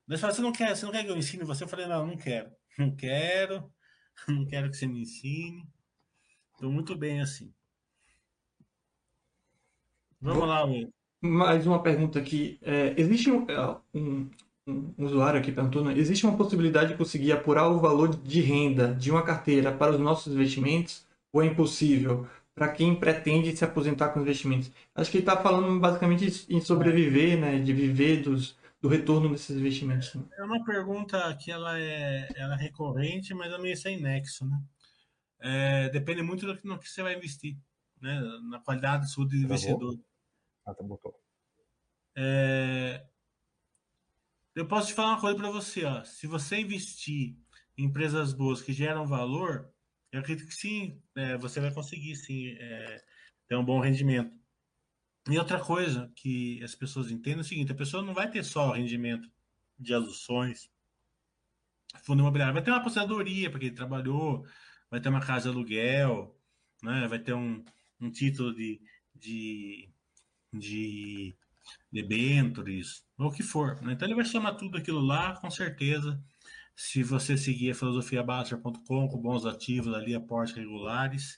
[0.07, 1.63] Eles falam, você não quer, você não quer que eu ensine você?
[1.63, 2.49] Eu falei, não, não quero.
[2.79, 3.69] Não quero,
[4.29, 5.67] não quero que você me ensine.
[6.53, 7.53] Estou muito bem assim.
[10.21, 10.93] Vamos lá, Will.
[11.19, 12.57] Mais uma pergunta aqui.
[12.61, 14.29] É, existe um, é, um,
[14.65, 19.11] um, usuário aqui perguntando, existe uma possibilidade de conseguir apurar o valor de renda de
[19.11, 22.27] uma carteira para os nossos investimentos ou é impossível?
[22.59, 24.69] para quem pretende se aposentar com investimentos.
[24.93, 29.55] Acho que ele está falando basicamente em sobreviver, né, de viver dos, do retorno desses
[29.55, 30.13] investimentos.
[30.13, 30.25] Né?
[30.37, 34.61] É uma pergunta que ela é, ela é recorrente, mas é meio sem nexo, né?
[35.39, 37.57] É, depende muito do que, no que você vai investir,
[38.01, 38.19] né?
[38.49, 39.97] Na qualidade do seu investidor.
[40.65, 41.17] Ah, tá, botou.
[42.13, 43.05] É,
[44.53, 46.03] eu posso te falar uma coisa para você, ó.
[46.03, 47.37] Se você investir
[47.77, 49.71] em empresas boas que geram valor,
[50.11, 53.03] eu acredito que sim, é, você vai conseguir sim é,
[53.47, 54.37] ter um bom rendimento.
[55.29, 58.43] E outra coisa que as pessoas entendem é o seguinte: a pessoa não vai ter
[58.43, 59.29] só rendimento
[59.77, 60.69] de ações,
[62.03, 64.45] fundo imobiliário, vai ter uma aposentadoria para quem trabalhou,
[64.89, 66.35] vai ter uma casa de aluguel,
[66.83, 67.07] né?
[67.07, 67.63] vai ter um,
[67.99, 68.81] um título de,
[69.15, 69.89] de,
[70.51, 71.35] de
[71.91, 73.81] debêntures, ou o que for.
[73.81, 73.93] Né?
[73.93, 76.21] Então ele vai somar tudo aquilo lá, com certeza.
[76.81, 81.37] Se você seguir a filosofiabaster.com com bons ativos ali, aportes regulares,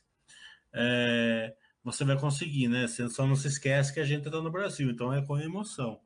[0.72, 2.88] é, você vai conseguir, né?
[2.88, 6.00] Você só não se esquece que a gente está no Brasil, então é com emoção.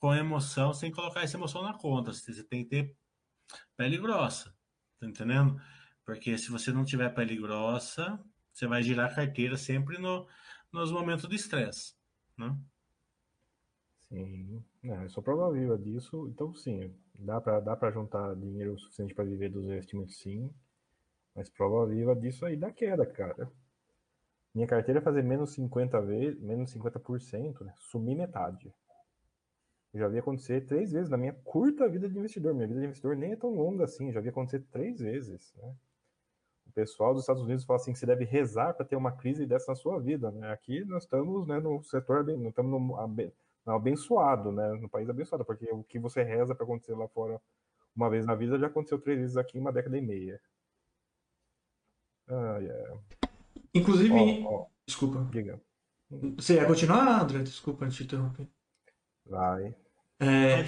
[0.00, 2.12] Com emoção, sem colocar essa emoção na conta.
[2.12, 2.96] Você tem que ter
[3.76, 4.52] pele grossa,
[4.98, 5.62] tá entendendo?
[6.04, 8.18] Porque se você não tiver pele grossa,
[8.52, 10.26] você vai girar a carteira sempre no,
[10.72, 11.94] nos momentos de estresse,
[12.36, 12.58] né?
[14.12, 16.28] Sim, é, sou prova viva disso.
[16.28, 20.50] Então, sim, dá para dá para juntar dinheiro suficiente para viver dos investimentos, sim.
[21.34, 23.50] Mas prova viva disso aí da queda, cara.
[24.54, 27.72] Minha carteira é fazer menos 50 vezes, menos 50%, né?
[27.78, 28.70] Sumir metade.
[29.94, 32.52] Eu já vi acontecer três vezes na minha curta vida de investidor.
[32.54, 35.74] Minha vida de investidor nem é tão longa assim, já vi acontecer três vezes, né?
[36.66, 39.46] O pessoal dos Estados Unidos fala assim que você deve rezar para ter uma crise
[39.46, 40.52] dessa na sua vida, né?
[40.52, 42.98] Aqui nós estamos, né, no setor, nós estamos no
[43.66, 44.72] abençoado, né?
[44.74, 47.40] No país abençoado, porque o que você reza para acontecer lá fora
[47.94, 50.40] uma vez na vida já aconteceu três vezes aqui em uma década e meia.
[52.28, 52.98] Ah, yeah.
[53.74, 54.44] Inclusive.
[54.44, 54.66] Oh, oh.
[54.86, 55.26] Desculpa.
[55.30, 55.60] Diga.
[56.36, 57.42] Você ia continuar, André?
[57.42, 58.46] Desculpa te interromper.
[59.26, 59.74] Vai.
[60.20, 60.64] É,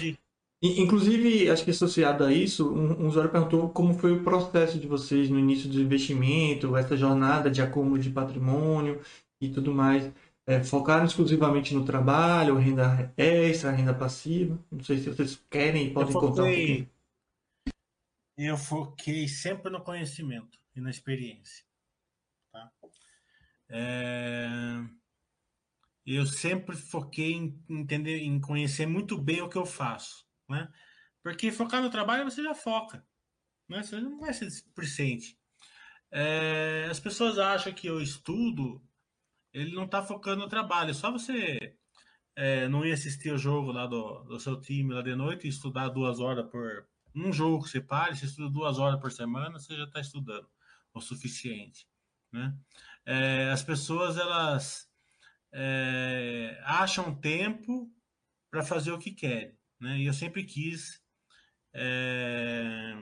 [0.63, 4.87] inclusive, acho que associado a isso, um, um usuário perguntou como foi o processo de
[4.87, 9.01] vocês no início do investimento, essa jornada de acúmulo de patrimônio
[9.41, 10.11] e tudo mais.
[10.47, 14.63] É, focaram exclusivamente no trabalho, renda extra, renda passiva?
[14.71, 16.91] Não sei se vocês querem e podem foquei, contar um pouquinho.
[18.37, 21.65] Eu foquei sempre no conhecimento e na experiência.
[22.53, 22.71] Tá?
[23.71, 24.85] É...
[26.05, 30.71] Eu sempre foquei em entender, em conhecer muito bem o que eu faço, né?
[31.23, 33.03] Porque focar no trabalho você já foca,
[33.67, 33.83] né?
[33.83, 35.39] Você não vai ser displicente.
[36.11, 36.87] É...
[36.91, 38.87] As pessoas acham que eu estudo,
[39.55, 40.93] ele não está focando no trabalho.
[40.93, 41.77] Só você
[42.37, 45.51] é, não ir assistir o jogo lá do, do seu time lá de noite e
[45.51, 49.59] estudar duas horas por um jogo que você pare, você estuda duas horas por semana,
[49.59, 50.49] você já está estudando
[50.93, 51.87] o suficiente.
[52.33, 52.53] Né?
[53.07, 54.89] É, as pessoas elas
[55.53, 57.89] é, acham tempo
[58.51, 59.57] para fazer o que querem.
[59.81, 59.99] Né?
[59.99, 61.01] E eu sempre quis
[61.73, 62.97] é,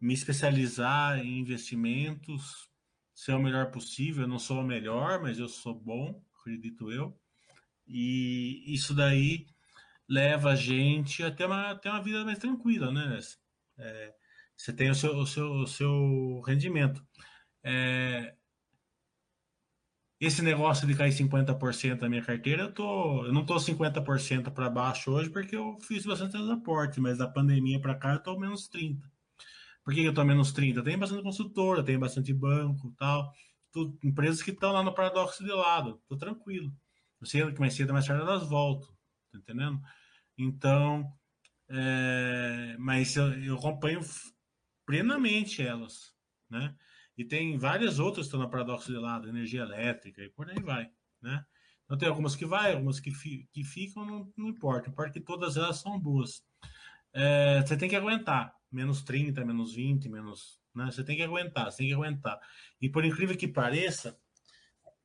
[0.00, 2.68] me especializar em investimentos,
[3.14, 4.24] ser o melhor possível.
[4.24, 7.18] Eu não sou o melhor, mas eu sou bom, acredito eu.
[7.86, 9.46] E isso daí
[10.08, 13.18] leva a gente a ter uma, ter uma vida mais tranquila, né?
[13.78, 14.14] É,
[14.56, 17.04] você tem o seu, o seu, o seu rendimento.
[17.62, 18.34] É,
[20.20, 24.70] esse negócio de cair 50% da minha carteira, eu, tô, eu não estou 50% para
[24.70, 28.68] baixo hoje porque eu fiz bastante aportes, mas da pandemia para cá eu estou menos
[28.68, 29.13] 30%.
[29.84, 30.82] Por que eu estou menos 30%?
[30.82, 33.30] Tem bastante consultora, tem bastante banco tal.
[34.02, 36.00] Empresas que estão lá no paradoxo de lado.
[36.02, 36.72] Estou tranquilo.
[37.20, 38.88] Eu sei que mais cedo mais tarde elas voltam.
[39.30, 39.80] Tá entendendo?
[40.38, 41.12] Então,
[41.68, 44.00] é, mas eu, eu acompanho
[44.86, 46.14] plenamente elas,
[46.48, 46.74] né?
[47.16, 50.60] E tem várias outras que estão no paradoxo de lado, energia elétrica e por aí
[50.60, 50.90] vai,
[51.22, 51.44] né?
[51.84, 54.88] Então tem algumas que vai, algumas que, fi, que ficam, não, não importa.
[54.88, 56.42] Importa que todas elas são boas.
[57.14, 58.54] É, você tem que aguentar.
[58.70, 60.60] Menos 30, menos 20, menos.
[60.74, 60.86] Né?
[60.86, 62.38] Você tem que aguentar, você tem que aguentar.
[62.80, 64.18] E por incrível que pareça,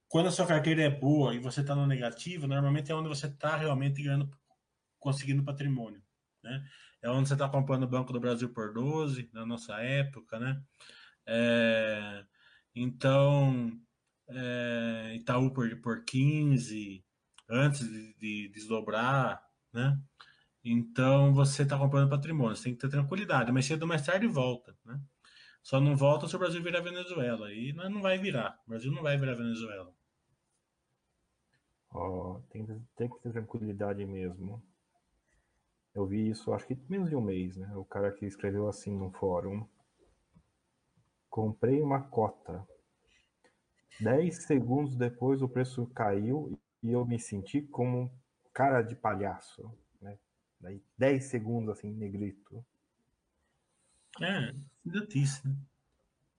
[0.07, 3.27] quando a sua carteira é boa e você está no negativo, normalmente é onde você
[3.27, 4.29] está realmente ganhando,
[4.99, 6.01] conseguindo patrimônio.
[6.43, 6.65] Né?
[7.01, 10.61] É onde você está comprando o Banco do Brasil por 12, na nossa época, né?
[11.27, 12.25] É,
[12.75, 13.71] então,
[14.29, 17.05] é, Itaú por, por 15,
[17.47, 19.41] antes de, de desdobrar,
[19.71, 19.97] né?
[20.71, 24.27] Então, você está comprando patrimônio, você tem que ter tranquilidade, mas cedo ou mais tarde
[24.27, 25.01] volta, né?
[25.63, 29.01] Só não volta se o Brasil virar Venezuela, e não vai virar, o Brasil não
[29.01, 29.91] vai virar Venezuela.
[31.91, 32.65] Oh, tem,
[32.95, 34.63] tem que ter tranquilidade mesmo.
[35.95, 37.75] Eu vi isso, acho que menos de um mês, né?
[37.75, 39.67] O cara que escreveu assim no fórum.
[41.29, 42.63] Comprei uma cota.
[43.99, 48.11] Dez segundos depois o preço caiu e eu me senti como
[48.53, 49.75] cara de palhaço?
[50.59, 52.63] Daí dez segundos assim, negrito.
[54.21, 54.53] É,
[54.85, 55.55] idiotice, né?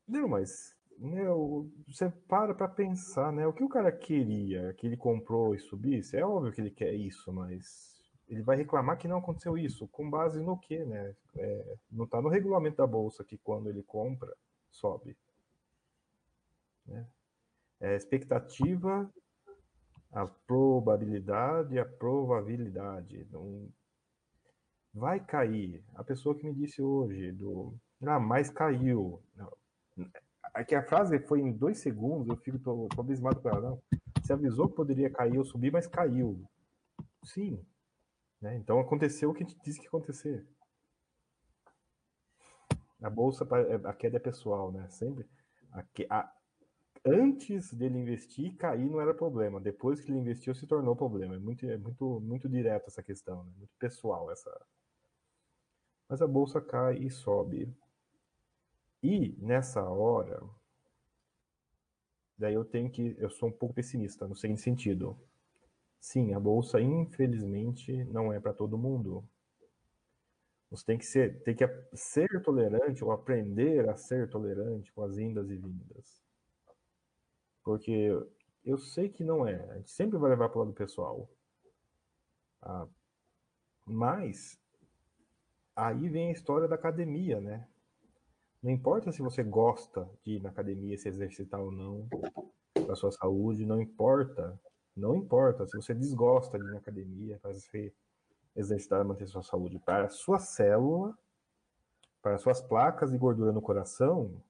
[0.07, 3.47] Não, mas meu, você para para pensar, né?
[3.47, 6.93] O que o cara queria, que ele comprou e subisse, é óbvio que ele quer
[6.93, 7.91] isso, mas
[8.29, 9.89] ele vai reclamar que não aconteceu isso.
[9.89, 11.17] Com base no quê, né?
[11.37, 14.33] É, não está no regulamento da bolsa que quando ele compra,
[14.71, 15.17] sobe.
[16.87, 17.07] Né?
[17.81, 19.11] É expectativa,
[20.13, 23.27] a probabilidade a probabilidade.
[23.31, 23.69] Não...
[24.93, 25.83] Vai cair.
[25.95, 29.23] A pessoa que me disse hoje, do ah, mas caiu.
[29.37, 29.53] Não.
[30.55, 33.61] Aqui a frase foi em dois segundos, eu fico tô, tô abismado com ela.
[33.61, 33.83] Não.
[34.21, 36.43] Você avisou que poderia cair ou subir, mas caiu.
[37.25, 37.65] Sim,
[38.41, 38.57] né?
[38.57, 40.47] Então aconteceu o que a gente disse que ia acontecer.
[43.03, 44.89] A bolsa, é, a queda é pessoal, né?
[44.91, 45.27] Sempre.
[45.73, 46.33] A, a,
[47.05, 49.61] antes dele investir, cair não era problema.
[49.61, 51.35] Depois que ele investiu, se tornou problema.
[51.35, 53.53] É muito, é muito, muito direto essa questão, né?
[53.57, 54.51] muito pessoal essa.
[56.11, 57.73] Mas a bolsa cai e sobe.
[59.01, 60.43] E nessa hora,
[62.37, 65.17] daí eu tenho que, eu sou um pouco pessimista no seguinte sentido.
[66.01, 69.25] Sim, a bolsa, infelizmente, não é para todo mundo.
[70.69, 71.65] Você tem que ser, tem que
[71.95, 76.21] ser tolerante ou aprender a ser tolerante com as indas e vindas.
[77.63, 78.11] Porque
[78.65, 79.55] eu sei que não é.
[79.71, 81.31] A gente sempre vai levar para o lado pessoal.
[82.63, 82.89] Ah,
[83.87, 84.60] mas
[85.87, 87.67] aí vem a história da academia, né?
[88.63, 92.09] Não importa se você gosta de ir na academia, se exercitar ou não,
[92.75, 94.59] para sua saúde, não importa
[94.97, 97.93] não importa se você desgosta de ir na academia, para você
[98.55, 99.79] exercitar e manter sua saúde.
[99.79, 101.17] Para a sua célula,
[102.21, 104.43] para suas placas de gordura no coração,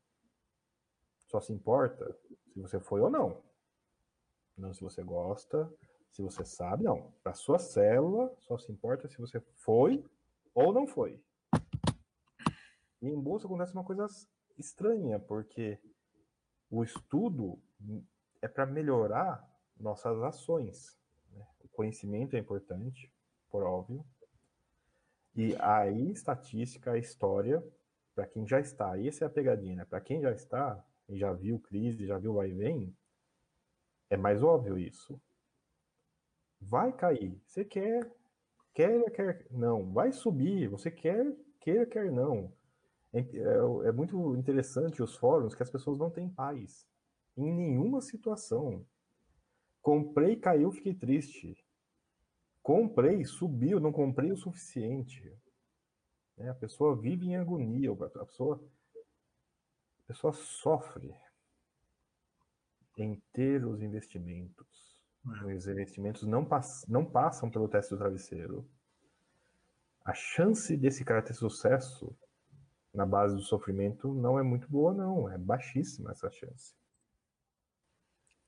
[1.28, 2.16] só se importa
[2.52, 3.40] se você foi ou não.
[4.56, 5.72] Não se você gosta,
[6.10, 7.12] se você sabe, não.
[7.22, 10.04] Para sua célula, só se importa se você foi
[10.54, 11.22] ou não foi.
[13.02, 14.06] E em bolsa acontece uma coisa
[14.58, 15.78] estranha, porque
[16.70, 17.58] o estudo
[18.42, 19.48] é para melhorar
[19.78, 20.98] nossas ações.
[21.32, 21.46] Né?
[21.64, 23.12] O conhecimento é importante,
[23.50, 24.04] por óbvio.
[25.34, 27.64] E aí, estatística, história,
[28.14, 29.84] para quem já está, essa é a pegadinha, né?
[29.84, 32.96] para quem já está, e já viu crise, já viu vai e vem,
[34.08, 35.20] é mais óbvio isso.
[36.60, 37.40] Vai cair.
[37.46, 38.10] Você quer,
[38.74, 39.92] quer, quer, não.
[39.92, 40.68] Vai subir.
[40.68, 42.52] Você quer, quer, quer, não.
[43.12, 46.86] É, é, é muito interessante os fóruns que as pessoas não têm paz
[47.36, 48.84] em nenhuma situação.
[49.82, 51.56] Comprei, caiu, fiquei triste.
[52.62, 55.34] Comprei, subiu, não comprei o suficiente.
[56.36, 58.62] É, a pessoa vive em agonia, a pessoa,
[60.04, 61.14] a pessoa sofre
[62.96, 64.89] em ter os investimentos.
[65.24, 68.66] Os investimentos não, pass, não passam pelo teste do travesseiro.
[70.04, 72.16] A chance desse cara ter sucesso
[72.92, 75.30] na base do sofrimento não é muito boa, não.
[75.30, 76.74] É baixíssima essa chance.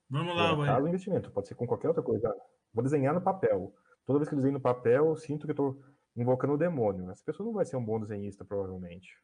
[0.09, 2.35] Vamos lá, Caso investimento, pode ser com qualquer outra coisa.
[2.73, 3.75] Vou desenhar no papel.
[4.05, 5.85] Toda vez que eu desenho no papel, eu sinto que eu estou
[6.17, 7.11] invocando o demônio.
[7.11, 9.17] Essa pessoa não vai ser um bom desenhista, provavelmente.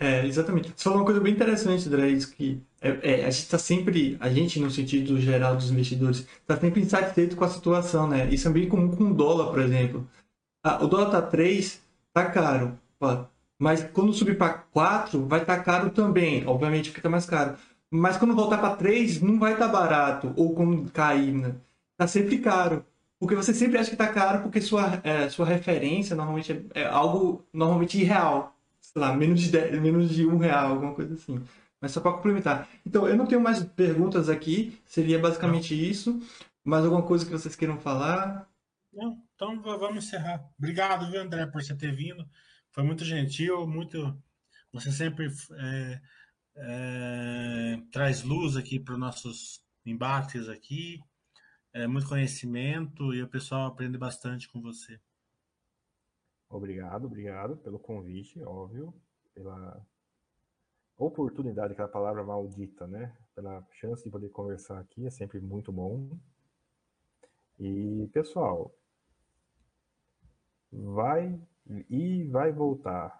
[0.00, 0.72] É, exatamente.
[0.76, 4.28] Você falou uma coisa bem interessante, Dres, que é, é, a gente está sempre, a
[4.28, 8.28] gente no sentido geral dos investidores, está sempre insatisfeito com a situação, né?
[8.32, 10.08] Isso é bem comum com o dólar, por exemplo.
[10.62, 11.80] Ah, o dólar tá 3,
[12.12, 12.78] tá caro.
[13.58, 16.46] Mas quando subir para 4, vai estar tá caro também.
[16.46, 17.56] Obviamente fica mais caro.
[17.90, 20.32] Mas quando voltar para 3, não vai estar tá barato.
[20.36, 21.54] Ou quando cair, né?
[21.96, 22.84] Tá sempre caro.
[23.18, 26.86] Porque você sempre acha que tá caro porque sua, é, sua referência normalmente é, é,
[26.86, 28.56] algo normalmente irreal.
[28.98, 31.42] Lá, menos de, 10, menos de um real, alguma coisa assim.
[31.80, 32.68] Mas só para complementar.
[32.84, 34.78] Então, eu não tenho mais perguntas aqui.
[34.84, 35.82] Seria basicamente não.
[35.82, 36.22] isso.
[36.64, 38.48] Mais alguma coisa que vocês queiram falar?
[38.92, 40.44] Não, então vamos encerrar.
[40.58, 42.28] Obrigado, viu, André, por você ter vindo.
[42.72, 44.16] Foi muito gentil, muito.
[44.72, 46.00] Você sempre é,
[46.56, 51.00] é, traz luz aqui para os nossos embates aqui,
[51.72, 55.00] é, muito conhecimento e o pessoal aprende bastante com você.
[56.50, 58.94] Obrigado, obrigado pelo convite, óbvio,
[59.34, 59.84] pela
[60.96, 63.14] oportunidade, aquela palavra maldita, né?
[63.34, 66.10] Pela chance de poder conversar aqui, é sempre muito bom.
[67.60, 68.72] E, pessoal,
[70.72, 71.38] vai
[71.88, 73.18] e vai voltar.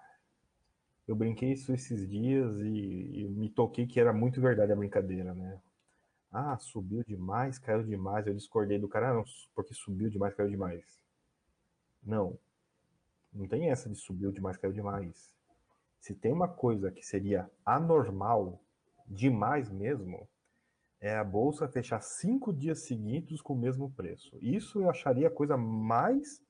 [1.06, 5.34] Eu brinquei isso esses dias e, e, me toquei que era muito verdade a brincadeira,
[5.34, 5.60] né?
[6.30, 8.26] Ah, subiu demais, caiu demais.
[8.26, 9.24] Eu discordei do cara, ah, não,
[9.54, 10.84] porque subiu demais, caiu demais.
[12.02, 12.38] Não.
[13.32, 15.30] Não tem essa de subiu demais, caiu demais.
[16.00, 18.60] Se tem uma coisa que seria anormal,
[19.06, 20.28] demais mesmo,
[21.00, 24.36] é a bolsa fechar cinco dias seguidos com o mesmo preço.
[24.40, 26.42] Isso eu acharia a coisa mais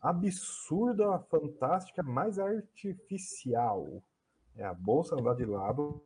[0.00, 4.02] absurda, fantástica, mais artificial.
[4.56, 6.02] É a bolsa andar de lado,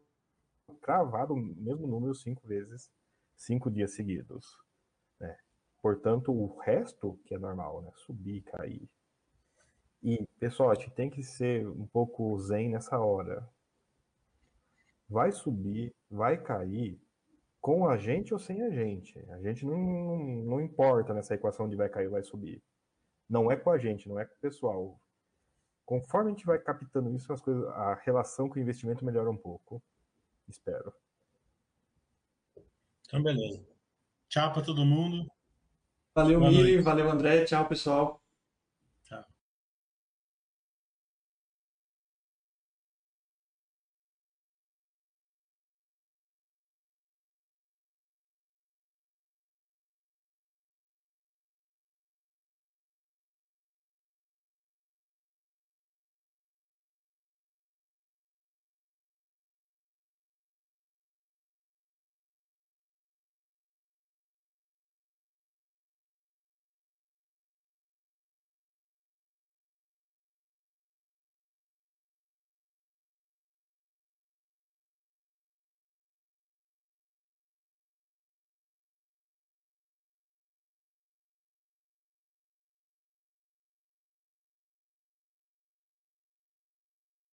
[0.83, 2.91] cravado o mesmo número cinco vezes,
[3.37, 4.47] cinco dias seguidos.
[5.19, 5.37] Né?
[5.83, 7.91] Portanto, o resto que é normal, né?
[7.97, 8.89] Subir, cair.
[10.03, 13.49] E, pessoal, a gente tem que ser um pouco zen nessa hora.
[15.09, 17.01] Vai subir, vai cair,
[17.61, 19.19] com a gente ou sem a gente.
[19.31, 22.63] A gente não, não importa nessa equação de vai cair ou vai subir.
[23.29, 25.01] Não é com a gente, não é com o pessoal.
[25.85, 29.37] Conforme a gente vai captando isso, as coisas, a relação com o investimento melhora um
[29.37, 29.83] pouco.
[30.49, 30.93] Espero.
[33.07, 33.67] Então, beleza.
[34.29, 35.31] Tchau para todo mundo.
[36.15, 36.81] Valeu, Mili.
[36.81, 37.45] Valeu, André.
[37.45, 38.23] Tchau, pessoal.